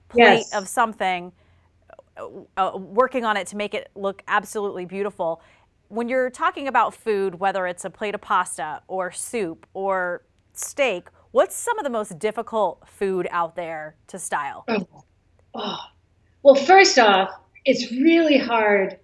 plate 0.09 0.39
yes. 0.39 0.53
of 0.53 0.67
something, 0.67 1.31
uh, 2.17 2.27
uh, 2.57 2.77
working 2.77 3.25
on 3.25 3.37
it 3.37 3.47
to 3.47 3.57
make 3.57 3.73
it 3.73 3.89
look 3.95 4.23
absolutely 4.27 4.85
beautiful. 4.85 5.41
When 5.89 6.09
you're 6.09 6.29
talking 6.29 6.67
about 6.67 6.93
food, 6.93 7.35
whether 7.39 7.65
it's 7.65 7.85
a 7.85 7.89
plate 7.89 8.15
of 8.15 8.21
pasta 8.21 8.81
or 8.87 9.11
soup 9.11 9.65
or 9.73 10.23
steak, 10.53 11.07
what's 11.31 11.55
some 11.55 11.77
of 11.77 11.83
the 11.83 11.89
most 11.89 12.19
difficult 12.19 12.83
food 12.87 13.27
out 13.31 13.55
there 13.55 13.95
to 14.07 14.19
style? 14.19 14.65
Oh. 14.67 14.87
oh. 15.53 15.79
Well, 16.43 16.55
first 16.55 16.97
off, 16.99 17.29
it's 17.65 17.91
really 17.91 18.37
hard 18.37 18.97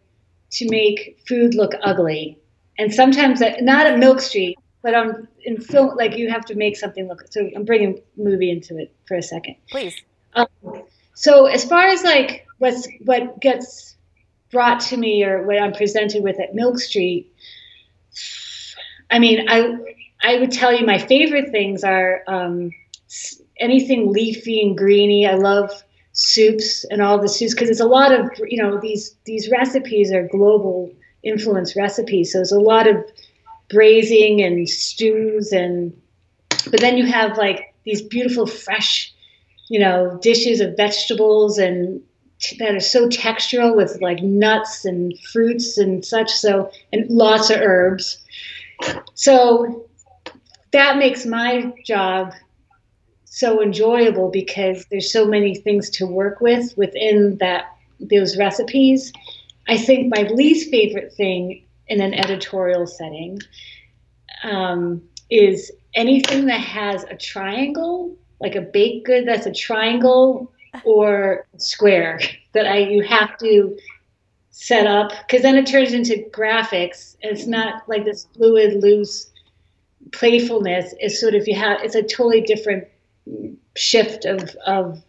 to 0.52 0.70
make 0.70 1.22
food 1.28 1.56
look 1.56 1.74
ugly. 1.84 2.40
And 2.78 2.94
sometimes, 2.94 3.42
not 3.62 3.86
at 3.86 4.00
Milk 4.00 4.22
Street, 4.22 4.58
but 4.82 4.94
on 4.94 5.28
in 5.44 5.60
film, 5.60 5.96
like 5.96 6.18
you 6.18 6.30
have 6.30 6.46
to 6.46 6.56
make 6.56 6.76
something 6.78 7.08
look. 7.08 7.24
So 7.32 7.50
I'm 7.56 7.66
bringing 7.66 8.02
movie 8.18 8.52
into 8.52 8.78
it 8.78 8.94
for 9.08 9.16
a 9.16 9.22
second. 9.22 9.56
Please. 9.70 9.96
Um, 10.34 10.48
so 11.14 11.46
as 11.46 11.64
far 11.64 11.88
as 11.88 12.04
like 12.04 12.46
what's 12.58 12.88
what 13.06 13.40
gets 13.40 13.96
brought 14.54 14.80
to 14.80 14.98
me 14.98 15.26
or 15.26 15.46
what 15.46 15.60
I'm 15.60 15.74
presented 15.74 16.24
with 16.24 16.40
at 16.40 16.56
Milk 16.56 16.80
Street, 16.80 17.30
I 19.12 19.20
mean, 19.20 19.46
I 19.50 19.76
I 20.24 20.40
would 20.40 20.52
tell 20.52 20.74
you 20.74 20.86
my 20.86 20.98
favorite 20.98 21.52
things 21.52 21.84
are 21.84 22.24
um, 22.28 22.72
anything 23.60 24.14
leafy 24.14 24.62
and 24.62 24.78
greeny. 24.78 25.28
I 25.28 25.34
love 25.36 25.84
soups 26.14 26.86
and 26.86 27.02
all 27.02 27.20
the 27.20 27.28
soups 27.28 27.54
because 27.54 27.70
it's 27.70 27.80
a 27.80 27.86
lot 27.86 28.14
of 28.14 28.30
you 28.48 28.62
know 28.62 28.80
these 28.80 29.16
these 29.26 29.50
recipes 29.50 30.12
are 30.12 30.28
global 30.28 30.92
influence 31.24 31.76
recipes 31.76 32.32
so 32.32 32.38
there's 32.38 32.52
a 32.52 32.60
lot 32.60 32.88
of 32.88 32.96
braising 33.70 34.40
and 34.42 34.70
stews 34.70 35.52
and 35.52 35.92
but 36.70 36.80
then 36.82 36.98
you 36.98 37.06
have 37.06 37.36
like 37.38 37.74
these 37.84 38.02
beautiful 38.02 38.46
fresh 38.46 39.12
you 39.70 39.80
know 39.80 40.20
dishes 40.22 40.62
of 40.62 40.78
vegetables 40.78 41.58
and 41.58 42.00
that 42.60 42.76
are 42.76 42.80
so 42.80 43.08
textural 43.10 43.76
with 43.76 44.00
like 44.02 44.22
nuts 44.22 44.86
and 44.86 45.18
fruits 45.32 45.78
and 45.78 46.06
such 46.06 46.32
so 46.32 46.70
and 46.92 47.10
lots 47.10 47.50
of 47.50 47.60
herbs 47.62 48.24
so 49.14 49.88
that 50.72 50.98
makes 50.98 51.26
my 51.26 51.72
job 51.86 52.34
so 53.34 53.64
enjoyable 53.64 54.30
because 54.30 54.86
there's 54.92 55.12
so 55.12 55.26
many 55.26 55.56
things 55.56 55.90
to 55.90 56.06
work 56.06 56.40
with 56.40 56.78
within 56.78 57.36
that 57.40 57.66
those 58.00 58.38
recipes. 58.38 59.12
I 59.68 59.76
think 59.76 60.16
my 60.16 60.28
least 60.28 60.70
favorite 60.70 61.14
thing 61.14 61.66
in 61.88 62.00
an 62.00 62.14
editorial 62.14 62.86
setting 62.86 63.40
um, 64.44 65.02
is 65.32 65.72
anything 65.96 66.46
that 66.46 66.60
has 66.60 67.06
a 67.06 67.16
triangle, 67.16 68.16
like 68.40 68.54
a 68.54 68.62
baked 68.62 69.08
good 69.08 69.28
that's 69.28 69.48
a 69.48 69.52
triangle 69.52 70.53
or 70.84 71.46
square 71.58 72.20
that 72.54 72.68
I 72.68 72.78
you 72.78 73.04
have 73.04 73.38
to 73.40 73.78
set 74.52 74.88
up 74.88 75.12
because 75.26 75.42
then 75.42 75.56
it 75.56 75.66
turns 75.66 75.94
into 75.94 76.26
graphics. 76.32 77.16
It's 77.22 77.48
not 77.48 77.88
like 77.88 78.06
this 78.06 78.28
fluid, 78.36 78.82
loose 78.82 79.32
playfulness. 80.12 80.94
It's 81.00 81.20
sort 81.20 81.36
of 81.36 81.48
you 81.48 81.56
have 81.56 81.82
it's 81.82 81.96
a 81.96 82.04
totally 82.04 82.42
different 82.42 82.88
shift 83.76 84.26
of 84.26 84.56
of 84.66 85.04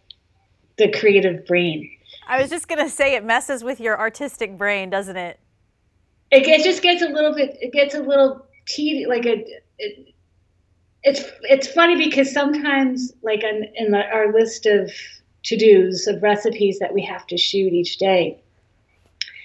the 0.77 0.91
creative 0.91 1.45
brain. 1.45 1.89
I 2.27 2.41
was 2.41 2.49
just 2.49 2.67
gonna 2.67 2.89
say 2.89 3.15
it 3.15 3.23
messes 3.23 3.63
with 3.63 3.79
your 3.79 3.99
artistic 3.99 4.57
brain, 4.57 4.89
doesn't 4.89 5.17
it? 5.17 5.39
It, 6.31 6.47
it 6.47 6.63
just 6.63 6.81
gets 6.81 7.01
a 7.01 7.07
little 7.07 7.33
bit. 7.33 7.57
It 7.61 7.71
gets 7.71 7.93
a 7.93 8.01
little 8.01 8.45
tedious. 8.65 9.07
Like 9.07 9.25
a, 9.25 9.45
it, 9.77 10.13
it's 11.03 11.23
it's 11.43 11.67
funny 11.67 11.95
because 11.95 12.31
sometimes, 12.31 13.13
like 13.21 13.43
in, 13.43 13.67
in 13.75 13.91
the, 13.91 14.03
our 14.11 14.33
list 14.33 14.65
of 14.65 14.91
to 15.45 15.57
dos 15.57 16.07
of 16.07 16.21
recipes 16.21 16.79
that 16.79 16.93
we 16.93 17.01
have 17.01 17.25
to 17.27 17.37
shoot 17.37 17.71
each 17.71 17.97
day, 17.97 18.41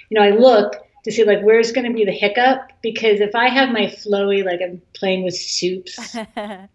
you 0.08 0.18
know, 0.18 0.22
I 0.22 0.30
look 0.30 0.74
to 1.04 1.12
see 1.12 1.24
like 1.24 1.42
where's 1.42 1.72
going 1.72 1.86
to 1.86 1.94
be 1.94 2.04
the 2.04 2.12
hiccup 2.12 2.70
because 2.82 3.20
if 3.20 3.34
I 3.34 3.48
have 3.48 3.70
my 3.70 3.86
flowy, 3.86 4.44
like 4.44 4.60
I'm 4.62 4.82
playing 4.94 5.24
with 5.24 5.34
soups, 5.36 6.16
and 6.36 6.68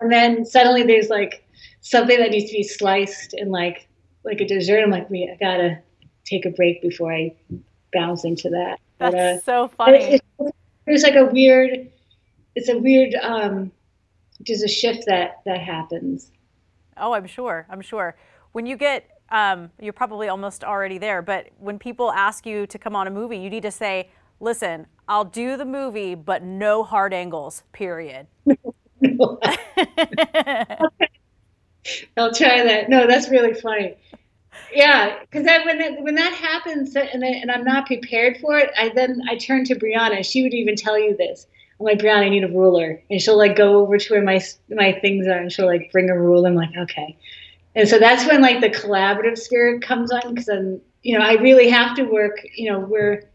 then 0.00 0.44
suddenly 0.44 0.82
there's 0.82 1.08
like 1.08 1.46
something 1.80 2.18
that 2.18 2.30
needs 2.30 2.50
to 2.50 2.56
be 2.56 2.62
sliced 2.62 3.34
and 3.34 3.50
like 3.50 3.88
like 4.24 4.40
a 4.40 4.46
dessert. 4.46 4.82
I'm 4.82 4.90
like, 4.90 5.08
we 5.08 5.30
I 5.30 5.36
gotta 5.36 5.78
take 6.24 6.44
a 6.46 6.50
break 6.50 6.82
before 6.82 7.12
I 7.12 7.34
bounce 7.92 8.24
into 8.24 8.50
that. 8.50 8.80
That's 8.98 9.14
but, 9.14 9.20
uh, 9.20 9.40
so 9.40 9.68
funny. 9.68 10.20
It's, 10.86 11.02
like 11.02 11.14
a 11.14 11.26
weird. 11.26 11.90
It's 12.54 12.68
a 12.68 12.78
weird. 12.78 13.14
um 13.22 13.72
There's 14.40 14.62
a 14.62 14.68
shift 14.68 15.04
that 15.06 15.40
that 15.46 15.60
happens. 15.60 16.30
Oh, 16.96 17.12
I'm 17.12 17.26
sure. 17.26 17.66
I'm 17.70 17.80
sure. 17.80 18.14
When 18.54 18.66
you 18.66 18.76
get 18.76 19.10
um, 19.30 19.70
you're 19.80 19.92
probably 19.92 20.28
almost 20.28 20.64
already 20.64 20.98
there. 20.98 21.22
But 21.22 21.48
when 21.58 21.78
people 21.78 22.12
ask 22.12 22.46
you 22.46 22.66
to 22.68 22.78
come 22.78 22.94
on 22.94 23.06
a 23.06 23.10
movie, 23.10 23.36
you 23.36 23.50
need 23.50 23.62
to 23.64 23.70
say, 23.70 24.10
listen, 24.40 24.86
I'll 25.08 25.24
do 25.24 25.56
the 25.56 25.64
movie, 25.64 26.14
but 26.14 26.42
no 26.42 26.84
hard 26.84 27.12
angles, 27.12 27.64
period. 27.72 28.26
I'll 32.16 32.32
try 32.32 32.62
that. 32.62 32.88
No, 32.88 33.06
that's 33.06 33.28
really 33.28 33.54
funny. 33.54 33.96
Yeah, 34.72 35.18
because 35.20 35.44
when 35.64 35.78
that, 35.78 36.00
when 36.02 36.14
that 36.14 36.32
happens 36.32 36.94
and, 36.94 37.24
I, 37.24 37.28
and 37.28 37.50
I'm 37.50 37.64
not 37.64 37.86
prepared 37.86 38.38
for 38.38 38.56
it, 38.58 38.70
I 38.78 38.90
then 38.90 39.20
I 39.28 39.36
turn 39.36 39.64
to 39.64 39.74
Brianna. 39.74 40.24
She 40.24 40.42
would 40.42 40.54
even 40.54 40.76
tell 40.76 40.98
you 40.98 41.16
this. 41.16 41.46
I'm 41.80 41.86
like, 41.86 41.98
Brianna, 41.98 42.26
I 42.26 42.28
need 42.28 42.44
a 42.44 42.48
ruler, 42.48 43.02
and 43.10 43.20
she'll 43.20 43.36
like 43.36 43.56
go 43.56 43.80
over 43.80 43.98
to 43.98 44.12
where 44.12 44.22
my 44.22 44.40
my 44.70 44.92
things 44.92 45.26
are, 45.26 45.38
and 45.38 45.50
she'll 45.50 45.66
like 45.66 45.90
bring 45.90 46.08
a 46.08 46.16
ruler. 46.18 46.48
I'm 46.48 46.54
like, 46.54 46.70
okay. 46.76 47.16
And 47.74 47.88
so 47.88 47.98
that's 47.98 48.26
when 48.26 48.40
like 48.40 48.60
the 48.60 48.70
collaborative 48.70 49.38
spirit 49.38 49.82
comes 49.82 50.12
on 50.12 50.34
because 50.34 50.48
I'm, 50.48 50.80
you 51.02 51.18
know, 51.18 51.24
I 51.24 51.34
really 51.34 51.68
have 51.68 51.96
to 51.96 52.04
work. 52.04 52.38
You 52.54 52.70
know, 52.70 52.80
where 52.80 53.28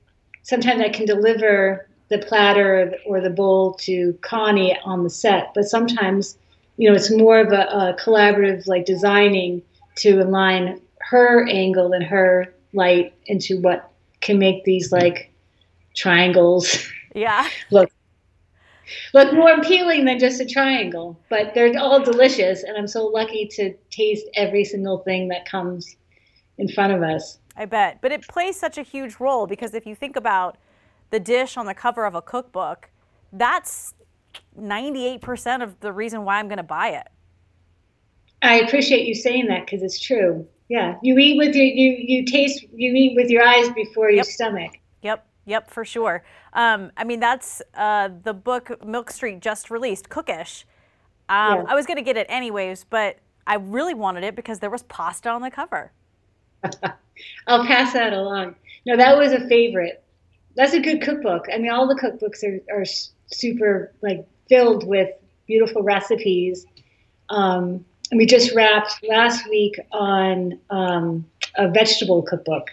sometimes 0.43 0.81
I 0.81 0.89
can 0.89 1.05
deliver 1.05 1.87
the 2.09 2.19
platter 2.19 2.93
or 3.05 3.21
the 3.21 3.29
bowl 3.29 3.73
to 3.75 4.17
Connie 4.21 4.77
on 4.83 5.03
the 5.03 5.09
set. 5.09 5.51
But 5.53 5.65
sometimes, 5.65 6.37
you 6.77 6.89
know, 6.89 6.95
it's 6.95 7.11
more 7.11 7.39
of 7.39 7.51
a, 7.51 7.67
a 7.67 7.97
collaborative, 7.99 8.65
like 8.67 8.85
designing 8.85 9.61
to 9.97 10.21
align 10.21 10.81
her 11.01 11.47
angle 11.47 11.93
and 11.93 12.03
her 12.03 12.53
light 12.73 13.13
into 13.25 13.59
what 13.61 13.91
can 14.21 14.39
make 14.39 14.63
these 14.63 14.91
like 14.91 15.31
triangles. 15.95 16.87
Yeah. 17.13 17.47
look 17.71 17.91
look 19.13 19.33
more 19.33 19.51
appealing 19.51 20.05
than 20.05 20.19
just 20.19 20.41
a 20.41 20.45
triangle. 20.45 21.19
But 21.29 21.53
they're 21.53 21.77
all 21.77 22.03
delicious, 22.03 22.63
and 22.63 22.77
I'm 22.77 22.87
so 22.87 23.07
lucky 23.07 23.47
to 23.53 23.73
taste 23.89 24.25
every 24.35 24.63
single 24.65 24.99
thing 24.99 25.27
that 25.29 25.45
comes 25.45 25.95
in 26.57 26.67
front 26.67 26.93
of 26.93 27.01
us. 27.01 27.39
I 27.55 27.65
bet. 27.65 27.99
But 28.01 28.11
it 28.11 28.27
plays 28.27 28.57
such 28.59 28.77
a 28.77 28.83
huge 28.83 29.19
role 29.19 29.47
because 29.47 29.73
if 29.73 29.85
you 29.85 29.95
think 29.95 30.15
about 30.15 30.57
the 31.09 31.19
dish 31.19 31.57
on 31.57 31.65
the 31.65 31.73
cover 31.73 32.05
of 32.05 32.15
a 32.15 32.21
cookbook, 32.21 32.89
that's 33.33 33.93
98% 34.59 35.63
of 35.63 35.79
the 35.79 35.91
reason 35.91 36.23
why 36.23 36.39
I'm 36.39 36.47
going 36.47 36.57
to 36.57 36.63
buy 36.63 36.89
it. 36.89 37.07
I 38.41 38.59
appreciate 38.61 39.05
you 39.05 39.15
saying 39.15 39.47
that 39.47 39.65
because 39.65 39.83
it's 39.83 39.99
true. 39.99 40.47
Yeah, 40.69 40.97
you 41.01 41.17
eat 41.17 41.37
with 41.37 41.55
your 41.55 41.65
you 41.65 41.97
you 41.99 42.25
taste 42.25 42.63
you 42.73 42.93
eat 42.93 43.15
with 43.15 43.29
your 43.29 43.43
eyes 43.43 43.69
before 43.71 44.11
your 44.11 44.17
Yep. 44.17 44.25
stomach. 44.25 44.71
Yep, 45.01 45.25
yep, 45.49 45.69
for 45.69 45.83
sure. 45.83 46.23
Um, 46.53 46.91
I 46.95 47.03
mean, 47.03 47.19
that's 47.19 47.61
uh, 47.75 48.09
the 48.23 48.33
book 48.33 48.85
Milk 48.85 49.11
Street 49.11 49.39
just 49.41 49.69
released, 49.69 50.09
Cookish. 50.09 50.65
Um, 51.27 51.59
Yeah. 51.59 51.63
I 51.67 51.75
was 51.75 51.85
going 51.85 51.97
to 51.97 52.03
get 52.03 52.17
it 52.17 52.27
anyways, 52.29 52.85
but 52.89 53.17
I 53.47 53.55
really 53.55 53.93
wanted 53.93 54.23
it 54.23 54.35
because 54.35 54.59
there 54.59 54.69
was 54.69 54.83
pasta 54.83 55.29
on 55.29 55.41
the 55.41 55.51
cover. 55.51 55.91
I'll 57.47 57.65
pass 57.65 57.93
that 57.93 58.13
along. 58.13 58.55
No, 58.85 58.95
that 58.95 59.17
was 59.17 59.31
a 59.33 59.47
favorite. 59.47 60.03
That's 60.55 60.73
a 60.73 60.79
good 60.79 61.01
cookbook. 61.01 61.45
I 61.53 61.57
mean, 61.57 61.71
all 61.71 61.87
the 61.87 61.95
cookbooks 61.95 62.43
are, 62.43 62.59
are 62.75 62.85
super 63.27 63.93
like 64.01 64.25
filled 64.47 64.85
with 64.87 65.09
beautiful 65.47 65.83
recipes. 65.83 66.65
Um, 67.29 67.85
and 68.11 68.17
we 68.17 68.25
just 68.25 68.55
wrapped 68.55 69.03
last 69.07 69.47
week 69.49 69.79
on 69.91 70.59
um, 70.69 71.25
a 71.55 71.67
vegetable 71.69 72.23
cookbook. 72.23 72.69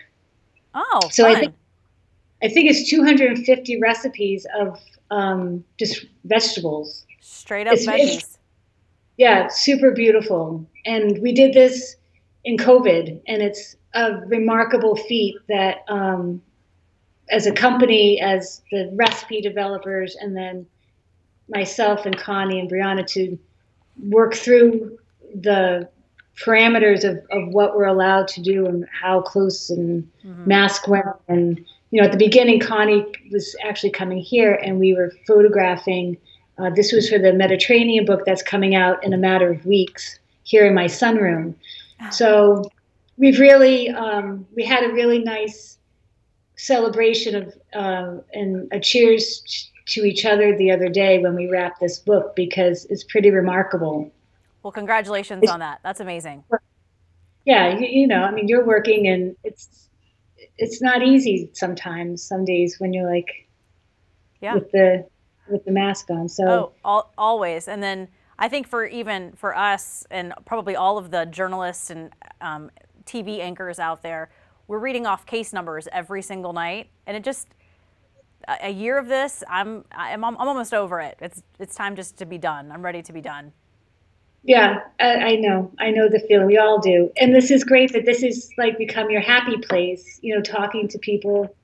Oh, 0.74 1.00
So 1.10 1.26
I 1.26 1.34
think- 1.40 1.54
I 2.43 2.49
think 2.49 2.70
it's 2.70 2.89
250 2.89 3.80
recipes 3.80 4.47
of 4.59 4.80
um, 5.11 5.64
just 5.78 6.05
vegetables. 6.24 7.07
Straight 7.20 7.66
up 7.66 7.74
it's- 7.74 7.87
veggies. 7.87 8.16
it's- 8.16 8.39
Yeah, 9.16 9.49
super 9.49 9.93
beautiful. 9.93 10.66
And 10.84 11.18
we 11.22 11.32
did 11.32 11.55
this 11.55 11.97
in 12.45 12.57
COVID, 12.59 13.20
and 13.26 13.43
it's 13.43 13.76
a 13.95 14.16
remarkable 14.26 14.95
feat 14.97 15.37
that, 15.49 15.78
um, 15.89 16.43
as 17.30 17.47
a 17.47 17.53
company, 17.53 18.20
as 18.20 18.62
the 18.70 18.91
recipe 18.95 19.41
developers, 19.41 20.14
and 20.20 20.37
then 20.37 20.66
myself 21.49 22.05
and 22.07 22.16
Connie 22.16 22.61
and 22.61 22.70
Brianna 22.70 23.07
to 23.14 23.39
work 24.11 24.34
through 24.34 24.99
the 25.34 25.89
parameters 26.39 27.03
of, 27.05 27.16
of 27.30 27.49
what 27.49 27.74
we're 27.76 27.87
allowed 27.87 28.28
to 28.28 28.43
do 28.43 28.66
and 28.66 28.87
how 28.93 29.22
close 29.22 29.70
and 29.70 30.07
Mhm. 30.24 30.47
mask 30.47 30.87
wearing. 30.89 31.14
And, 31.28 31.64
you 31.91 32.01
know, 32.01 32.07
at 32.07 32.12
the 32.12 32.18
beginning, 32.18 32.61
Connie 32.61 33.07
was 33.30 33.55
actually 33.64 33.91
coming 33.91 34.18
here 34.18 34.55
and 34.55 34.78
we 34.78 34.95
were 34.95 35.12
photographing. 35.26 36.16
Uh, 36.59 36.70
this 36.70 36.93
was 36.93 37.09
for 37.09 37.18
the 37.18 37.32
Mediterranean 37.32 38.05
book 38.05 38.24
that's 38.26 38.43
coming 38.43 38.74
out 38.74 39.03
in 39.05 39.12
a 39.12 39.18
matter 39.18 39.51
of 39.51 39.64
weeks 39.66 40.18
here 40.43 40.66
in 40.66 40.74
my 40.74 40.87
sunroom. 40.87 41.55
So 42.11 42.64
we've 43.16 43.39
really, 43.39 43.89
um, 43.91 44.47
we 44.55 44.64
had 44.64 44.84
a 44.84 44.93
really 44.93 45.18
nice 45.18 45.78
celebration 46.57 47.34
of 47.34 47.55
uh, 47.74 48.20
and 48.32 48.68
a 48.72 48.80
cheers 48.80 49.70
to 49.87 50.05
each 50.05 50.24
other 50.24 50.57
the 50.57 50.70
other 50.70 50.89
day 50.89 51.18
when 51.18 51.34
we 51.34 51.47
wrapped 51.47 51.80
this 51.80 51.99
book 51.99 52.34
because 52.34 52.87
it's 52.87 53.05
pretty 53.05 53.30
remarkable. 53.30 54.11
Well, 54.62 54.72
congratulations 54.72 55.49
on 55.49 55.61
that. 55.61 55.80
That's 55.82 56.01
amazing. 56.01 56.45
Yeah, 57.45 57.78
you, 57.78 57.87
you 57.87 58.07
know, 58.07 58.22
I 58.22 58.32
mean, 58.32 58.49
you're 58.49 58.64
working 58.64 59.07
and 59.07 59.37
it's 59.45 59.89
it's 60.59 60.80
not 60.82 61.03
easy 61.03 61.51
sometimes. 61.55 62.22
Some 62.22 62.45
days 62.45 62.76
when 62.78 62.93
you're 62.93 63.09
like 63.11 63.49
Yeah. 64.41 64.55
with 64.55 64.70
the 64.72 65.07
with 65.49 65.64
the 65.64 65.70
mask 65.72 66.11
on. 66.11 66.28
So 66.28 66.45
Oh, 66.49 66.72
al- 66.84 67.12
always. 67.16 67.68
And 67.68 67.82
then 67.82 68.09
I 68.39 68.49
think 68.49 68.66
for 68.66 68.84
even 68.84 69.32
for 69.32 69.57
us 69.57 70.07
and 70.11 70.32
probably 70.45 70.74
all 70.76 70.99
of 70.99 71.11
the 71.11 71.24
journalists 71.26 71.91
and 71.91 72.12
um, 72.41 72.70
TV 73.05 73.39
anchors 73.41 73.78
out 73.78 74.03
there, 74.03 74.28
we're 74.66 74.78
reading 74.80 75.07
off 75.07 75.24
case 75.26 75.53
numbers 75.53 75.87
every 75.93 76.20
single 76.22 76.53
night, 76.53 76.89
and 77.07 77.16
it 77.16 77.22
just 77.22 77.49
a, 78.49 78.66
a 78.66 78.70
year 78.70 78.99
of 78.99 79.07
this, 79.09 79.45
I'm 79.49 79.84
I'm 79.93 80.24
I'm 80.24 80.37
almost 80.37 80.74
over 80.74 81.01
it. 81.01 81.16
It's 81.20 81.43
it's 81.59 81.74
time 81.74 81.95
just 81.97 82.16
to 82.18 82.26
be 82.26 82.37
done. 82.39 82.70
I'm 82.72 82.84
ready 82.84 83.03
to 83.03 83.12
be 83.12 83.20
done. 83.20 83.53
Yeah, 84.47 84.80
I, 85.01 85.14
I 85.14 85.36
know, 85.36 85.72
I 85.78 85.90
know 85.90 86.09
the 86.09 86.20
feeling. 86.20 86.47
We 86.47 86.57
all 86.57 86.78
do. 86.80 87.11
And 87.20 87.34
this 87.34 87.51
is 87.51 87.64
great 87.64 87.92
that 87.92 88.05
this 88.05 88.22
is 88.22 88.51
like 88.57 88.78
become 88.78 89.11
your 89.11 89.20
happy 89.20 89.59
place. 89.59 90.20
You 90.22 90.36
know, 90.36 90.42
talking 90.42 90.88
to 90.88 90.99
people 90.99 91.55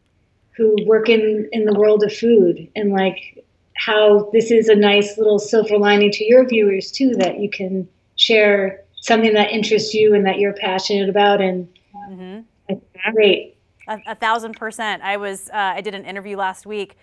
who 0.57 0.77
work 0.85 1.09
in 1.09 1.49
in 1.53 1.65
the 1.65 1.75
world 1.75 2.03
of 2.03 2.13
food 2.13 2.69
and 2.77 2.93
like 2.93 3.45
how 3.75 4.31
this 4.33 4.51
is 4.51 4.69
a 4.69 4.75
nice 4.75 5.17
little 5.17 5.39
silver 5.39 5.79
lining 5.79 6.11
to 6.11 6.25
your 6.25 6.47
viewers 6.47 6.91
too 6.91 7.15
that 7.15 7.39
you 7.39 7.49
can 7.49 7.89
share 8.17 8.83
something 9.01 9.33
that 9.33 9.51
interests 9.51 9.95
you 9.95 10.15
and 10.15 10.27
that 10.27 10.39
you're 10.39 10.53
passionate 10.53 11.09
about 11.09 11.41
and 11.41 11.69
hmm 12.07 12.41
it's 12.69 12.85
great 13.15 13.57
A, 13.89 13.99
a 14.07 14.15
thousand 14.15 14.57
percent. 14.57 15.03
I 15.03 15.17
was 15.17 15.49
uh, 15.51 15.73
I 15.77 15.81
did 15.81 15.95
an 15.95 16.05
interview 16.05 16.37
last 16.37 16.67
week 16.67 16.97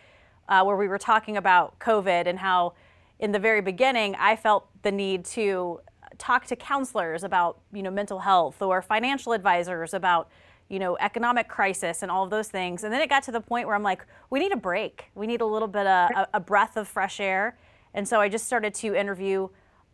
uh, 0.48 0.64
where 0.64 0.78
we 0.78 0.88
were 0.88 0.98
talking 0.98 1.38
about 1.38 1.80
COVID 1.80 2.28
and 2.28 2.40
how 2.40 2.74
in 3.20 3.32
the 3.32 3.40
very 3.40 3.62
beginning 3.62 4.16
I 4.16 4.36
felt 4.36 4.68
the 4.82 4.92
need 4.92 5.26
to 5.26 5.82
talk 6.18 6.46
to 6.48 6.56
counselors 6.56 7.24
about 7.24 7.60
you 7.74 7.84
know 7.84 7.92
mental 7.92 8.20
health 8.20 8.62
or 8.62 8.82
financial 8.82 9.34
advisors 9.34 9.94
about 9.94 10.30
you 10.70 10.80
know 10.80 10.98
economic 11.00 11.48
crisis 11.48 12.02
and 12.02 12.12
all 12.12 12.24
of 12.24 12.30
those 12.30 12.48
things. 12.48 12.84
And 12.84 12.94
then 12.94 13.02
it 13.02 13.10
got 13.10 13.24
to 13.24 13.32
the 13.32 13.42
point 13.42 13.68
where 13.68 13.76
I'm 13.76 13.84
like, 13.84 14.06
we 14.30 14.40
need 14.40 14.52
a 14.52 14.58
break. 14.58 15.06
We 15.16 15.28
need 15.28 15.42
a 15.42 15.46
little 15.46 15.68
bit 15.68 15.88
of 15.88 16.12
a, 16.12 16.28
a 16.36 16.40
breath 16.40 16.78
of 16.78 16.88
fresh 16.88 17.20
air. 17.20 17.58
And 17.94 18.08
so 18.08 18.20
I 18.20 18.30
just 18.30 18.46
started 18.46 18.74
to 18.76 18.96
interview 18.96 19.50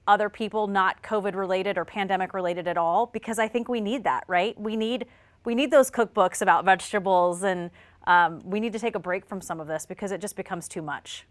other 0.08 0.30
people 0.30 0.68
not 0.68 1.02
covid 1.02 1.34
related 1.36 1.78
or 1.78 1.86
pandemic 1.86 2.34
related 2.34 2.68
at 2.68 2.78
all 2.78 3.08
because 3.08 3.40
i 3.40 3.48
think 3.48 3.68
we 3.68 3.82
need 3.82 4.04
that 4.04 4.24
right 4.28 4.60
we 4.60 4.76
need 4.76 5.06
we 5.46 5.56
need 5.56 5.72
those 5.72 5.90
cookbooks 5.90 6.42
about 6.42 6.66
vegetables 6.66 7.44
and 7.44 7.72
um, 8.08 8.40
we 8.44 8.60
need 8.60 8.72
to 8.72 8.78
take 8.78 8.94
a 8.94 9.00
break 9.00 9.26
from 9.26 9.42
some 9.42 9.60
of 9.60 9.66
this 9.66 9.86
because 9.86 10.12
it 10.12 10.22
just 10.22 10.36
becomes 10.36 10.68
too 10.68 10.82
much 10.82 11.26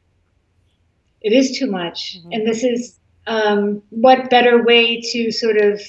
it 1.25 1.33
is 1.33 1.59
too 1.59 1.69
much. 1.69 2.19
And 2.31 2.47
this 2.47 2.63
is 2.63 2.99
um, 3.27 3.83
what 3.91 4.31
better 4.31 4.63
way 4.63 5.01
to 5.01 5.33
sort 5.33 5.57
of 5.57 5.81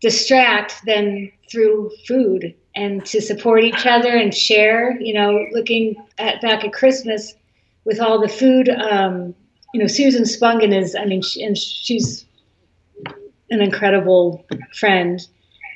distract 0.00 0.84
than 0.84 1.32
through 1.50 1.90
food 2.06 2.54
and 2.74 3.04
to 3.06 3.20
support 3.20 3.64
each 3.64 3.86
other 3.86 4.10
and 4.10 4.34
share 4.34 5.00
you 5.00 5.14
know 5.14 5.46
looking 5.52 5.96
at 6.18 6.42
back 6.42 6.64
at 6.64 6.72
christmas 6.72 7.34
with 7.86 7.98
all 7.98 8.20
the 8.20 8.28
food 8.28 8.68
um, 8.68 9.34
you 9.72 9.80
know 9.80 9.86
susan 9.86 10.24
spungen 10.24 10.76
is 10.76 10.94
i 10.94 11.04
mean 11.06 11.22
she, 11.22 11.42
and 11.42 11.56
she's 11.56 12.26
an 13.50 13.62
incredible 13.62 14.44
friend 14.74 15.26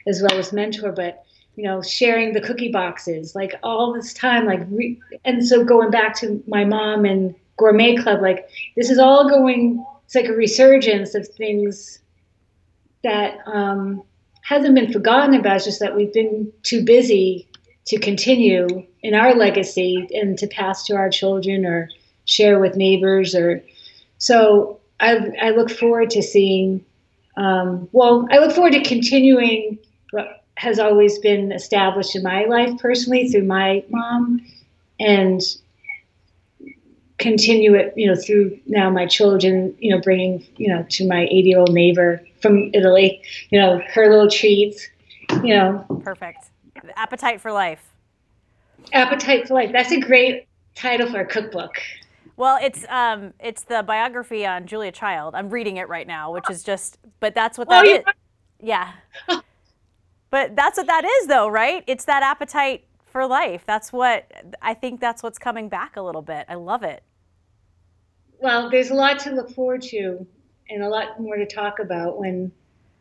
as 0.06 0.20
well 0.20 0.38
as 0.38 0.52
mentor 0.52 0.92
but 0.92 1.24
you 1.56 1.64
know 1.64 1.80
sharing 1.80 2.34
the 2.34 2.40
cookie 2.42 2.70
boxes 2.70 3.34
like 3.34 3.54
all 3.62 3.94
this 3.94 4.12
time 4.12 4.44
like 4.44 4.60
re- 4.70 5.00
and 5.24 5.46
so 5.46 5.64
going 5.64 5.90
back 5.90 6.14
to 6.14 6.42
my 6.46 6.64
mom 6.64 7.06
and 7.06 7.34
gourmet 7.60 7.94
club 7.94 8.22
like 8.22 8.48
this 8.74 8.90
is 8.90 8.98
all 8.98 9.28
going 9.28 9.84
it's 10.04 10.14
like 10.14 10.26
a 10.26 10.32
resurgence 10.32 11.14
of 11.14 11.28
things 11.28 12.00
that 13.04 13.38
um, 13.46 14.02
hasn't 14.42 14.74
been 14.74 14.92
forgotten 14.92 15.34
about 15.34 15.56
it's 15.56 15.66
just 15.66 15.78
that 15.78 15.94
we've 15.94 16.12
been 16.12 16.50
too 16.62 16.82
busy 16.84 17.46
to 17.84 17.98
continue 17.98 18.66
in 19.02 19.14
our 19.14 19.34
legacy 19.34 20.08
and 20.12 20.38
to 20.38 20.46
pass 20.48 20.86
to 20.86 20.96
our 20.96 21.10
children 21.10 21.64
or 21.64 21.88
share 22.24 22.58
with 22.58 22.76
neighbors 22.76 23.34
or 23.34 23.62
so 24.18 24.80
i, 25.00 25.18
I 25.40 25.50
look 25.50 25.70
forward 25.70 26.10
to 26.10 26.22
seeing 26.22 26.84
um, 27.36 27.88
well 27.92 28.26
i 28.30 28.38
look 28.38 28.52
forward 28.52 28.72
to 28.72 28.82
continuing 28.82 29.78
what 30.12 30.44
has 30.56 30.78
always 30.78 31.18
been 31.18 31.52
established 31.52 32.16
in 32.16 32.22
my 32.22 32.44
life 32.44 32.70
personally 32.80 33.28
through 33.28 33.44
my 33.44 33.84
mom 33.90 34.40
and 34.98 35.40
continue 37.20 37.74
it 37.74 37.92
you 37.96 38.06
know 38.08 38.16
through 38.16 38.58
now 38.66 38.90
my 38.90 39.06
children 39.06 39.74
you 39.78 39.94
know 39.94 40.00
bringing 40.00 40.44
you 40.56 40.66
know 40.66 40.84
to 40.88 41.06
my 41.06 41.24
80 41.30 41.48
year 41.48 41.58
old 41.58 41.72
neighbor 41.72 42.20
from 42.40 42.70
italy 42.74 43.22
you 43.50 43.60
know 43.60 43.80
her 43.94 44.10
little 44.10 44.28
treats 44.28 44.88
you 45.42 45.56
know. 45.56 45.84
Perfect. 46.02 46.50
Appetite 46.96 47.40
for 47.40 47.52
life. 47.52 47.82
Appetite 48.92 49.48
for 49.48 49.54
life. 49.54 49.70
That's 49.72 49.92
a 49.92 50.00
great 50.00 50.46
title 50.74 51.10
for 51.10 51.20
a 51.20 51.26
cookbook. 51.26 51.80
Well 52.36 52.58
it's 52.62 52.86
um 52.88 53.34
it's 53.38 53.64
the 53.64 53.82
biography 53.82 54.46
on 54.46 54.66
julia 54.66 54.92
child. 54.92 55.34
I'm 55.34 55.50
reading 55.50 55.76
it 55.76 55.88
right 55.88 56.06
now 56.06 56.32
which 56.32 56.48
is 56.50 56.62
just 56.62 56.98
but 57.20 57.34
that's 57.34 57.58
what 57.58 57.68
that 57.68 57.84
Oh, 57.86 57.90
is. 57.90 58.04
Yeah. 58.60 58.92
But 60.32 60.54
that's 60.54 60.78
what 60.78 60.86
that 60.86 61.04
is 61.04 61.26
though 61.26 61.48
right? 61.48 61.82
It's 61.88 62.04
that 62.04 62.22
appetite 62.22 62.84
for 63.04 63.26
life. 63.26 63.64
That's 63.66 63.92
what 63.92 64.30
i 64.62 64.74
think 64.74 65.00
that's 65.00 65.22
what's 65.22 65.38
coming 65.38 65.68
back 65.68 65.96
a 65.96 66.02
little 66.02 66.22
bit. 66.22 66.46
I 66.48 66.54
love 66.54 66.82
it 66.82 67.02
well 68.40 68.70
there's 68.70 68.90
a 68.90 68.94
lot 68.94 69.18
to 69.20 69.30
look 69.30 69.50
forward 69.50 69.82
to 69.82 70.26
and 70.68 70.82
a 70.82 70.88
lot 70.88 71.20
more 71.20 71.36
to 71.36 71.46
talk 71.46 71.78
about 71.78 72.18
when 72.18 72.50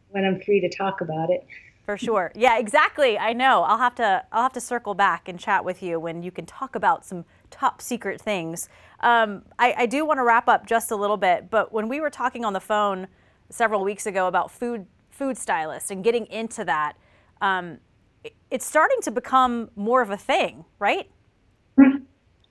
when 0.09 0.25
i'm 0.25 0.39
free 0.41 0.59
to 0.61 0.69
talk 0.69 1.01
about 1.01 1.29
it 1.29 1.45
For 1.85 1.97
sure. 1.97 2.31
Yeah, 2.35 2.59
exactly. 2.59 3.17
I 3.17 3.33
know. 3.33 3.63
I'll 3.63 3.79
have 3.79 3.95
to 3.95 4.23
I'll 4.31 4.43
have 4.43 4.53
to 4.53 4.61
circle 4.61 4.93
back 4.93 5.27
and 5.27 5.39
chat 5.39 5.65
with 5.65 5.81
you 5.81 5.99
when 5.99 6.21
you 6.21 6.29
can 6.31 6.45
talk 6.45 6.75
about 6.75 7.03
some 7.03 7.25
top 7.49 7.81
secret 7.81 8.21
things. 8.21 8.69
Um, 8.99 9.41
I, 9.57 9.73
I 9.75 9.85
do 9.87 10.05
want 10.05 10.19
to 10.19 10.23
wrap 10.23 10.47
up 10.47 10.67
just 10.67 10.91
a 10.91 10.95
little 10.95 11.17
bit, 11.17 11.49
but 11.49 11.73
when 11.73 11.89
we 11.89 11.99
were 11.99 12.11
talking 12.11 12.45
on 12.45 12.53
the 12.53 12.59
phone 12.59 13.07
several 13.49 13.83
weeks 13.83 14.05
ago 14.05 14.27
about 14.27 14.51
food 14.51 14.85
food 15.09 15.35
stylists 15.35 15.89
and 15.89 16.03
getting 16.03 16.27
into 16.27 16.63
that, 16.65 16.93
um, 17.41 17.79
it- 18.23 18.35
it's 18.51 18.67
starting 18.67 19.01
to 19.01 19.09
become 19.11 19.71
more 19.75 20.03
of 20.03 20.11
a 20.11 20.17
thing, 20.17 20.65
right? 20.77 21.09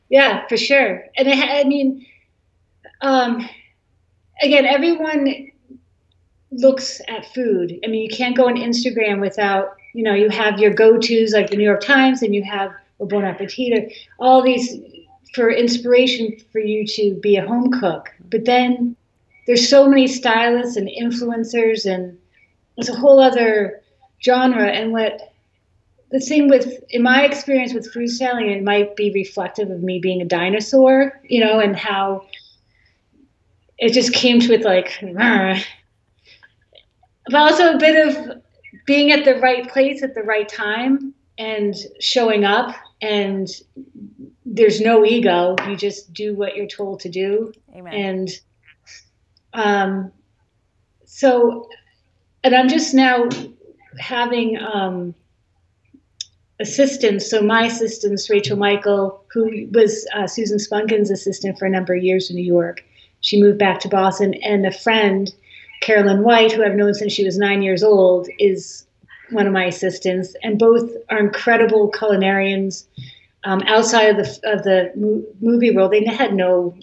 yeah, 0.08 0.46
for 0.48 0.56
sure. 0.56 1.04
And 1.16 1.28
I 1.28 1.62
mean, 1.62 2.04
um, 3.00 3.48
again, 4.42 4.66
everyone 4.66 5.50
looks 6.50 7.00
at 7.08 7.32
food. 7.34 7.78
I 7.84 7.88
mean, 7.88 8.02
you 8.02 8.08
can't 8.08 8.36
go 8.36 8.48
on 8.48 8.54
Instagram 8.54 9.20
without, 9.20 9.76
you 9.94 10.02
know, 10.02 10.14
you 10.14 10.28
have 10.30 10.58
your 10.58 10.72
go-tos 10.72 11.32
like 11.32 11.50
the 11.50 11.56
New 11.56 11.64
York 11.64 11.82
Times, 11.82 12.22
and 12.22 12.34
you 12.34 12.42
have 12.42 12.72
a 13.00 13.06
Bon 13.06 13.24
Appetit, 13.24 13.72
or 13.72 13.90
all 14.18 14.42
these 14.42 14.76
for 15.34 15.50
inspiration 15.50 16.36
for 16.50 16.58
you 16.58 16.86
to 16.86 17.14
be 17.20 17.36
a 17.36 17.46
home 17.46 17.70
cook. 17.70 18.08
But 18.30 18.44
then 18.44 18.96
there's 19.46 19.68
so 19.68 19.88
many 19.88 20.06
stylists 20.06 20.76
and 20.76 20.88
influencers, 20.88 21.84
and 21.84 22.18
it's 22.76 22.88
a 22.88 22.94
whole 22.94 23.20
other 23.20 23.82
genre. 24.24 24.68
And 24.68 24.92
what 24.92 25.32
the 26.10 26.20
thing 26.20 26.48
with, 26.48 26.82
in 26.90 27.02
my 27.02 27.24
experience 27.24 27.74
with 27.74 27.92
food 27.92 28.08
styling, 28.08 28.50
it 28.50 28.62
might 28.62 28.96
be 28.96 29.12
reflective 29.12 29.70
of 29.70 29.82
me 29.82 29.98
being 29.98 30.22
a 30.22 30.24
dinosaur, 30.24 31.20
you 31.24 31.40
know, 31.44 31.60
and 31.60 31.76
how 31.76 32.24
it 33.78 33.92
just 33.92 34.12
came 34.12 34.40
to 34.40 34.52
it 34.52 34.62
like, 34.62 34.98
but 37.30 37.34
also 37.34 37.74
a 37.74 37.78
bit 37.78 38.08
of 38.08 38.42
being 38.86 39.12
at 39.12 39.24
the 39.24 39.36
right 39.36 39.68
place 39.68 40.02
at 40.02 40.14
the 40.14 40.22
right 40.22 40.48
time 40.48 41.14
and 41.38 41.74
showing 42.00 42.44
up 42.44 42.74
and 43.00 43.48
there's 44.44 44.80
no 44.80 45.04
ego. 45.04 45.54
You 45.68 45.76
just 45.76 46.12
do 46.12 46.34
what 46.34 46.56
you're 46.56 46.66
told 46.66 47.00
to 47.00 47.08
do. 47.08 47.52
Amen. 47.74 47.94
and 47.94 48.28
um 49.54 50.12
so 51.06 51.68
and 52.44 52.54
i'm 52.54 52.68
just 52.68 52.92
now 52.92 53.28
having 53.98 54.58
um 54.58 55.14
assistants. 56.60 57.30
So 57.30 57.40
my 57.40 57.66
assistants 57.66 58.28
rachel 58.28 58.56
michael 58.56 59.24
who 59.32 59.68
was 59.72 60.06
uh, 60.14 60.26
susan 60.26 60.58
spungen's 60.58 61.10
assistant 61.10 61.58
for 61.58 61.66
a 61.66 61.70
number 61.70 61.94
of 61.94 62.02
years 62.02 62.30
in 62.30 62.36
new 62.36 62.44
york 62.44 62.82
she 63.28 63.40
moved 63.40 63.58
back 63.58 63.78
to 63.80 63.88
boston 63.88 64.34
and 64.42 64.66
a 64.66 64.72
friend 64.72 65.34
carolyn 65.80 66.22
white 66.22 66.52
who 66.52 66.64
i've 66.64 66.74
known 66.74 66.94
since 66.94 67.12
she 67.12 67.24
was 67.24 67.38
nine 67.38 67.62
years 67.62 67.82
old 67.82 68.28
is 68.38 68.86
one 69.30 69.46
of 69.46 69.52
my 69.52 69.64
assistants, 69.64 70.34
and 70.42 70.58
both 70.58 70.90
are 71.10 71.18
incredible 71.18 71.90
culinarians. 71.90 72.86
Um, 73.44 73.62
outside 73.66 74.04
of 74.04 74.16
the 74.16 74.52
of 74.52 74.64
the 74.64 74.92
movie 75.40 75.70
world, 75.70 75.92
they 75.92 76.04
had 76.04 76.34
no, 76.34 76.74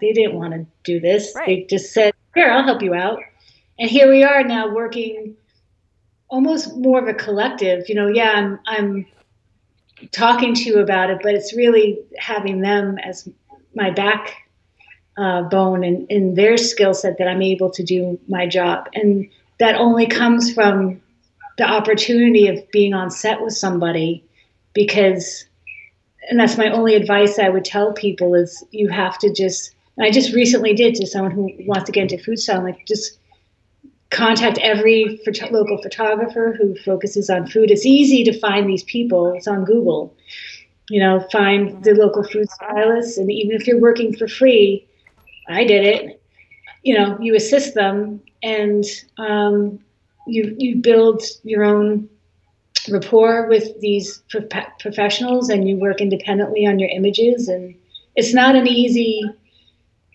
they 0.00 0.12
didn't 0.12 0.34
want 0.34 0.54
to 0.54 0.66
do 0.84 1.00
this. 1.00 1.32
Right. 1.34 1.46
They 1.46 1.76
just 1.76 1.92
said, 1.92 2.14
"Here, 2.34 2.50
I'll 2.50 2.64
help 2.64 2.82
you 2.82 2.94
out." 2.94 3.20
And 3.78 3.90
here 3.90 4.08
we 4.08 4.22
are 4.22 4.44
now 4.44 4.72
working, 4.72 5.36
almost 6.28 6.76
more 6.76 7.00
of 7.00 7.08
a 7.08 7.14
collective. 7.14 7.88
You 7.88 7.94
know, 7.94 8.08
yeah, 8.08 8.32
I'm 8.32 8.60
I'm 8.66 9.06
talking 10.12 10.54
to 10.54 10.62
you 10.64 10.78
about 10.78 11.10
it, 11.10 11.18
but 11.22 11.34
it's 11.34 11.54
really 11.54 11.98
having 12.18 12.60
them 12.60 12.98
as 12.98 13.28
my 13.74 13.90
back 13.90 14.34
uh, 15.16 15.42
bone 15.42 15.84
and 15.84 16.10
in 16.10 16.34
their 16.34 16.56
skill 16.56 16.94
set 16.94 17.18
that 17.18 17.28
I'm 17.28 17.42
able 17.42 17.70
to 17.70 17.82
do 17.82 18.18
my 18.28 18.46
job. 18.46 18.88
And 18.94 19.28
that 19.58 19.76
only 19.76 20.06
comes 20.06 20.52
from 20.52 21.00
the 21.58 21.64
opportunity 21.64 22.48
of 22.48 22.58
being 22.70 22.94
on 22.94 23.10
set 23.10 23.42
with 23.42 23.52
somebody 23.52 24.24
because 24.72 25.44
and 26.30 26.38
that's 26.38 26.56
my 26.56 26.70
only 26.70 26.94
advice 26.94 27.38
I 27.38 27.48
would 27.48 27.64
tell 27.64 27.92
people 27.92 28.34
is 28.34 28.64
you 28.70 28.88
have 28.88 29.18
to 29.18 29.32
just 29.32 29.74
I 30.00 30.10
just 30.10 30.32
recently 30.32 30.72
did 30.72 30.94
to 30.94 31.06
someone 31.06 31.30
who 31.32 31.50
wants 31.66 31.84
to 31.84 31.92
get 31.92 32.10
into 32.10 32.24
food 32.24 32.38
style 32.38 32.62
like 32.62 32.86
just 32.86 33.18
contact 34.10 34.58
every 34.58 35.20
phot- 35.26 35.50
local 35.50 35.80
photographer 35.82 36.54
who 36.58 36.76
focuses 36.84 37.30
on 37.30 37.46
food. 37.46 37.70
It's 37.70 37.86
easy 37.86 38.24
to 38.24 38.38
find 38.38 38.68
these 38.68 38.84
people. 38.84 39.32
It's 39.32 39.48
on 39.48 39.64
Google. 39.64 40.14
You 40.88 41.00
know 41.00 41.26
find 41.30 41.84
the 41.84 41.94
local 41.94 42.24
food 42.24 42.50
stylists 42.50 43.18
and 43.18 43.30
even 43.30 43.54
if 43.54 43.66
you're 43.66 43.80
working 43.80 44.16
for 44.16 44.26
free 44.26 44.86
I 45.48 45.64
did 45.64 45.84
it. 45.84 46.22
You 46.82 46.98
know 46.98 47.18
you 47.20 47.34
assist 47.34 47.74
them 47.74 48.20
and 48.42 48.84
um, 49.18 49.78
you 50.26 50.54
you 50.58 50.76
build 50.76 51.22
your 51.44 51.64
own 51.64 52.08
rapport 52.90 53.48
with 53.48 53.80
these 53.80 54.22
pro- 54.28 54.46
professionals 54.80 55.48
and 55.48 55.68
you 55.68 55.76
work 55.76 56.00
independently 56.00 56.66
on 56.66 56.78
your 56.78 56.88
images 56.90 57.48
and 57.48 57.74
it's 58.16 58.34
not 58.34 58.56
an 58.56 58.66
easy 58.66 59.22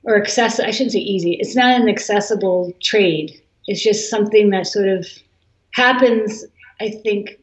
or 0.03 0.17
access 0.17 0.59
I 0.59 0.71
shouldn't 0.71 0.91
say 0.91 0.99
easy 0.99 1.33
it's 1.33 1.55
not 1.55 1.79
an 1.79 1.87
accessible 1.87 2.73
trade. 2.81 3.41
It's 3.67 3.83
just 3.83 4.09
something 4.09 4.49
that 4.51 4.67
sort 4.67 4.89
of 4.89 5.07
happens 5.71 6.45
I 6.79 6.89
think 6.89 7.39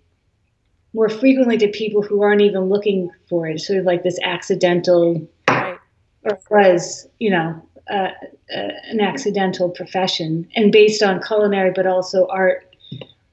more 0.93 1.09
frequently 1.09 1.59
to 1.59 1.69
people 1.69 2.03
who 2.03 2.23
aren't 2.23 2.41
even 2.41 2.69
looking 2.69 3.11
for 3.29 3.49
it. 3.49 3.55
It's 3.55 3.67
sort 3.67 3.81
of 3.81 3.85
like 3.85 4.05
this 4.05 4.19
accidental 4.23 5.27
right. 5.49 5.79
or 6.23 6.39
was 6.51 7.09
you 7.19 7.31
know 7.31 7.63
an 7.89 9.01
accidental 9.01 9.69
profession 9.71 10.49
and 10.55 10.73
based 10.73 11.03
on 11.03 11.23
culinary, 11.23 11.73
but 11.75 11.87
also 11.87 12.27
art. 12.29 12.75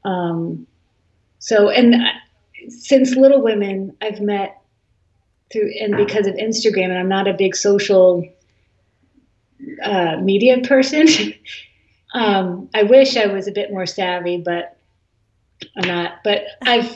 Um, 0.04 0.68
so, 1.40 1.70
and 1.70 1.96
since 2.70 3.16
Little 3.16 3.42
Women, 3.42 3.96
I've 4.02 4.22
met 4.22 4.62
through, 5.52 5.72
and 5.80 5.96
because 5.98 6.28
of 6.28 6.36
Instagram, 6.36 6.86
and 6.86 6.98
I'm 6.98 7.10
not 7.10 7.28
a 7.28 7.34
big 7.34 7.56
social 7.56 8.28
uh, 9.84 10.18
media 10.18 10.60
person. 10.62 11.08
um, 12.14 12.70
I 12.74 12.84
wish 12.84 13.18
I 13.18 13.28
was 13.28 13.48
a 13.48 13.52
bit 13.52 13.72
more 13.72 13.86
savvy, 13.86 14.38
but 14.38 14.78
I'm 15.78 15.88
not. 15.88 16.24
But 16.24 16.44
I've 16.64 16.96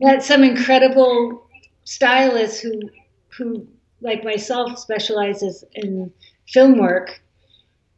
met 0.00 0.22
some 0.22 0.42
incredible 0.42 1.46
stylists 1.84 2.60
who, 2.60 2.80
who 3.28 3.66
like 4.00 4.24
myself, 4.24 4.78
specializes 4.78 5.64
in 5.74 6.12
film 6.48 6.78
work. 6.78 7.20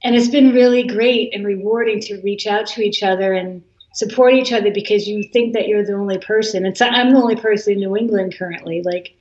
And 0.05 0.15
it's 0.15 0.29
been 0.29 0.53
really 0.53 0.87
great 0.87 1.35
and 1.35 1.45
rewarding 1.45 2.01
to 2.03 2.21
reach 2.23 2.47
out 2.47 2.67
to 2.69 2.83
each 2.83 3.03
other 3.03 3.33
and 3.33 3.63
support 3.95 4.35
each 4.35 4.53
other 4.53 4.71
because 4.71 5.09
you 5.09 5.25
think 5.33 5.55
that 5.55 5.67
you're 5.67 5.85
the 5.85 5.95
only 5.95 6.19
person. 6.19 6.65
And 6.65 6.77
so 6.77 6.87
I'm 6.87 7.13
the 7.13 7.19
only 7.19 7.37
person 7.37 7.75
in 7.75 7.81
New 7.81 7.97
England 7.97 8.37
currently. 8.39 8.83
Like 8.83 9.17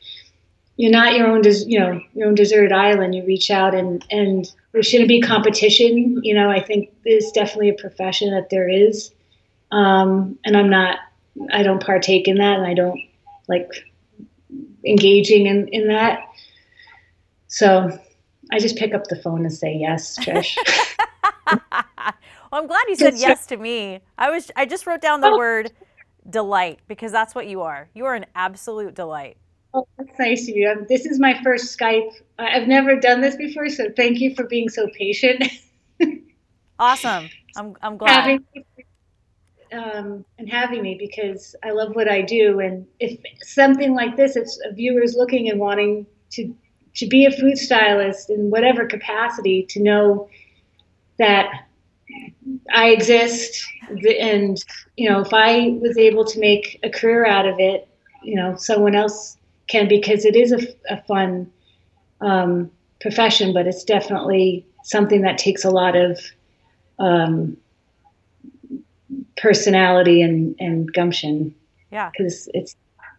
you're 0.75 0.91
not 0.91 1.15
your 1.15 1.27
own, 1.27 1.41
des- 1.41 1.65
you 1.65 1.79
know, 1.79 1.99
your 2.13 2.27
own 2.27 2.35
deserted 2.35 2.71
island. 2.71 3.15
You 3.15 3.25
reach 3.25 3.49
out 3.49 3.73
and 3.73 4.05
and 4.11 4.49
there 4.71 4.83
shouldn't 4.83 5.09
be 5.09 5.19
competition. 5.19 6.23
You 6.23 6.35
know, 6.35 6.51
I 6.51 6.61
think 6.61 6.93
there's 7.03 7.31
definitely 7.31 7.69
a 7.69 7.73
profession 7.73 8.29
that 8.31 8.51
there 8.51 8.69
is, 8.69 9.11
um, 9.71 10.37
and 10.45 10.55
I'm 10.55 10.69
not. 10.69 10.99
I 11.51 11.63
don't 11.63 11.83
partake 11.83 12.27
in 12.27 12.37
that, 12.37 12.59
and 12.59 12.67
I 12.67 12.75
don't 12.75 12.99
like 13.47 13.69
engaging 14.85 15.47
in 15.47 15.67
in 15.69 15.87
that. 15.87 16.19
So 17.47 17.97
I 18.51 18.59
just 18.59 18.77
pick 18.77 18.93
up 18.93 19.05
the 19.05 19.15
phone 19.15 19.41
and 19.41 19.53
say 19.53 19.75
yes, 19.75 20.17
Trish. 20.19 20.55
well, 21.51 22.13
I'm 22.51 22.67
glad 22.67 22.83
you 22.87 22.95
said 22.95 23.15
yes 23.17 23.45
to 23.47 23.57
me. 23.57 24.01
I 24.17 24.29
was 24.29 24.51
I 24.55 24.65
just 24.65 24.87
wrote 24.87 25.01
down 25.01 25.21
the 25.21 25.27
oh. 25.27 25.37
word 25.37 25.71
delight 26.29 26.79
because 26.87 27.11
that's 27.11 27.35
what 27.35 27.47
you 27.47 27.61
are. 27.61 27.89
You 27.93 28.05
are 28.05 28.15
an 28.15 28.25
absolute 28.35 28.95
delight. 28.95 29.37
Oh, 29.73 29.87
that's 29.97 30.17
nice 30.17 30.47
of 30.49 30.55
you. 30.55 30.69
Um, 30.69 30.85
this 30.87 31.05
is 31.05 31.19
my 31.19 31.41
first 31.43 31.77
Skype. 31.77 32.09
I've 32.39 32.67
never 32.67 32.95
done 32.95 33.21
this 33.21 33.35
before, 33.35 33.69
so 33.69 33.89
thank 33.95 34.19
you 34.19 34.33
for 34.33 34.45
being 34.45 34.69
so 34.69 34.87
patient. 34.93 35.43
awesome. 36.79 37.29
I'm 37.55 37.75
I'm 37.81 37.97
glad. 37.97 38.21
Having, 38.21 38.45
um, 39.73 40.25
and 40.37 40.49
having 40.49 40.81
me 40.81 40.95
because 40.97 41.55
I 41.63 41.71
love 41.71 41.95
what 41.95 42.09
I 42.09 42.21
do. 42.21 42.59
And 42.59 42.85
if 42.99 43.19
something 43.41 43.93
like 43.93 44.15
this, 44.15 44.35
if 44.35 44.47
a 44.65 44.73
viewer's 44.73 45.15
looking 45.15 45.49
and 45.49 45.59
wanting 45.59 46.05
to 46.31 46.55
to 46.97 47.07
be 47.07 47.25
a 47.25 47.31
food 47.31 47.57
stylist 47.57 48.29
in 48.29 48.49
whatever 48.49 48.85
capacity 48.85 49.63
to 49.69 49.81
know 49.81 50.29
that 51.17 51.65
I 52.71 52.89
exist 52.89 53.65
and 54.19 54.63
you 54.95 55.09
know 55.09 55.21
if 55.21 55.33
I 55.33 55.77
was 55.81 55.97
able 55.97 56.25
to 56.25 56.39
make 56.39 56.79
a 56.83 56.89
career 56.89 57.25
out 57.25 57.47
of 57.47 57.59
it 57.59 57.87
you 58.23 58.35
know 58.35 58.55
someone 58.55 58.95
else 58.95 59.37
can 59.67 59.87
because 59.87 60.25
it 60.25 60.35
is 60.35 60.51
a, 60.51 60.59
a 60.89 61.01
fun 61.03 61.51
um, 62.21 62.71
profession 63.01 63.53
but 63.53 63.67
it's 63.67 63.83
definitely 63.83 64.65
something 64.83 65.21
that 65.21 65.37
takes 65.37 65.65
a 65.65 65.69
lot 65.69 65.95
of 65.95 66.19
um, 66.99 67.57
personality 69.37 70.21
and, 70.21 70.55
and 70.59 70.91
gumption. 70.93 71.53
Yeah. 71.91 72.09
Because 72.09 72.49
it's 72.53 72.75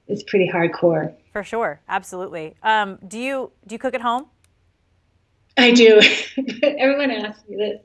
it's 0.09 0.23
pretty 0.23 0.51
hardcore 0.51 1.15
for 1.33 1.43
sure, 1.43 1.81
absolutely. 1.89 2.55
Um, 2.63 2.99
do 3.07 3.19
you 3.19 3.53
do 3.67 3.75
you 3.75 3.79
cook 3.79 3.95
at 3.95 4.01
home? 4.01 4.27
I 5.57 5.73
do. 5.73 6.01
Everyone 6.63 7.11
asks 7.11 7.49
me 7.49 7.57
this. 7.57 7.81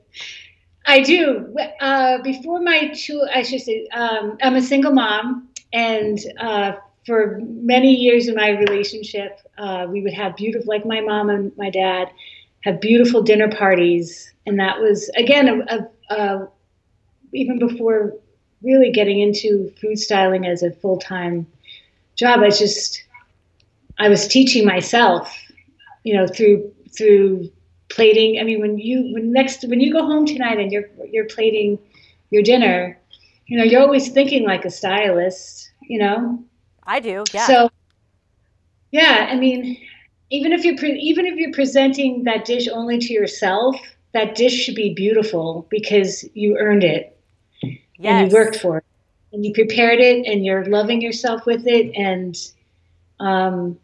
I 0.86 1.00
do. 1.00 1.56
Uh, 1.80 2.18
before 2.22 2.60
my 2.60 2.88
two, 2.94 3.26
I 3.32 3.42
should 3.42 3.62
say, 3.62 3.86
um, 3.92 4.36
I'm 4.42 4.54
a 4.54 4.62
single 4.62 4.92
mom, 4.92 5.48
and 5.72 6.18
uh, 6.38 6.72
for 7.06 7.40
many 7.42 7.94
years 7.94 8.28
in 8.28 8.34
my 8.34 8.50
relationship, 8.50 9.40
uh, 9.58 9.86
we 9.88 10.02
would 10.02 10.12
have 10.12 10.36
beautiful, 10.36 10.68
like 10.68 10.86
my 10.86 11.00
mom 11.00 11.30
and 11.30 11.56
my 11.56 11.70
dad, 11.70 12.08
have 12.64 12.80
beautiful 12.80 13.22
dinner 13.22 13.50
parties, 13.50 14.32
and 14.46 14.58
that 14.58 14.80
was 14.80 15.10
again 15.16 15.48
a, 15.48 15.76
a, 16.10 16.14
a, 16.14 16.48
even 17.32 17.58
before 17.58 18.14
really 18.62 18.90
getting 18.90 19.20
into 19.20 19.72
food 19.80 19.98
styling 19.98 20.46
as 20.46 20.62
a 20.62 20.70
full 20.70 20.98
time 20.98 21.46
job. 22.16 22.40
I 22.40 22.50
just 22.50 23.03
I 23.98 24.08
was 24.08 24.26
teaching 24.26 24.66
myself, 24.66 25.34
you 26.02 26.14
know, 26.14 26.26
through 26.26 26.72
through 26.96 27.50
plating. 27.88 28.38
I 28.40 28.44
mean, 28.44 28.60
when 28.60 28.78
you 28.78 29.12
when 29.12 29.32
next 29.32 29.66
when 29.68 29.80
you 29.80 29.92
go 29.92 30.04
home 30.04 30.26
tonight 30.26 30.58
and 30.58 30.72
you're 30.72 30.88
you're 31.10 31.26
plating 31.26 31.78
your 32.30 32.42
dinner, 32.42 32.98
you 33.46 33.58
know, 33.58 33.64
you're 33.64 33.82
always 33.82 34.08
thinking 34.08 34.44
like 34.44 34.64
a 34.64 34.70
stylist, 34.70 35.70
you 35.82 35.98
know. 35.98 36.42
I 36.86 37.00
do, 37.00 37.24
yeah. 37.32 37.46
So, 37.46 37.70
yeah, 38.90 39.28
I 39.30 39.36
mean, 39.36 39.78
even 40.30 40.52
if 40.52 40.64
you're 40.64 40.76
pre- 40.76 40.98
even 40.98 41.26
if 41.26 41.36
you're 41.36 41.52
presenting 41.52 42.24
that 42.24 42.44
dish 42.44 42.68
only 42.68 42.98
to 42.98 43.12
yourself, 43.12 43.76
that 44.12 44.34
dish 44.34 44.64
should 44.64 44.74
be 44.74 44.94
beautiful 44.94 45.66
because 45.70 46.24
you 46.34 46.56
earned 46.58 46.84
it 46.84 47.16
yes. 47.62 47.72
and 47.98 48.30
you 48.30 48.36
worked 48.36 48.56
for 48.56 48.78
it 48.78 48.84
and 49.32 49.44
you 49.44 49.52
prepared 49.52 50.00
it 50.00 50.26
and 50.26 50.44
you're 50.44 50.64
loving 50.66 51.00
yourself 51.00 51.44
with 51.46 51.66
it 51.66 51.92
and 51.96 52.36
um, 53.24 53.78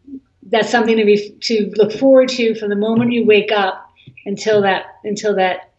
that's 0.44 0.70
something 0.70 0.96
to 0.96 1.04
be 1.04 1.36
to 1.40 1.72
look 1.76 1.92
forward 1.92 2.28
to 2.30 2.54
from 2.54 2.70
the 2.70 2.76
moment 2.76 3.12
you 3.12 3.24
wake 3.24 3.52
up 3.52 3.90
until 4.26 4.62
that 4.62 4.84
until 5.04 5.34
that 5.36 5.72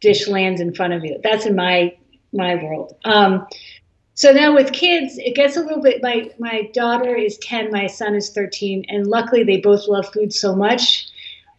dish 0.00 0.28
lands 0.28 0.60
in 0.60 0.74
front 0.74 0.92
of 0.92 1.04
you. 1.04 1.18
That's 1.22 1.46
in 1.46 1.54
my 1.54 1.96
my 2.32 2.54
world. 2.62 2.96
Um, 3.04 3.46
so 4.14 4.32
now 4.32 4.54
with 4.54 4.72
kids, 4.72 5.16
it 5.18 5.34
gets 5.34 5.56
a 5.56 5.60
little 5.60 5.82
bit. 5.82 6.02
My 6.02 6.30
my 6.38 6.70
daughter 6.74 7.14
is 7.14 7.38
ten, 7.38 7.70
my 7.70 7.86
son 7.86 8.14
is 8.14 8.30
thirteen, 8.30 8.84
and 8.88 9.06
luckily 9.06 9.44
they 9.44 9.58
both 9.58 9.86
love 9.88 10.12
food 10.12 10.32
so 10.32 10.54
much. 10.54 11.08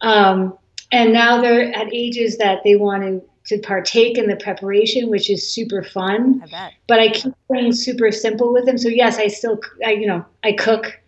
Um, 0.00 0.56
and 0.92 1.12
now 1.12 1.40
they're 1.40 1.72
at 1.74 1.92
ages 1.92 2.38
that 2.38 2.60
they 2.64 2.76
want 2.76 3.02
to 3.02 3.22
to 3.46 3.58
partake 3.58 4.16
in 4.16 4.28
the 4.28 4.36
preparation, 4.36 5.08
which 5.10 5.28
is 5.28 5.50
super 5.50 5.82
fun. 5.82 6.40
I 6.44 6.46
bet. 6.46 6.72
But 6.86 7.00
I 7.00 7.08
keep 7.08 7.34
things 7.50 7.84
super 7.84 8.12
simple 8.12 8.52
with 8.52 8.66
them. 8.66 8.78
So 8.78 8.88
yes, 8.88 9.18
I 9.18 9.26
still, 9.26 9.58
I, 9.84 9.92
you 9.92 10.06
know, 10.06 10.24
I 10.44 10.52
cook, 10.52 11.00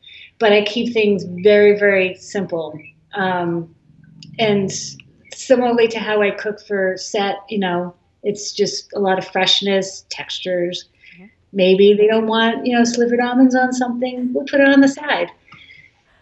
but 0.43 0.53
I 0.53 0.65
keep 0.65 0.93
things 0.93 1.25
very, 1.45 1.79
very 1.79 2.17
simple. 2.17 2.77
Um, 3.15 3.73
and 4.41 4.73
similarly 5.33 5.87
to 5.87 6.01
how 6.01 6.21
I 6.21 6.33
cook 6.33 6.61
for 6.67 6.97
set, 6.97 7.37
you 7.49 7.61
know, 7.61 7.95
it's 8.25 8.53
just 8.53 8.93
a 8.93 8.99
lot 8.99 9.19
of 9.19 9.25
freshness, 9.25 10.05
textures. 10.11 10.89
Mm-hmm. 11.15 11.27
Maybe 11.53 11.95
they 11.95 12.09
don't 12.09 12.27
want, 12.27 12.67
you 12.67 12.77
know, 12.77 12.83
slivered 12.83 13.21
almonds 13.21 13.55
on 13.55 13.73
something. 13.73 14.33
We'll 14.33 14.45
put 14.47 14.61
it 14.61 14.69
on 14.69 14.81
the 14.81 14.89
side. 14.89 15.31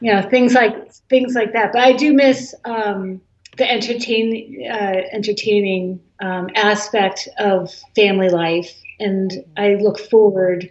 You 0.01 0.13
know, 0.13 0.21
things 0.21 0.53
like 0.53 0.93
things 1.09 1.35
like 1.35 1.55
that. 1.55 1.73
But 1.73 1.81
I 1.81 1.95
do 1.95 2.13
miss 2.13 2.55
um, 2.67 3.23
the 3.57 3.71
entertain, 3.71 4.67
uh, 4.71 5.01
entertaining 5.13 5.99
um, 6.21 6.51
aspect 6.57 7.27
of 7.39 7.73
family 7.97 8.29
life, 8.29 8.71
and 8.99 9.33
I 9.57 9.77
look 9.77 9.99
forward 9.99 10.71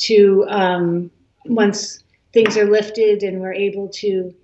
to 0.00 0.44
um, 0.48 1.10
once 1.46 2.03
things 2.34 2.58
are 2.58 2.68
lifted 2.70 3.22
and 3.22 3.40
we're 3.40 3.54
able 3.54 3.88
to 3.88 4.34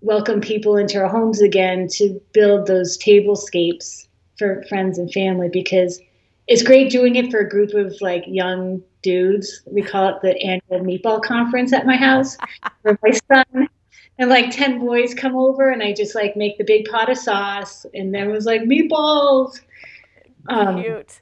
welcome 0.00 0.40
people 0.40 0.76
into 0.76 0.98
our 0.98 1.08
homes 1.08 1.42
again 1.42 1.88
to 1.88 2.20
build 2.32 2.66
those 2.66 2.96
tablescapes 2.96 4.06
for 4.38 4.62
friends 4.68 4.98
and 4.98 5.12
family 5.12 5.48
because 5.52 6.00
it's 6.46 6.62
great 6.62 6.90
doing 6.90 7.16
it 7.16 7.30
for 7.30 7.40
a 7.40 7.48
group 7.48 7.74
of 7.74 7.92
like 8.00 8.22
young 8.28 8.80
dudes. 9.02 9.62
We 9.66 9.82
call 9.82 10.08
it 10.08 10.22
the 10.22 10.40
annual 10.40 10.86
meatball 10.86 11.22
conference 11.22 11.72
at 11.72 11.86
my 11.86 11.96
house, 11.96 12.36
where 12.82 12.98
my 13.02 13.10
son 13.10 13.68
and 14.18 14.30
like 14.30 14.50
10 14.50 14.78
boys 14.78 15.12
come 15.12 15.34
over 15.34 15.70
and 15.70 15.82
I 15.82 15.92
just 15.92 16.14
like 16.14 16.36
make 16.36 16.56
the 16.56 16.64
big 16.64 16.84
pot 16.84 17.10
of 17.10 17.18
sauce 17.18 17.84
and 17.94 18.14
then 18.14 18.30
was 18.30 18.46
like 18.46 18.62
meatballs. 18.62 19.60
Um, 20.48 20.82
cute. 20.82 21.20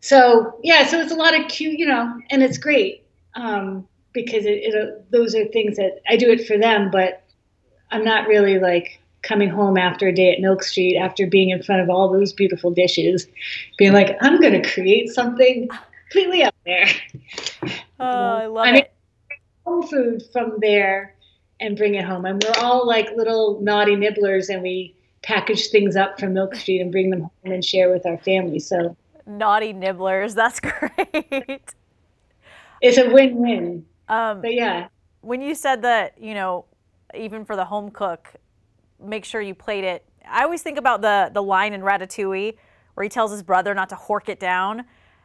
So 0.00 0.58
yeah, 0.62 0.86
so 0.86 1.00
it's 1.00 1.12
a 1.12 1.16
lot 1.16 1.38
of 1.38 1.48
cute, 1.48 1.78
you 1.78 1.86
know, 1.86 2.20
and 2.30 2.42
it's 2.42 2.58
great 2.58 3.02
um, 3.34 3.88
because 4.12 4.44
it, 4.44 4.60
it, 4.62 5.10
those 5.10 5.34
are 5.34 5.44
things 5.46 5.76
that 5.76 6.00
I 6.08 6.16
do 6.16 6.30
it 6.30 6.46
for 6.46 6.58
them, 6.58 6.90
but 6.90 7.22
I'm 7.90 8.04
not 8.04 8.26
really 8.26 8.58
like 8.58 9.00
coming 9.22 9.48
home 9.48 9.78
after 9.78 10.08
a 10.08 10.14
day 10.14 10.32
at 10.32 10.40
Milk 10.40 10.62
Street 10.62 10.98
after 10.98 11.26
being 11.26 11.50
in 11.50 11.62
front 11.62 11.80
of 11.80 11.88
all 11.88 12.12
those 12.12 12.32
beautiful 12.32 12.70
dishes, 12.70 13.26
being 13.78 13.92
like, 13.92 14.16
I'm 14.20 14.40
going 14.40 14.60
to 14.60 14.68
create 14.68 15.10
something 15.10 15.68
completely 16.10 16.42
out 16.42 16.54
there. 16.64 16.86
Oh, 18.00 18.06
I 18.06 18.46
love 18.46 18.66
I 18.66 18.72
mean, 18.72 18.82
it. 18.82 18.92
Home 19.64 19.86
food 19.86 20.22
from 20.32 20.56
there 20.60 21.14
and 21.60 21.76
bring 21.76 21.94
it 21.94 22.04
home. 22.04 22.24
And 22.24 22.42
we're 22.42 22.64
all 22.64 22.86
like 22.86 23.10
little 23.16 23.60
naughty 23.60 23.94
nibblers, 23.94 24.48
and 24.48 24.62
we 24.62 24.96
package 25.22 25.68
things 25.68 25.94
up 25.94 26.18
from 26.18 26.34
Milk 26.34 26.56
Street 26.56 26.80
and 26.80 26.90
bring 26.90 27.10
them 27.10 27.20
home 27.20 27.52
and 27.52 27.64
share 27.64 27.90
with 27.90 28.04
our 28.04 28.18
family. 28.18 28.58
So 28.58 28.96
naughty 29.26 29.72
nibblers, 29.72 30.34
that's 30.34 30.58
great. 30.60 31.74
It's 32.80 32.98
a 32.98 33.08
win-win. 33.10 33.86
Um, 34.12 34.40
but 34.40 34.54
yeah, 34.54 34.88
when 35.20 35.40
you 35.40 35.54
said 35.54 35.82
that, 35.82 36.20
you 36.20 36.34
know, 36.34 36.66
even 37.14 37.44
for 37.44 37.56
the 37.56 37.64
home 37.64 37.90
cook, 37.90 38.34
make 39.00 39.24
sure 39.24 39.40
you 39.40 39.54
plate 39.54 39.84
it. 39.84 40.04
I 40.28 40.42
always 40.44 40.62
think 40.62 40.78
about 40.78 41.02
the 41.02 41.30
the 41.32 41.42
line 41.42 41.72
in 41.72 41.82
Ratatouille 41.82 42.54
where 42.94 43.04
he 43.04 43.08
tells 43.08 43.30
his 43.30 43.42
brother 43.42 43.74
not 43.74 43.88
to 43.88 43.94
hork 43.94 44.28
it 44.28 44.38
down. 44.38 44.84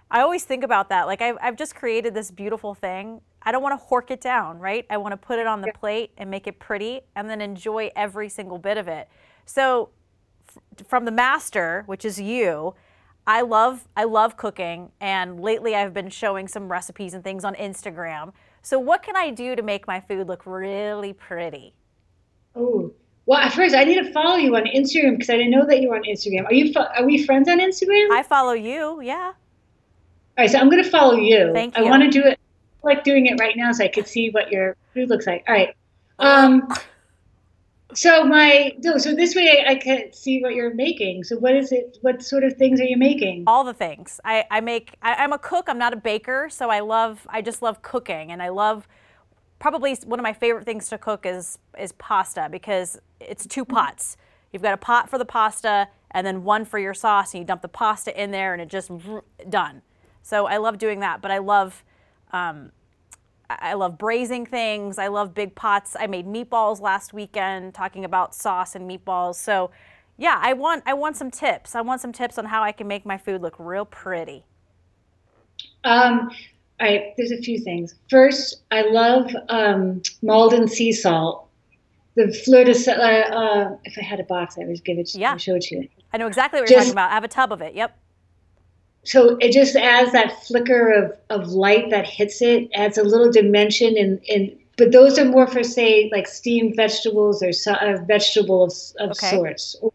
I 0.09 0.21
always 0.21 0.45
think 0.45 0.63
about 0.63 0.87
that. 0.89 1.05
Like 1.05 1.21
I've, 1.21 1.37
I've 1.41 1.57
just 1.57 1.75
created 1.75 2.13
this 2.13 2.31
beautiful 2.31 2.73
thing 2.73 3.21
I 3.47 3.51
don't 3.53 3.63
want 3.63 3.79
to 3.79 3.85
hork 3.87 4.11
it 4.11 4.19
down, 4.19 4.59
right? 4.59 4.85
I 4.89 4.97
want 4.97 5.13
to 5.13 5.17
put 5.17 5.39
it 5.39 5.47
on 5.47 5.61
the 5.61 5.71
plate 5.71 6.11
and 6.17 6.29
make 6.29 6.47
it 6.47 6.59
pretty 6.59 6.99
and 7.15 7.29
then 7.29 7.39
enjoy 7.39 7.91
every 7.95 8.27
single 8.27 8.57
bit 8.57 8.77
of 8.77 8.89
it. 8.89 9.07
So 9.45 9.91
f- 10.49 10.85
from 10.85 11.05
the 11.05 11.11
master, 11.11 11.83
which 11.85 12.03
is 12.03 12.19
you, 12.19 12.75
I 13.25 13.41
love 13.41 13.87
I 13.95 14.03
love 14.03 14.35
cooking 14.35 14.91
and 14.99 15.39
lately 15.39 15.75
I've 15.75 15.93
been 15.93 16.09
showing 16.09 16.49
some 16.49 16.69
recipes 16.69 17.13
and 17.13 17.23
things 17.23 17.45
on 17.45 17.55
Instagram. 17.55 18.33
So 18.67 18.77
what 18.77 19.01
can 19.01 19.15
I 19.15 19.29
do 19.29 19.55
to 19.55 19.61
make 19.61 19.87
my 19.87 20.01
food 20.01 20.27
look 20.27 20.45
really 20.45 21.13
pretty? 21.13 21.73
Oh, 22.53 22.91
well, 23.25 23.39
at 23.39 23.53
first 23.53 23.73
I 23.73 23.85
need 23.85 23.95
to 23.95 24.11
follow 24.11 24.35
you 24.35 24.53
on 24.57 24.65
Instagram 24.65 25.11
because 25.11 25.29
I 25.29 25.37
didn't 25.37 25.51
know 25.51 25.65
that 25.65 25.79
you 25.81 25.87
were 25.87 25.95
on 25.95 26.03
Instagram. 26.03 26.45
Are 26.47 26.53
you 26.53 26.73
fo- 26.73 26.89
are 26.93 27.05
we 27.05 27.23
friends 27.23 27.47
on 27.47 27.61
Instagram? 27.61 28.11
I 28.11 28.23
follow 28.23 28.51
you. 28.51 28.99
Yeah. 28.99 29.27
All 29.27 29.33
right, 30.37 30.51
so 30.51 30.59
I'm 30.59 30.69
going 30.69 30.83
to 30.83 30.89
follow 30.89 31.15
you. 31.15 31.53
Thank 31.53 31.77
you. 31.77 31.85
I 31.85 31.89
want 31.89 32.03
to 32.03 32.09
do 32.09 32.21
it 32.27 32.37
like 32.83 33.05
doing 33.05 33.27
it 33.27 33.39
right 33.39 33.55
now 33.55 33.71
so 33.71 33.85
I 33.85 33.87
could 33.87 34.05
see 34.05 34.31
what 34.31 34.51
your 34.51 34.75
food 34.93 35.09
looks 35.09 35.27
like. 35.27 35.45
All 35.47 35.55
right. 35.55 35.73
Um, 36.19 36.67
so 37.93 38.23
my 38.25 38.73
no, 38.79 38.97
so 38.97 39.15
this 39.15 39.35
way 39.35 39.63
I, 39.67 39.75
can 39.75 40.11
see 40.11 40.41
what 40.41 40.55
you're 40.55 40.73
making. 40.73 41.23
So 41.23 41.37
what 41.37 41.55
is 41.55 41.71
it? 41.71 41.97
What 42.01 42.21
sort 42.21 42.43
of 42.43 42.53
things 42.57 42.81
are 42.81 42.85
you 42.85 42.97
making? 42.97 43.45
All 43.47 43.63
the 43.63 43.73
things. 43.73 44.19
I, 44.25 44.45
I 44.51 44.59
make. 44.59 44.95
I, 45.01 45.15
I'm 45.15 45.33
a 45.33 45.39
cook. 45.39 45.65
I'm 45.67 45.77
not 45.77 45.93
a 45.93 45.97
baker, 45.97 46.49
so 46.49 46.69
I 46.69 46.81
love. 46.81 47.25
I 47.29 47.41
just 47.41 47.61
love 47.61 47.81
cooking, 47.81 48.31
and 48.31 48.41
I 48.41 48.49
love. 48.49 48.87
Probably 49.59 49.95
one 50.05 50.19
of 50.19 50.23
my 50.23 50.33
favorite 50.33 50.65
things 50.65 50.89
to 50.89 50.97
cook 50.97 51.25
is 51.25 51.59
is 51.79 51.93
pasta 51.93 52.49
because 52.51 52.99
it's 53.19 53.45
two 53.47 53.65
pots. 53.65 54.17
You've 54.51 54.61
got 54.61 54.73
a 54.73 54.77
pot 54.77 55.09
for 55.09 55.17
the 55.17 55.25
pasta 55.25 55.87
and 56.11 56.25
then 56.25 56.43
one 56.43 56.65
for 56.65 56.79
your 56.79 56.93
sauce, 56.93 57.33
and 57.33 57.41
you 57.41 57.45
dump 57.45 57.61
the 57.61 57.67
pasta 57.67 58.21
in 58.21 58.31
there, 58.31 58.53
and 58.53 58.61
it 58.61 58.69
just 58.69 58.91
done. 59.49 59.81
So 60.23 60.45
I 60.45 60.57
love 60.57 60.77
doing 60.77 60.99
that, 61.01 61.21
but 61.21 61.31
I 61.31 61.37
love 61.37 61.83
um, 62.31 62.71
I 63.49 63.73
love 63.73 63.97
braising 63.97 64.45
things. 64.45 64.97
I 64.97 65.07
love 65.07 65.33
big 65.33 65.55
pots. 65.55 65.95
I 65.99 66.07
made 66.07 66.25
meatballs 66.25 66.81
last 66.81 67.13
weekend 67.13 67.73
talking 67.73 68.03
about 68.03 68.35
sauce 68.35 68.75
and 68.75 68.89
meatballs. 68.89 69.35
So, 69.35 69.71
yeah, 70.17 70.39
I 70.41 70.53
want 70.53 70.83
I 70.85 70.93
want 70.93 71.15
some 71.15 71.31
tips. 71.31 71.75
I 71.75 71.81
want 71.81 72.01
some 72.01 72.11
tips 72.11 72.37
on 72.37 72.45
how 72.45 72.63
I 72.63 72.71
can 72.71 72.87
make 72.87 73.05
my 73.05 73.17
food 73.17 73.41
look 73.41 73.55
real 73.57 73.85
pretty. 73.85 74.45
Um, 75.83 76.29
all 76.79 76.87
right, 76.87 77.13
there's 77.17 77.31
a 77.31 77.37
few 77.37 77.59
things. 77.59 77.95
First, 78.09 78.63
I 78.71 78.81
love 78.81 79.31
um, 79.49 80.01
Maldon 80.21 80.67
sea 80.67 80.91
salt. 80.91 81.47
The 82.15 82.33
fleur 82.33 82.63
de 82.63 82.73
sel. 82.73 82.99
Uh, 82.99 83.05
uh, 83.05 83.77
if 83.85 83.97
I 83.97 84.01
had 84.01 84.19
a 84.19 84.23
box, 84.23 84.57
I 84.59 84.65
would 84.65 84.83
give 84.83 84.97
it. 84.97 85.13
Yeah. 85.15 85.37
show 85.37 85.55
it 85.55 85.63
to 85.63 85.75
you. 85.75 85.89
I 86.11 86.17
know 86.17 86.27
exactly 86.27 86.59
what 86.59 86.67
Just, 86.67 86.71
you're 86.71 86.79
talking 86.79 86.93
about. 86.93 87.11
I 87.11 87.13
have 87.13 87.23
a 87.23 87.27
tub 87.27 87.51
of 87.51 87.61
it. 87.61 87.75
Yep 87.75 87.97
so 89.07 89.37
it 89.39 89.53
just 89.53 89.77
adds 89.77 90.11
that 90.11 90.43
flicker 90.43 90.91
of, 90.91 91.13
of 91.29 91.47
light 91.47 91.91
that 91.91 92.05
hits 92.05 92.41
it, 92.41 92.69
adds 92.73 92.97
a 92.97 93.03
little 93.03 93.31
dimension 93.31 93.97
and, 93.97 94.19
and 94.29 94.59
but 94.75 94.91
those 94.91 95.17
are 95.17 95.23
more 95.23 95.47
for 95.47 95.63
say 95.63 96.09
like 96.11 96.27
steamed 96.27 96.75
vegetables 96.75 97.41
or 97.41 97.53
so, 97.53 97.71
uh, 97.75 98.03
vegetable 98.05 98.65
of, 98.65 98.73
of 98.99 99.11
okay. 99.11 99.29
sorts 99.29 99.77
or, 99.81 99.93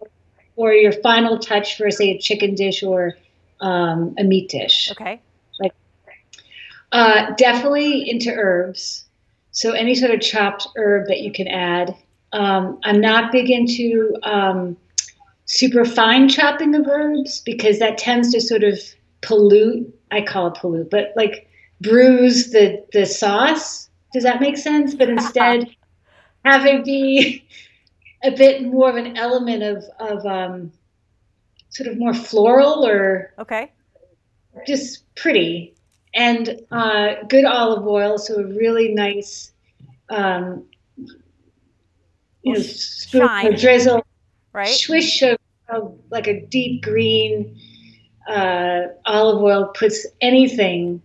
or 0.56 0.72
your 0.72 0.92
final 0.92 1.38
touch 1.38 1.76
for 1.76 1.90
say 1.90 2.08
a 2.12 2.18
chicken 2.18 2.54
dish 2.54 2.82
or 2.82 3.12
um, 3.60 4.14
a 4.18 4.24
meat 4.24 4.48
dish. 4.48 4.90
Okay. 4.92 5.20
Like 5.60 5.74
uh, 6.92 7.32
definitely 7.36 8.08
into 8.08 8.32
herbs. 8.32 9.04
So 9.50 9.72
any 9.72 9.94
sort 9.94 10.12
of 10.12 10.22
chopped 10.22 10.66
herb 10.74 11.08
that 11.08 11.20
you 11.20 11.32
can 11.32 11.48
add. 11.48 11.94
Um, 12.32 12.80
i'm 12.84 12.98
not 12.98 13.30
big 13.30 13.50
into 13.50 14.16
um, 14.22 14.74
super 15.44 15.84
fine 15.84 16.30
chopping 16.30 16.74
of 16.74 16.86
herbs 16.86 17.42
because 17.42 17.78
that 17.78 17.98
tends 17.98 18.32
to 18.32 18.40
sort 18.40 18.64
of 18.64 18.80
pollute 19.22 19.92
i 20.10 20.20
call 20.20 20.48
it 20.48 20.54
pollute 20.54 20.90
but 20.90 21.12
like 21.16 21.48
bruise 21.82 22.50
the 22.50 22.84
the 22.92 23.04
sauce. 23.04 23.90
Does 24.14 24.22
that 24.22 24.40
make 24.40 24.56
sense? 24.56 24.94
But 24.94 25.10
instead 25.10 25.68
have 26.44 26.64
it 26.64 26.84
be 26.84 27.46
a 28.22 28.30
bit 28.30 28.62
more 28.62 28.88
of 28.88 28.96
an 28.96 29.16
element 29.16 29.62
of 29.62 29.84
of 29.98 30.24
um, 30.24 30.72
sort 31.70 31.88
of 31.88 31.98
more 31.98 32.14
floral 32.14 32.86
or 32.86 33.34
okay. 33.38 33.72
just 34.66 35.04
pretty. 35.16 35.74
And 36.14 36.60
uh, 36.70 37.14
good 37.28 37.46
olive 37.46 37.86
oil 37.86 38.18
so 38.18 38.40
a 38.40 38.44
really 38.44 38.92
nice 38.92 39.52
um, 40.10 40.66
you 42.42 42.52
know, 42.52 42.60
spoon 42.60 43.56
drizzle, 43.56 44.04
right? 44.52 44.68
swish 44.68 45.22
of, 45.22 45.38
of 45.70 45.98
like 46.10 46.26
a 46.26 46.44
deep 46.46 46.82
green 46.82 47.58
uh, 48.28 48.82
olive 49.06 49.42
oil 49.42 49.66
puts 49.74 50.06
anything 50.20 51.02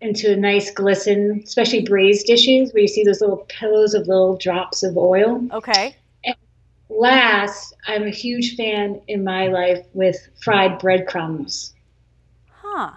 into 0.00 0.32
a 0.32 0.36
nice 0.36 0.70
glisten, 0.70 1.42
especially 1.44 1.82
braised 1.82 2.26
dishes 2.26 2.72
where 2.72 2.82
you 2.82 2.88
see 2.88 3.04
those 3.04 3.20
little 3.20 3.46
pillows 3.48 3.94
of 3.94 4.08
little 4.08 4.36
drops 4.36 4.82
of 4.82 4.96
oil. 4.96 5.46
Okay. 5.52 5.96
Last, 6.88 7.74
I'm 7.86 8.02
a 8.02 8.10
huge 8.10 8.54
fan 8.56 9.00
in 9.08 9.24
my 9.24 9.46
life 9.46 9.86
with 9.94 10.28
fried 10.42 10.78
breadcrumbs. 10.78 11.72
Huh. 12.50 12.92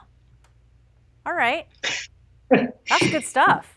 All 1.25 1.33
right. 1.33 1.65
That's 2.49 3.09
good 3.09 3.23
stuff. 3.23 3.73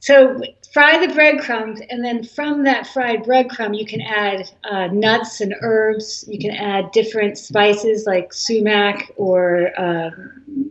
So 0.00 0.42
fry 0.72 1.04
the 1.04 1.12
breadcrumbs, 1.12 1.80
and 1.90 2.04
then 2.04 2.22
from 2.22 2.64
that 2.64 2.86
fried 2.86 3.24
breadcrumb, 3.24 3.78
you 3.78 3.86
can 3.86 4.00
add 4.00 4.50
uh, 4.64 4.86
nuts 4.88 5.40
and 5.40 5.54
herbs. 5.60 6.24
You 6.28 6.38
can 6.38 6.52
add 6.52 6.92
different 6.92 7.38
spices 7.38 8.06
like 8.06 8.32
sumac 8.32 9.10
or 9.16 9.70
um, 9.80 10.70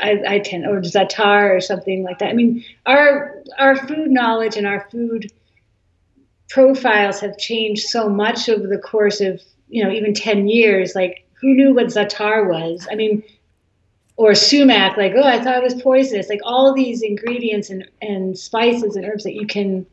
I, 0.00 0.22
I 0.26 0.38
tend 0.40 0.66
or 0.66 0.80
za'atar 0.80 1.56
or 1.56 1.60
something 1.60 2.02
like 2.02 2.18
that. 2.18 2.28
I 2.28 2.32
mean, 2.34 2.64
our 2.86 3.42
our 3.58 3.76
food 3.76 4.10
knowledge 4.10 4.56
and 4.56 4.66
our 4.66 4.88
food 4.90 5.30
profiles 6.48 7.20
have 7.20 7.38
changed 7.38 7.88
so 7.88 8.08
much 8.08 8.48
over 8.48 8.66
the 8.66 8.78
course 8.78 9.20
of 9.20 9.40
you 9.68 9.82
know 9.82 9.90
even 9.90 10.14
ten 10.14 10.48
years. 10.48 10.94
Like, 10.94 11.26
who 11.40 11.54
knew 11.54 11.74
what 11.74 11.86
za'atar 11.86 12.48
was? 12.48 12.86
I 12.90 12.94
mean, 12.94 13.22
or 14.16 14.34
sumac, 14.34 14.96
like, 14.96 15.12
oh, 15.16 15.24
I 15.24 15.42
thought 15.42 15.56
it 15.56 15.62
was 15.62 15.80
poisonous. 15.82 16.28
Like 16.28 16.40
all 16.44 16.72
these 16.72 17.02
ingredients 17.02 17.70
and, 17.70 17.88
and 18.00 18.38
spices 18.38 18.96
and 18.96 19.04
herbs 19.04 19.24
that 19.24 19.34
you 19.34 19.46
can 19.46 19.86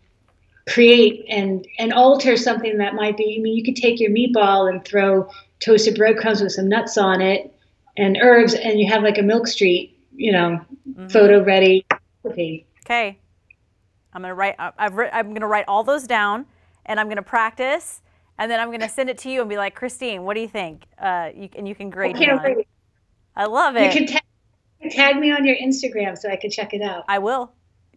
create 0.69 1.26
and 1.28 1.65
and 1.80 1.91
alter 1.91 2.38
something 2.38 2.78
that 2.78 2.93
might 2.93 3.17
be. 3.17 3.36
I 3.38 3.41
mean, 3.41 3.55
you 3.57 3.63
could 3.63 3.76
take 3.76 3.99
your 3.99 4.11
meatball 4.11 4.69
and 4.69 4.86
throw 4.86 5.30
toasted 5.59 5.95
breadcrumbs 5.95 6.41
with 6.41 6.51
some 6.51 6.69
nuts 6.69 6.97
on 6.97 7.22
it 7.22 7.53
and 7.97 8.17
herbs, 8.22 8.53
and 8.53 8.80
you 8.80 8.88
have 8.88 9.03
like 9.03 9.17
a 9.17 9.24
Milk 9.24 9.47
Street, 9.47 9.97
you 10.15 10.32
know, 10.32 10.59
Mm-hmm. 10.89 11.07
photo 11.09 11.43
ready 11.43 11.86
recipe. 12.24 12.65
Okay. 12.86 13.17
I'm 14.13 14.22
gonna 14.24 14.36
write. 14.36 14.55
I- 14.59 14.74
I've 14.78 14.97
I'm 14.97 15.34
gonna 15.34 15.47
write 15.47 15.65
all 15.67 15.84
those 15.84 16.05
down, 16.05 16.45
and 16.86 16.99
I'm 16.99 17.07
gonna 17.07 17.22
practice, 17.22 18.01
and 18.38 18.51
then 18.51 18.59
I'm 18.59 18.72
gonna 18.72 18.89
send 18.89 19.09
it 19.09 19.17
to 19.19 19.30
you 19.30 19.41
and 19.41 19.49
be 19.49 19.57
like, 19.57 19.74
Christine, 19.76 20.24
what 20.24 20.34
do 20.34 20.41
you 20.41 20.47
think? 20.47 20.86
Uh, 20.99 21.30
you, 21.34 21.49
and 21.55 21.67
you 21.67 21.76
can 21.76 21.89
grade 21.89 22.15
me 22.15 22.26
can't 22.26 22.43
wait. 22.43 22.67
I 23.36 23.46
love 23.46 23.76
it. 23.76 23.94
You 23.94 24.06
can 24.06 24.08
ta- 24.16 24.90
tag 24.90 25.18
me 25.18 25.32
on 25.32 25.46
your 25.46 25.56
Instagram 25.56 26.18
so 26.18 26.30
I 26.30 26.36
can 26.36 26.50
check 26.52 26.74
it 26.74 26.82
out. 26.82 27.06
I 27.08 27.20
will. 27.20 27.52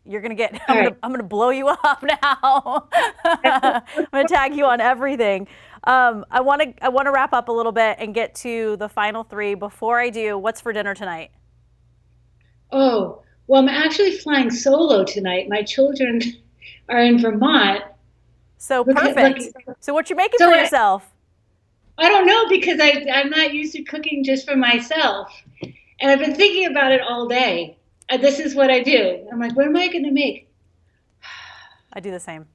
You're 0.07 0.21
gonna 0.21 0.35
get. 0.35 0.53
I'm, 0.69 0.77
gonna, 0.77 0.81
right. 0.91 0.99
I'm 1.03 1.11
gonna 1.13 1.23
blow 1.23 1.51
you 1.51 1.69
up 1.85 2.03
now. 2.03 2.89
I'm 3.25 4.07
gonna 4.13 4.29
tag 4.29 4.55
you 4.55 4.67
on 4.67 4.81
everything. 4.81 5.49
Um, 5.85 6.25
I 6.31 6.41
want 6.41 6.63
to. 6.63 6.85
I 6.85 6.89
want 6.91 7.07
to 7.07 7.11
wrap 7.13 7.33
up 7.33 7.49
a 7.49 7.53
little 7.53 7.73
bit 7.73 7.97
and 7.99 8.15
get 8.15 8.35
to 8.37 8.77
the 8.77 8.89
final 8.89 9.25
three. 9.25 9.55
Before 9.55 9.99
I 9.99 10.11
do, 10.11 10.37
what's 10.39 10.61
for 10.61 10.73
dinner 10.73 10.95
tonight? 10.95 11.31
Oh, 12.73 13.23
well, 13.47 13.63
I'm 13.63 13.69
actually 13.69 14.17
flying 14.19 14.51
solo 14.51 15.05
tonight. 15.05 15.49
My 15.49 15.63
children 15.63 16.21
are 16.89 16.99
in 16.99 17.19
Vermont. 17.21 17.83
So 18.59 18.85
perfect. 18.85 19.41
look- 19.67 19.77
so 19.81 19.93
what 19.95 20.09
you're 20.11 20.17
making 20.17 20.39
So 20.39 20.49
for 20.51 20.55
I- 20.55 20.61
yourself? 20.63 21.11
I 21.99 22.09
don't 22.09 22.27
know 22.27 22.49
because 22.49 22.81
I, 22.81 23.07
I'm 23.13 23.31
not 23.31 23.55
used 23.55 23.73
to 23.75 23.83
cooking 23.85 24.25
just 24.25 24.49
for 24.49 24.57
myself. 24.57 25.33
And 26.01 26.11
I've 26.11 26.19
been 26.19 26.35
thinking 26.35 26.67
about 26.67 26.93
it 26.93 27.01
all 27.01 27.29
day. 27.29 27.79
And 28.09 28.23
this 28.23 28.39
is 28.39 28.55
what 28.55 28.71
I 28.71 28.81
do. 28.81 29.27
I'm 29.33 29.39
like, 29.41 29.57
what 29.57 29.67
am 29.67 29.77
I 29.77 29.89
going 29.89 30.05
to 30.05 30.11
make? 30.11 30.49
I 31.93 32.01
do 32.01 32.11
the 32.11 32.21
same. 32.21 32.47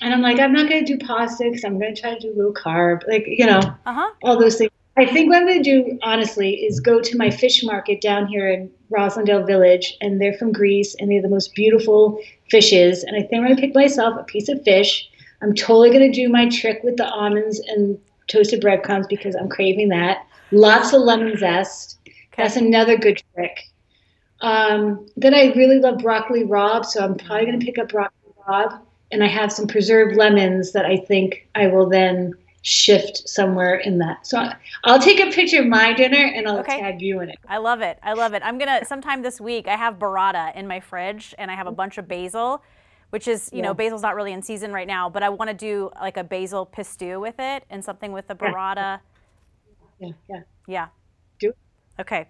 And 0.00 0.12
I'm 0.12 0.20
like, 0.20 0.38
I'm 0.38 0.52
not 0.52 0.68
going 0.68 0.84
to 0.84 0.96
do 0.96 1.04
pasta 1.04 1.44
because 1.44 1.64
I'm 1.64 1.78
going 1.78 1.94
to 1.94 2.00
try 2.00 2.14
to 2.14 2.20
do 2.20 2.32
low 2.36 2.52
carb, 2.52 3.06
like, 3.08 3.24
you 3.26 3.46
know, 3.46 3.60
Uh 3.86 3.92
huh. 3.92 4.10
all 4.22 4.38
those 4.38 4.56
things. 4.56 4.70
I 4.96 5.06
think 5.06 5.28
what 5.28 5.38
I'm 5.38 5.46
going 5.46 5.62
to 5.62 5.82
do, 5.82 5.98
honestly, 6.02 6.54
is 6.56 6.80
go 6.80 7.00
to 7.00 7.16
my 7.16 7.30
fish 7.30 7.62
market 7.62 8.00
down 8.00 8.26
here 8.26 8.48
in 8.50 8.70
Roslindale 8.90 9.46
Village. 9.46 9.96
And 10.00 10.20
they're 10.20 10.34
from 10.34 10.52
Greece 10.52 10.96
and 10.98 11.10
they're 11.10 11.22
the 11.22 11.28
most 11.28 11.54
beautiful 11.54 12.20
fishes. 12.50 13.04
And 13.04 13.16
I 13.16 13.20
think 13.20 13.34
I'm 13.34 13.44
going 13.44 13.54
to 13.56 13.60
pick 13.60 13.74
myself 13.74 14.18
a 14.18 14.24
piece 14.24 14.48
of 14.48 14.62
fish. 14.64 15.08
I'm 15.40 15.54
totally 15.54 15.90
going 15.90 16.10
to 16.10 16.12
do 16.12 16.28
my 16.28 16.48
trick 16.48 16.80
with 16.82 16.96
the 16.96 17.08
almonds 17.08 17.60
and 17.60 17.98
toasted 18.28 18.60
breadcrumbs 18.60 19.06
because 19.08 19.34
I'm 19.34 19.48
craving 19.48 19.88
that. 19.88 20.26
Lots 20.50 20.92
of 20.92 21.02
lemon 21.02 21.36
zest. 21.36 21.98
That's 22.36 22.56
another 22.56 22.96
good 22.96 23.20
trick. 23.34 23.58
Um, 24.40 25.06
then 25.16 25.34
I 25.34 25.52
really 25.54 25.78
love 25.80 25.98
broccoli 25.98 26.44
rabe, 26.44 26.84
so 26.84 27.04
I'm 27.04 27.16
probably 27.16 27.46
going 27.46 27.58
to 27.58 27.66
pick 27.66 27.78
up 27.78 27.88
broccoli 27.88 28.32
rabe. 28.48 28.80
And 29.10 29.24
I 29.24 29.26
have 29.26 29.50
some 29.50 29.66
preserved 29.66 30.16
lemons 30.16 30.72
that 30.72 30.84
I 30.84 30.98
think 30.98 31.48
I 31.54 31.66
will 31.66 31.88
then 31.88 32.34
shift 32.62 33.26
somewhere 33.28 33.76
in 33.76 33.98
that. 33.98 34.26
So 34.26 34.50
I'll 34.84 35.00
take 35.00 35.20
a 35.20 35.30
picture 35.30 35.62
of 35.62 35.66
my 35.66 35.94
dinner 35.94 36.18
and 36.18 36.46
I'll 36.46 36.58
Okay. 36.58 36.78
tag 36.78 37.00
you 37.00 37.20
in 37.20 37.30
it. 37.30 37.38
I 37.48 37.56
love 37.56 37.80
it. 37.80 37.98
I 38.02 38.12
love 38.12 38.34
it. 38.34 38.42
I'm 38.44 38.58
gonna 38.58 38.84
sometime 38.84 39.22
this 39.22 39.40
week. 39.40 39.66
I 39.66 39.76
have 39.76 39.98
burrata 39.98 40.54
in 40.54 40.66
my 40.66 40.80
fridge, 40.80 41.34
and 41.38 41.50
I 41.50 41.54
have 41.54 41.66
a 41.66 41.72
bunch 41.72 41.96
of 41.96 42.06
basil, 42.06 42.62
which 43.10 43.26
is 43.28 43.50
you 43.52 43.62
know 43.62 43.74
basil's 43.74 44.02
not 44.02 44.14
really 44.14 44.32
in 44.32 44.42
season 44.42 44.72
right 44.72 44.86
now, 44.86 45.08
but 45.08 45.22
I 45.22 45.28
want 45.28 45.48
to 45.50 45.54
do 45.54 45.90
like 46.00 46.16
a 46.16 46.24
basil 46.24 46.66
pistou 46.66 47.20
with 47.20 47.36
it 47.38 47.64
and 47.70 47.84
something 47.84 48.12
with 48.12 48.28
the 48.28 48.34
burrata. 48.34 49.00
Yeah, 50.00 50.10
yeah. 50.28 50.40
Yeah. 50.66 50.88
Do 51.40 51.48
it. 51.48 51.56
Okay. 52.00 52.28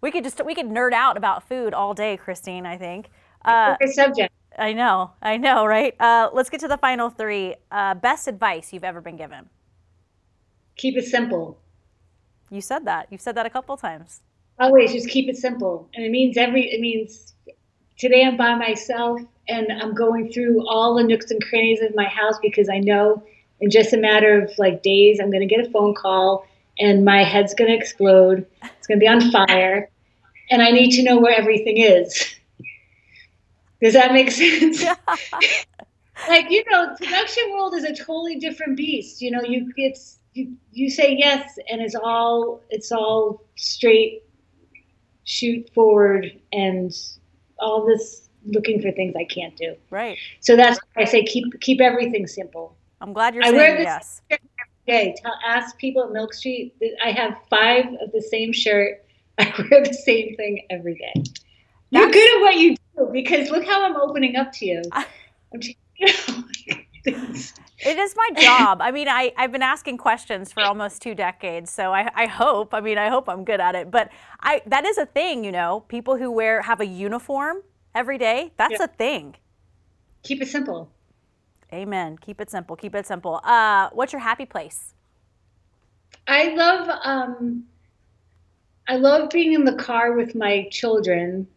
We 0.00 0.10
could 0.10 0.24
just 0.24 0.44
we 0.44 0.54
could 0.54 0.66
nerd 0.66 0.92
out 0.92 1.16
about 1.16 1.48
food 1.48 1.74
all 1.74 1.94
day, 1.94 2.16
Christine. 2.16 2.66
I 2.66 2.76
think. 2.76 3.10
Uh, 3.44 3.76
Okay, 3.80 3.92
subject. 3.92 4.32
I 4.58 4.72
know. 4.72 5.12
I 5.22 5.36
know. 5.36 5.66
Right. 5.66 5.94
Uh, 6.00 6.30
let's 6.32 6.50
get 6.50 6.60
to 6.60 6.68
the 6.68 6.78
final 6.78 7.10
three. 7.10 7.54
Uh, 7.70 7.94
best 7.94 8.26
advice 8.26 8.72
you've 8.72 8.84
ever 8.84 9.00
been 9.00 9.16
given. 9.16 9.48
Keep 10.76 10.96
it 10.96 11.04
simple. 11.06 11.58
You 12.50 12.60
said 12.60 12.84
that. 12.86 13.08
You've 13.10 13.20
said 13.20 13.34
that 13.36 13.46
a 13.46 13.50
couple 13.50 13.76
times. 13.76 14.22
Always 14.58 14.92
just 14.92 15.08
keep 15.08 15.28
it 15.28 15.36
simple. 15.36 15.88
And 15.94 16.04
it 16.04 16.10
means 16.10 16.36
every, 16.36 16.62
it 16.70 16.80
means 16.80 17.34
today 17.96 18.24
I'm 18.24 18.36
by 18.36 18.54
myself 18.54 19.20
and 19.48 19.72
I'm 19.72 19.94
going 19.94 20.32
through 20.32 20.66
all 20.68 20.94
the 20.94 21.02
nooks 21.02 21.30
and 21.30 21.42
crannies 21.42 21.80
of 21.80 21.94
my 21.94 22.06
house 22.06 22.36
because 22.42 22.68
I 22.68 22.78
know 22.78 23.22
in 23.60 23.70
just 23.70 23.92
a 23.92 23.96
matter 23.96 24.42
of 24.42 24.50
like 24.58 24.82
days, 24.82 25.18
I'm 25.20 25.30
going 25.30 25.46
to 25.46 25.54
get 25.54 25.66
a 25.66 25.70
phone 25.70 25.94
call 25.94 26.46
and 26.78 27.04
my 27.04 27.24
head's 27.24 27.54
going 27.54 27.70
to 27.70 27.76
explode. 27.76 28.46
It's 28.62 28.86
going 28.86 28.98
to 28.98 29.04
be 29.04 29.08
on 29.08 29.30
fire. 29.30 29.88
And 30.50 30.62
I 30.62 30.70
need 30.70 30.92
to 30.92 31.02
know 31.02 31.18
where 31.18 31.34
everything 31.34 31.78
is. 31.78 32.34
Does 33.82 33.94
that 33.94 34.12
make 34.12 34.30
sense? 34.30 34.84
like 36.28 36.50
you 36.50 36.64
know 36.70 36.94
production 36.96 37.44
world 37.52 37.74
is 37.74 37.84
a 37.84 37.94
totally 37.94 38.36
different 38.36 38.76
beast 38.76 39.20
you 39.20 39.30
know 39.30 39.42
you 39.42 39.70
it's 39.76 40.18
you, 40.32 40.56
you 40.72 40.90
say 40.90 41.14
yes 41.14 41.58
and 41.70 41.80
it's 41.80 41.94
all 41.94 42.62
it's 42.70 42.90
all 42.90 43.42
straight 43.56 44.22
shoot 45.24 45.68
forward 45.74 46.30
and 46.52 46.92
all 47.58 47.84
this 47.86 48.28
looking 48.46 48.80
for 48.80 48.92
things 48.92 49.14
i 49.16 49.24
can't 49.24 49.56
do. 49.56 49.74
Right. 49.90 50.18
so 50.40 50.56
that's 50.56 50.78
why 50.94 51.02
i 51.02 51.04
say 51.04 51.22
keep 51.24 51.44
keep 51.60 51.80
everything 51.80 52.26
simple. 52.26 52.76
I'm 53.00 53.12
glad 53.12 53.34
you're 53.34 53.44
I 53.44 53.48
saying 53.48 53.56
wear 53.56 53.76
this- 53.76 53.84
yes. 53.84 54.22
okay 54.88 55.14
tell 55.20 55.34
ask 55.46 55.76
people 55.78 56.04
at 56.04 56.12
milk 56.12 56.32
street. 56.32 56.74
I 57.04 57.10
have 57.10 57.36
five 57.50 57.86
of 58.00 58.12
the 58.12 58.22
same 58.22 58.52
shirt. 58.52 59.04
I 59.38 59.52
wear 59.70 59.84
the 59.84 59.92
same 59.92 60.34
thing 60.36 60.64
every 60.70 60.94
day. 60.94 61.22
You're 61.90 62.10
good 62.10 62.36
at 62.36 62.40
what 62.40 62.56
you 62.56 62.76
do 62.96 63.08
because 63.12 63.50
look 63.50 63.64
how 63.66 63.84
i'm 63.84 63.96
opening 63.96 64.36
up 64.36 64.52
to 64.54 64.66
you. 64.66 64.82
I'm 64.92 65.60
just, 65.60 65.76
you 65.96 66.06
know, 66.06 66.42
things. 67.06 67.54
It 67.80 67.98
is 67.98 68.14
my 68.16 68.30
job. 68.36 68.80
I 68.82 68.90
mean, 68.92 69.08
I, 69.08 69.32
I've 69.38 69.52
been 69.52 69.62
asking 69.62 69.98
questions 69.98 70.52
for 70.52 70.64
almost 70.64 71.02
two 71.02 71.14
decades, 71.14 71.70
so 71.70 71.94
I, 71.94 72.10
I 72.14 72.26
hope, 72.26 72.74
I 72.74 72.80
mean, 72.80 72.98
I 72.98 73.08
hope 73.10 73.28
I'm 73.28 73.44
good 73.44 73.60
at 73.60 73.76
it. 73.76 73.90
But 73.90 74.10
I 74.40 74.62
that 74.66 74.84
is 74.86 74.98
a 74.98 75.06
thing, 75.06 75.44
you 75.44 75.52
know, 75.52 75.84
people 75.88 76.16
who 76.18 76.30
wear 76.32 76.62
have 76.62 76.80
a 76.80 76.86
uniform 76.86 77.58
every 77.94 78.18
day, 78.18 78.52
that's 78.58 78.80
Yeah. 78.80 78.86
a 78.86 78.88
thing. 78.88 79.36
keep 80.22 80.42
it 80.42 80.48
simple 80.48 80.90
Amen. 81.72 82.18
Keep 82.18 82.40
it 82.40 82.50
simple. 82.50 82.76
Keep 82.76 82.94
it 82.94 83.06
simple. 83.06 83.40
Uh, 83.44 83.90
what's 83.92 84.12
your 84.12 84.20
happy 84.20 84.46
place? 84.46 84.94
I 86.28 86.54
love 86.54 86.88
um, 87.04 87.64
I 88.88 88.96
love 88.96 89.30
being 89.30 89.54
in 89.54 89.64
the 89.64 89.74
car 89.74 90.12
with 90.14 90.34
my 90.34 90.68
children, 90.70 91.48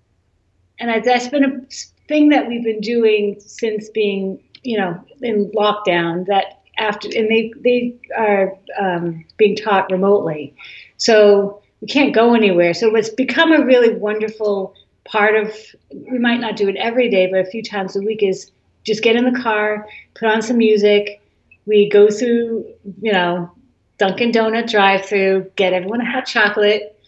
and 0.80 0.92
I, 0.92 1.00
that's 1.02 1.28
been 1.30 1.46
a 1.46 1.62
thing 2.08 2.30
that 2.30 2.48
we've 2.48 2.64
been 2.64 2.82
doing 2.82 3.40
since 3.40 3.90
being 3.90 4.44
you 4.64 4.78
know 4.78 5.04
in 5.22 5.52
lockdown. 5.52 6.26
That 6.28 6.60
after 6.78 7.10
and 7.16 7.30
they 7.30 7.54
they 7.62 7.96
are 8.18 8.54
um, 8.80 9.26
being 9.38 9.56
taught 9.56 9.92
remotely, 9.92 10.56
so 10.98 11.62
we 11.82 11.88
can't 11.88 12.14
go 12.14 12.34
anywhere. 12.34 12.74
So 12.74 12.96
it's 12.96 13.10
become 13.10 13.52
a 13.52 13.66
really 13.66 13.96
wonderful 13.96 14.74
part 15.06 15.36
of. 15.36 15.54
We 15.92 16.20
might 16.20 16.40
not 16.40 16.56
do 16.56 16.68
it 16.70 16.76
every 16.78 17.10
day, 17.10 17.28
but 17.28 17.40
a 17.40 17.46
few 17.46 17.64
times 17.64 17.96
a 17.96 18.02
week 18.02 18.24
is 18.24 18.52
just 18.84 19.04
get 19.04 19.16
in 19.16 19.32
the 19.32 19.40
car, 19.40 19.88
put 20.16 20.28
on 20.28 20.42
some 20.42 20.58
music. 20.58 21.22
We 21.66 21.90
go 21.90 22.10
through, 22.10 22.66
you 23.02 23.12
know, 23.12 23.52
Dunkin' 24.00 24.32
Donut 24.32 24.72
drive-through, 24.72 25.52
get 25.56 25.74
everyone 25.74 26.02
a 26.02 26.10
hot 26.10 26.26
chocolate, 26.26 27.00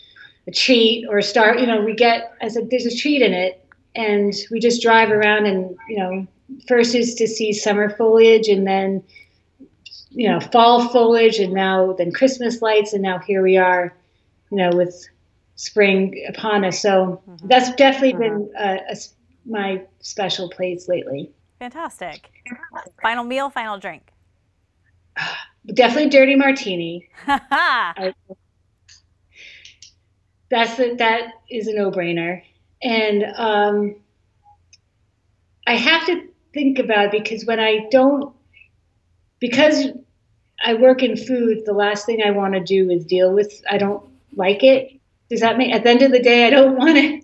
a 0.48 0.52
treat, 0.52 1.06
or 1.10 1.22
start. 1.22 1.60
You 1.60 1.66
know, 1.66 1.82
we 1.82 1.96
get 1.96 2.34
as 2.42 2.58
a 2.58 2.62
there's 2.62 2.86
a 2.86 2.96
treat 2.96 3.22
in 3.22 3.34
it, 3.34 3.66
and 3.96 4.34
we 4.52 4.60
just 4.60 4.82
drive 4.82 5.10
around 5.10 5.46
and 5.46 5.76
you 5.90 5.98
know 5.98 6.28
first 6.68 6.96
is 6.96 7.16
to 7.16 7.28
see 7.28 7.54
summer 7.54 7.90
foliage 7.90 8.48
and 8.48 8.68
then 8.68 9.04
you 10.10 10.30
know 10.30 10.40
fall 10.40 10.88
foliage 10.90 11.40
and 11.40 11.54
now 11.54 11.94
then 11.94 12.12
christmas 12.12 12.62
lights 12.62 12.94
and 12.94 13.02
now 13.02 13.18
here 13.20 13.42
we 13.42 13.58
are 13.58 13.96
you 14.50 14.58
know 14.58 14.70
with 14.76 15.08
spring 15.62 16.26
upon 16.28 16.66
us. 16.66 16.82
So 16.82 17.22
mm-hmm. 17.30 17.48
that's 17.48 17.74
definitely 17.76 18.14
mm-hmm. 18.14 18.48
been 18.48 18.52
a, 18.58 18.80
a, 18.92 18.96
my 19.46 19.82
special 20.00 20.50
place 20.50 20.88
lately. 20.88 21.32
Fantastic. 21.60 22.32
Final 23.02 23.24
meal 23.24 23.50
final 23.50 23.78
drink? 23.78 24.12
Definitely 25.74 26.10
dirty 26.10 26.36
martini. 26.36 27.08
I, 27.28 28.16
that's 30.50 30.80
a, 30.80 30.96
that 30.96 31.34
is 31.52 31.68
a 31.68 31.74
no-brainer. 31.74 32.42
And 32.82 33.24
um, 33.36 33.96
i 35.68 35.76
have 35.76 36.04
to 36.08 36.28
think 36.54 36.80
about 36.80 37.12
because 37.12 37.46
when 37.46 37.60
I 37.60 37.88
don't, 37.92 38.34
because 39.40 39.88
I 40.64 40.76
work 40.76 41.04
in 41.04 41.18
food, 41.18 41.64
the 41.66 41.74
last 41.74 42.06
thing 42.06 42.22
I 42.24 42.32
want 42.32 42.54
to 42.54 42.60
do 42.60 42.90
is 42.90 43.06
deal 43.06 43.34
with, 43.34 43.62
I 43.70 43.78
don't 43.78 44.04
like 44.36 44.64
it. 44.64 45.00
Does 45.30 45.40
that 45.42 45.58
make, 45.58 45.74
at 45.74 45.84
the 45.84 45.90
end 45.90 46.02
of 46.02 46.12
the 46.12 46.22
day, 46.22 46.46
I 46.46 46.50
don't 46.50 46.78
want 46.78 46.96
to 46.96 47.22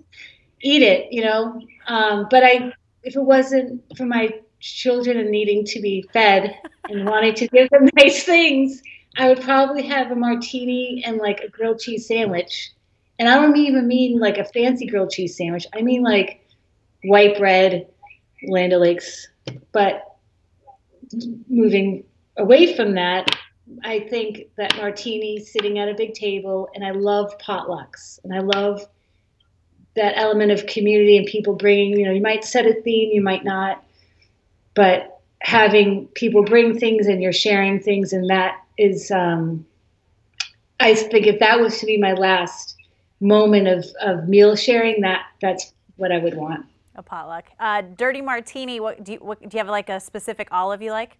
eat 0.61 0.81
it, 0.81 1.11
you 1.11 1.23
know? 1.23 1.61
Um, 1.87 2.27
but 2.29 2.43
I, 2.43 2.73
if 3.03 3.15
it 3.15 3.21
wasn't 3.21 3.83
for 3.95 4.05
my 4.05 4.29
children 4.59 5.17
and 5.17 5.29
needing 5.29 5.63
to 5.65 5.79
be 5.81 6.07
fed 6.13 6.55
and 6.89 7.05
wanting 7.05 7.35
to 7.35 7.47
give 7.47 7.69
them 7.69 7.89
nice 7.95 8.23
things, 8.23 8.81
I 9.17 9.29
would 9.29 9.41
probably 9.41 9.83
have 9.87 10.11
a 10.11 10.15
martini 10.15 11.03
and 11.05 11.17
like 11.17 11.41
a 11.41 11.49
grilled 11.49 11.79
cheese 11.79 12.07
sandwich. 12.07 12.71
And 13.19 13.27
I 13.27 13.35
don't 13.35 13.57
even 13.57 13.87
mean 13.87 14.19
like 14.19 14.37
a 14.37 14.43
fancy 14.45 14.85
grilled 14.85 15.09
cheese 15.09 15.37
sandwich. 15.37 15.65
I 15.73 15.81
mean 15.81 16.03
like 16.03 16.45
white 17.03 17.37
bread, 17.37 17.87
Land 18.47 18.73
O'Lakes. 18.73 19.27
But 19.71 20.03
moving 21.47 22.03
away 22.37 22.75
from 22.75 22.93
that, 22.95 23.27
I 23.83 23.99
think 23.99 24.49
that 24.57 24.77
martini 24.77 25.39
sitting 25.39 25.79
at 25.79 25.89
a 25.89 25.93
big 25.93 26.13
table, 26.13 26.69
and 26.73 26.85
I 26.85 26.91
love 26.91 27.37
potlucks, 27.39 28.19
and 28.23 28.33
I 28.33 28.39
love 28.39 28.85
that 29.95 30.13
element 30.15 30.51
of 30.51 30.65
community 30.67 31.17
and 31.17 31.25
people 31.25 31.55
bringing. 31.55 31.97
You 31.99 32.05
know, 32.05 32.11
you 32.11 32.21
might 32.21 32.43
set 32.43 32.65
a 32.65 32.81
theme, 32.81 33.11
you 33.11 33.21
might 33.21 33.43
not, 33.43 33.83
but 34.73 35.21
having 35.39 36.07
people 36.15 36.43
bring 36.43 36.79
things 36.79 37.07
and 37.07 37.21
you're 37.21 37.33
sharing 37.33 37.79
things, 37.79 38.13
and 38.13 38.29
that 38.29 38.63
is, 38.77 39.11
um, 39.11 39.65
I 40.79 40.93
think, 40.95 41.27
if 41.27 41.39
that 41.39 41.59
was 41.59 41.79
to 41.79 41.85
be 41.85 41.97
my 41.97 42.13
last 42.13 42.75
moment 43.19 43.67
of 43.67 43.85
of 44.01 44.29
meal 44.29 44.55
sharing, 44.55 45.01
that 45.01 45.25
that's 45.41 45.73
what 45.97 46.11
I 46.11 46.19
would 46.19 46.35
want. 46.35 46.65
A 46.97 47.03
potluck. 47.03 47.45
Uh, 47.59 47.83
dirty 47.95 48.21
martini. 48.21 48.79
What 48.79 49.03
do 49.03 49.13
you? 49.13 49.19
What, 49.19 49.39
do 49.39 49.49
you 49.51 49.59
have 49.59 49.67
like 49.67 49.87
a 49.87 49.99
specific 49.99 50.47
olive 50.51 50.81
you 50.81 50.91
like? 50.91 51.17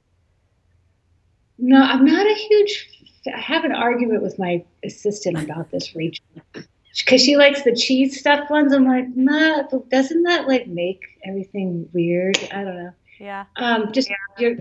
No, 1.60 1.82
I'm 1.82 2.04
not 2.04 2.26
a 2.26 2.34
huge. 2.34 2.90
I 3.34 3.40
have 3.40 3.64
an 3.64 3.74
argument 3.74 4.24
with 4.24 4.40
my 4.40 4.64
assistant 4.84 5.38
about 5.38 5.70
this, 5.70 5.96
Rachel, 5.96 6.26
because 6.54 7.22
she 7.22 7.36
likes 7.36 7.64
the 7.64 7.76
cheese 7.76 8.20
stuffed 8.20 8.50
ones. 8.50 8.74
I'm 8.74 8.86
like, 8.86 9.08
nah, 9.16 9.64
doesn't 9.90 10.24
that 10.24 10.48
like 10.48 10.68
make 10.68 11.04
everything 11.26 11.88
weird? 11.94 12.38
I 12.52 12.64
don't 12.64 12.76
know. 12.76 12.94
Yeah. 13.20 13.46
Um, 13.58 13.92
just 13.92 14.10
you're. 14.38 14.58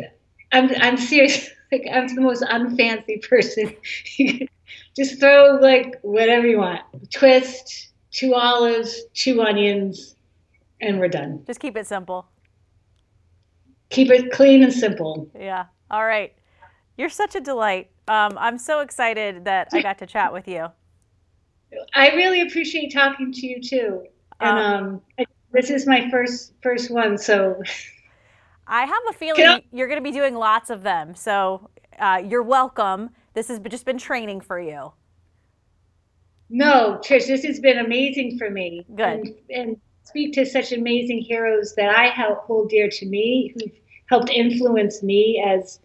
I'm 0.53 0.71
I'm 0.81 0.97
serious. 0.97 1.51
Like 1.73 1.89
I'm 1.93 2.07
the 2.07 2.21
most 2.21 2.45
unfancy 2.45 3.29
person. 3.29 3.75
just 4.97 5.19
throw 5.19 5.59
like 5.61 5.97
whatever 6.03 6.47
you 6.47 6.59
want. 6.59 6.83
Twist, 7.11 7.89
two 8.13 8.37
olives, 8.37 9.03
two 9.15 9.43
onions, 9.43 10.16
and 10.81 10.99
we're 10.99 11.09
done. 11.09 11.43
Just 11.47 11.61
keep 11.61 11.77
it 11.77 11.87
simple. 11.87 12.27
Keep 13.91 14.11
it 14.11 14.33
clean 14.33 14.63
and 14.63 14.73
simple. 14.73 15.31
Yeah. 15.39 15.67
All 15.91 16.05
right. 16.05 16.33
You're 16.97 17.09
such 17.09 17.35
a 17.35 17.41
delight. 17.41 17.91
Um, 18.09 18.37
I'm 18.39 18.59
so 18.59 18.81
excited 18.81 19.45
that 19.45 19.69
I 19.73 19.83
got 19.83 19.99
to 19.99 20.07
chat 20.07 20.33
with 20.33 20.49
you. 20.49 20.67
I 21.95 22.11
really 22.11 22.43
appreciate 22.43 22.93
talking 22.93 23.33
to 23.33 23.47
you 23.47 23.61
too. 23.61 24.05
And 24.41 24.59
um, 24.59 25.03
um, 25.19 25.27
this 25.53 25.71
is 25.71 25.87
my 25.87 26.11
first 26.11 26.53
first 26.63 26.91
one, 26.91 27.19
so 27.19 27.61
I 28.67 28.85
have 28.85 29.03
a 29.11 29.13
feeling 29.13 29.63
you're 29.73 29.89
going 29.89 30.03
to 30.03 30.05
be 30.05 30.13
doing 30.13 30.35
lots 30.35 30.71
of 30.71 30.83
them. 30.83 31.15
So 31.15 31.71
uh, 31.99 32.23
you're 32.25 32.43
welcome. 32.43 33.11
This 33.35 33.49
has 33.49 33.59
just 33.61 33.85
been 33.85 33.99
training 33.99 34.41
for 34.41 34.59
you. 34.59 34.93
No, 36.49 37.01
Trish, 37.03 37.27
this 37.27 37.45
has 37.45 37.59
been 37.59 37.79
amazing 37.79 38.39
for 38.39 38.51
me. 38.51 38.87
Good. 38.95 39.03
And, 39.03 39.35
and 39.51 39.81
speak 40.07 40.33
to 40.35 40.47
such 40.47 40.73
amazing 40.73 41.19
heroes 41.19 41.75
that 41.75 41.91
I 41.91 42.09
hold 42.09 42.71
dear 42.71 42.89
to 42.89 43.07
me, 43.07 43.55
who've 43.55 43.73
helped 44.09 44.31
influence 44.31 45.03
me 45.03 45.45
as 45.47 45.81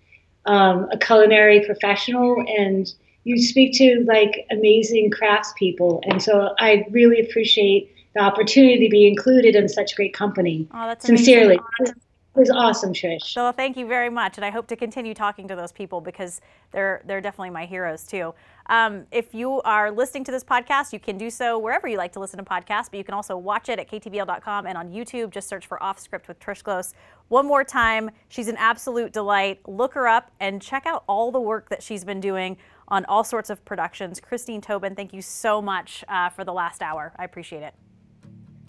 um, 0.45 0.87
a 0.91 0.97
culinary 0.97 1.65
professional. 1.65 2.43
And 2.47 2.91
you 3.23 3.41
speak 3.41 3.73
to 3.77 4.03
like 4.07 4.45
amazing 4.51 5.11
craftspeople. 5.11 6.01
And 6.05 6.21
so 6.21 6.53
I 6.59 6.85
really 6.91 7.19
appreciate 7.19 7.95
the 8.13 8.21
opportunity 8.21 8.85
to 8.85 8.89
be 8.89 9.07
included 9.07 9.55
in 9.55 9.67
such 9.67 9.95
great 9.95 10.13
company. 10.13 10.67
Oh, 10.73 10.87
that's 10.87 11.05
Sincerely. 11.05 11.59
Amazing. 11.79 12.01
It 12.33 12.39
was 12.39 12.49
awesome, 12.49 12.93
Trish. 12.93 13.23
So 13.23 13.51
thank 13.51 13.75
you 13.75 13.85
very 13.85 14.09
much, 14.09 14.37
and 14.37 14.45
I 14.45 14.51
hope 14.51 14.65
to 14.67 14.77
continue 14.77 15.13
talking 15.13 15.49
to 15.49 15.55
those 15.55 15.73
people 15.73 15.99
because 15.99 16.39
they're 16.71 17.01
they're 17.05 17.19
definitely 17.19 17.49
my 17.49 17.65
heroes 17.65 18.07
too. 18.07 18.33
Um, 18.67 19.05
if 19.11 19.33
you 19.33 19.61
are 19.61 19.91
listening 19.91 20.23
to 20.25 20.31
this 20.31 20.43
podcast, 20.43 20.93
you 20.93 20.99
can 20.99 21.17
do 21.17 21.29
so 21.29 21.57
wherever 21.57 21.87
you 21.87 21.97
like 21.97 22.13
to 22.13 22.19
listen 22.19 22.37
to 22.37 22.45
podcasts, 22.45 22.89
but 22.89 22.95
you 22.95 23.03
can 23.03 23.13
also 23.13 23.35
watch 23.37 23.69
it 23.69 23.79
at 23.79 23.89
ktbl.com 23.89 24.65
and 24.65 24.77
on 24.77 24.89
YouTube. 24.89 25.31
Just 25.31 25.47
search 25.47 25.67
for 25.67 25.81
Off 25.81 25.99
Script 25.99 26.27
with 26.27 26.39
Trish 26.39 26.63
Close. 26.63 26.93
One 27.29 27.45
more 27.45 27.63
time, 27.63 28.11
she's 28.29 28.47
an 28.47 28.57
absolute 28.57 29.13
delight. 29.13 29.59
Look 29.67 29.93
her 29.93 30.07
up 30.07 30.31
and 30.39 30.61
check 30.61 30.85
out 30.85 31.03
all 31.07 31.31
the 31.31 31.41
work 31.41 31.69
that 31.69 31.81
she's 31.81 32.03
been 32.03 32.19
doing 32.19 32.57
on 32.87 33.05
all 33.05 33.23
sorts 33.23 33.49
of 33.49 33.63
productions. 33.65 34.19
Christine 34.19 34.61
Tobin, 34.61 34.95
thank 34.95 35.13
you 35.13 35.21
so 35.21 35.61
much 35.61 36.03
uh, 36.09 36.29
for 36.29 36.43
the 36.43 36.53
last 36.53 36.81
hour. 36.81 37.13
I 37.17 37.23
appreciate 37.23 37.63
it. 37.63 37.73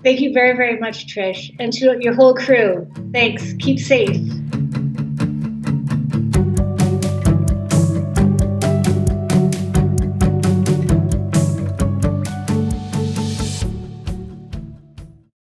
Thank 0.03 0.21
you 0.21 0.33
very, 0.33 0.57
very 0.57 0.79
much, 0.79 1.07
Trish, 1.07 1.55
and 1.61 1.73
to 1.75 1.97
your 2.01 2.15
whole 2.15 2.35
crew. 2.35 2.91
Thanks. 3.13 3.53
Keep 3.61 3.79
safe. 3.79 4.17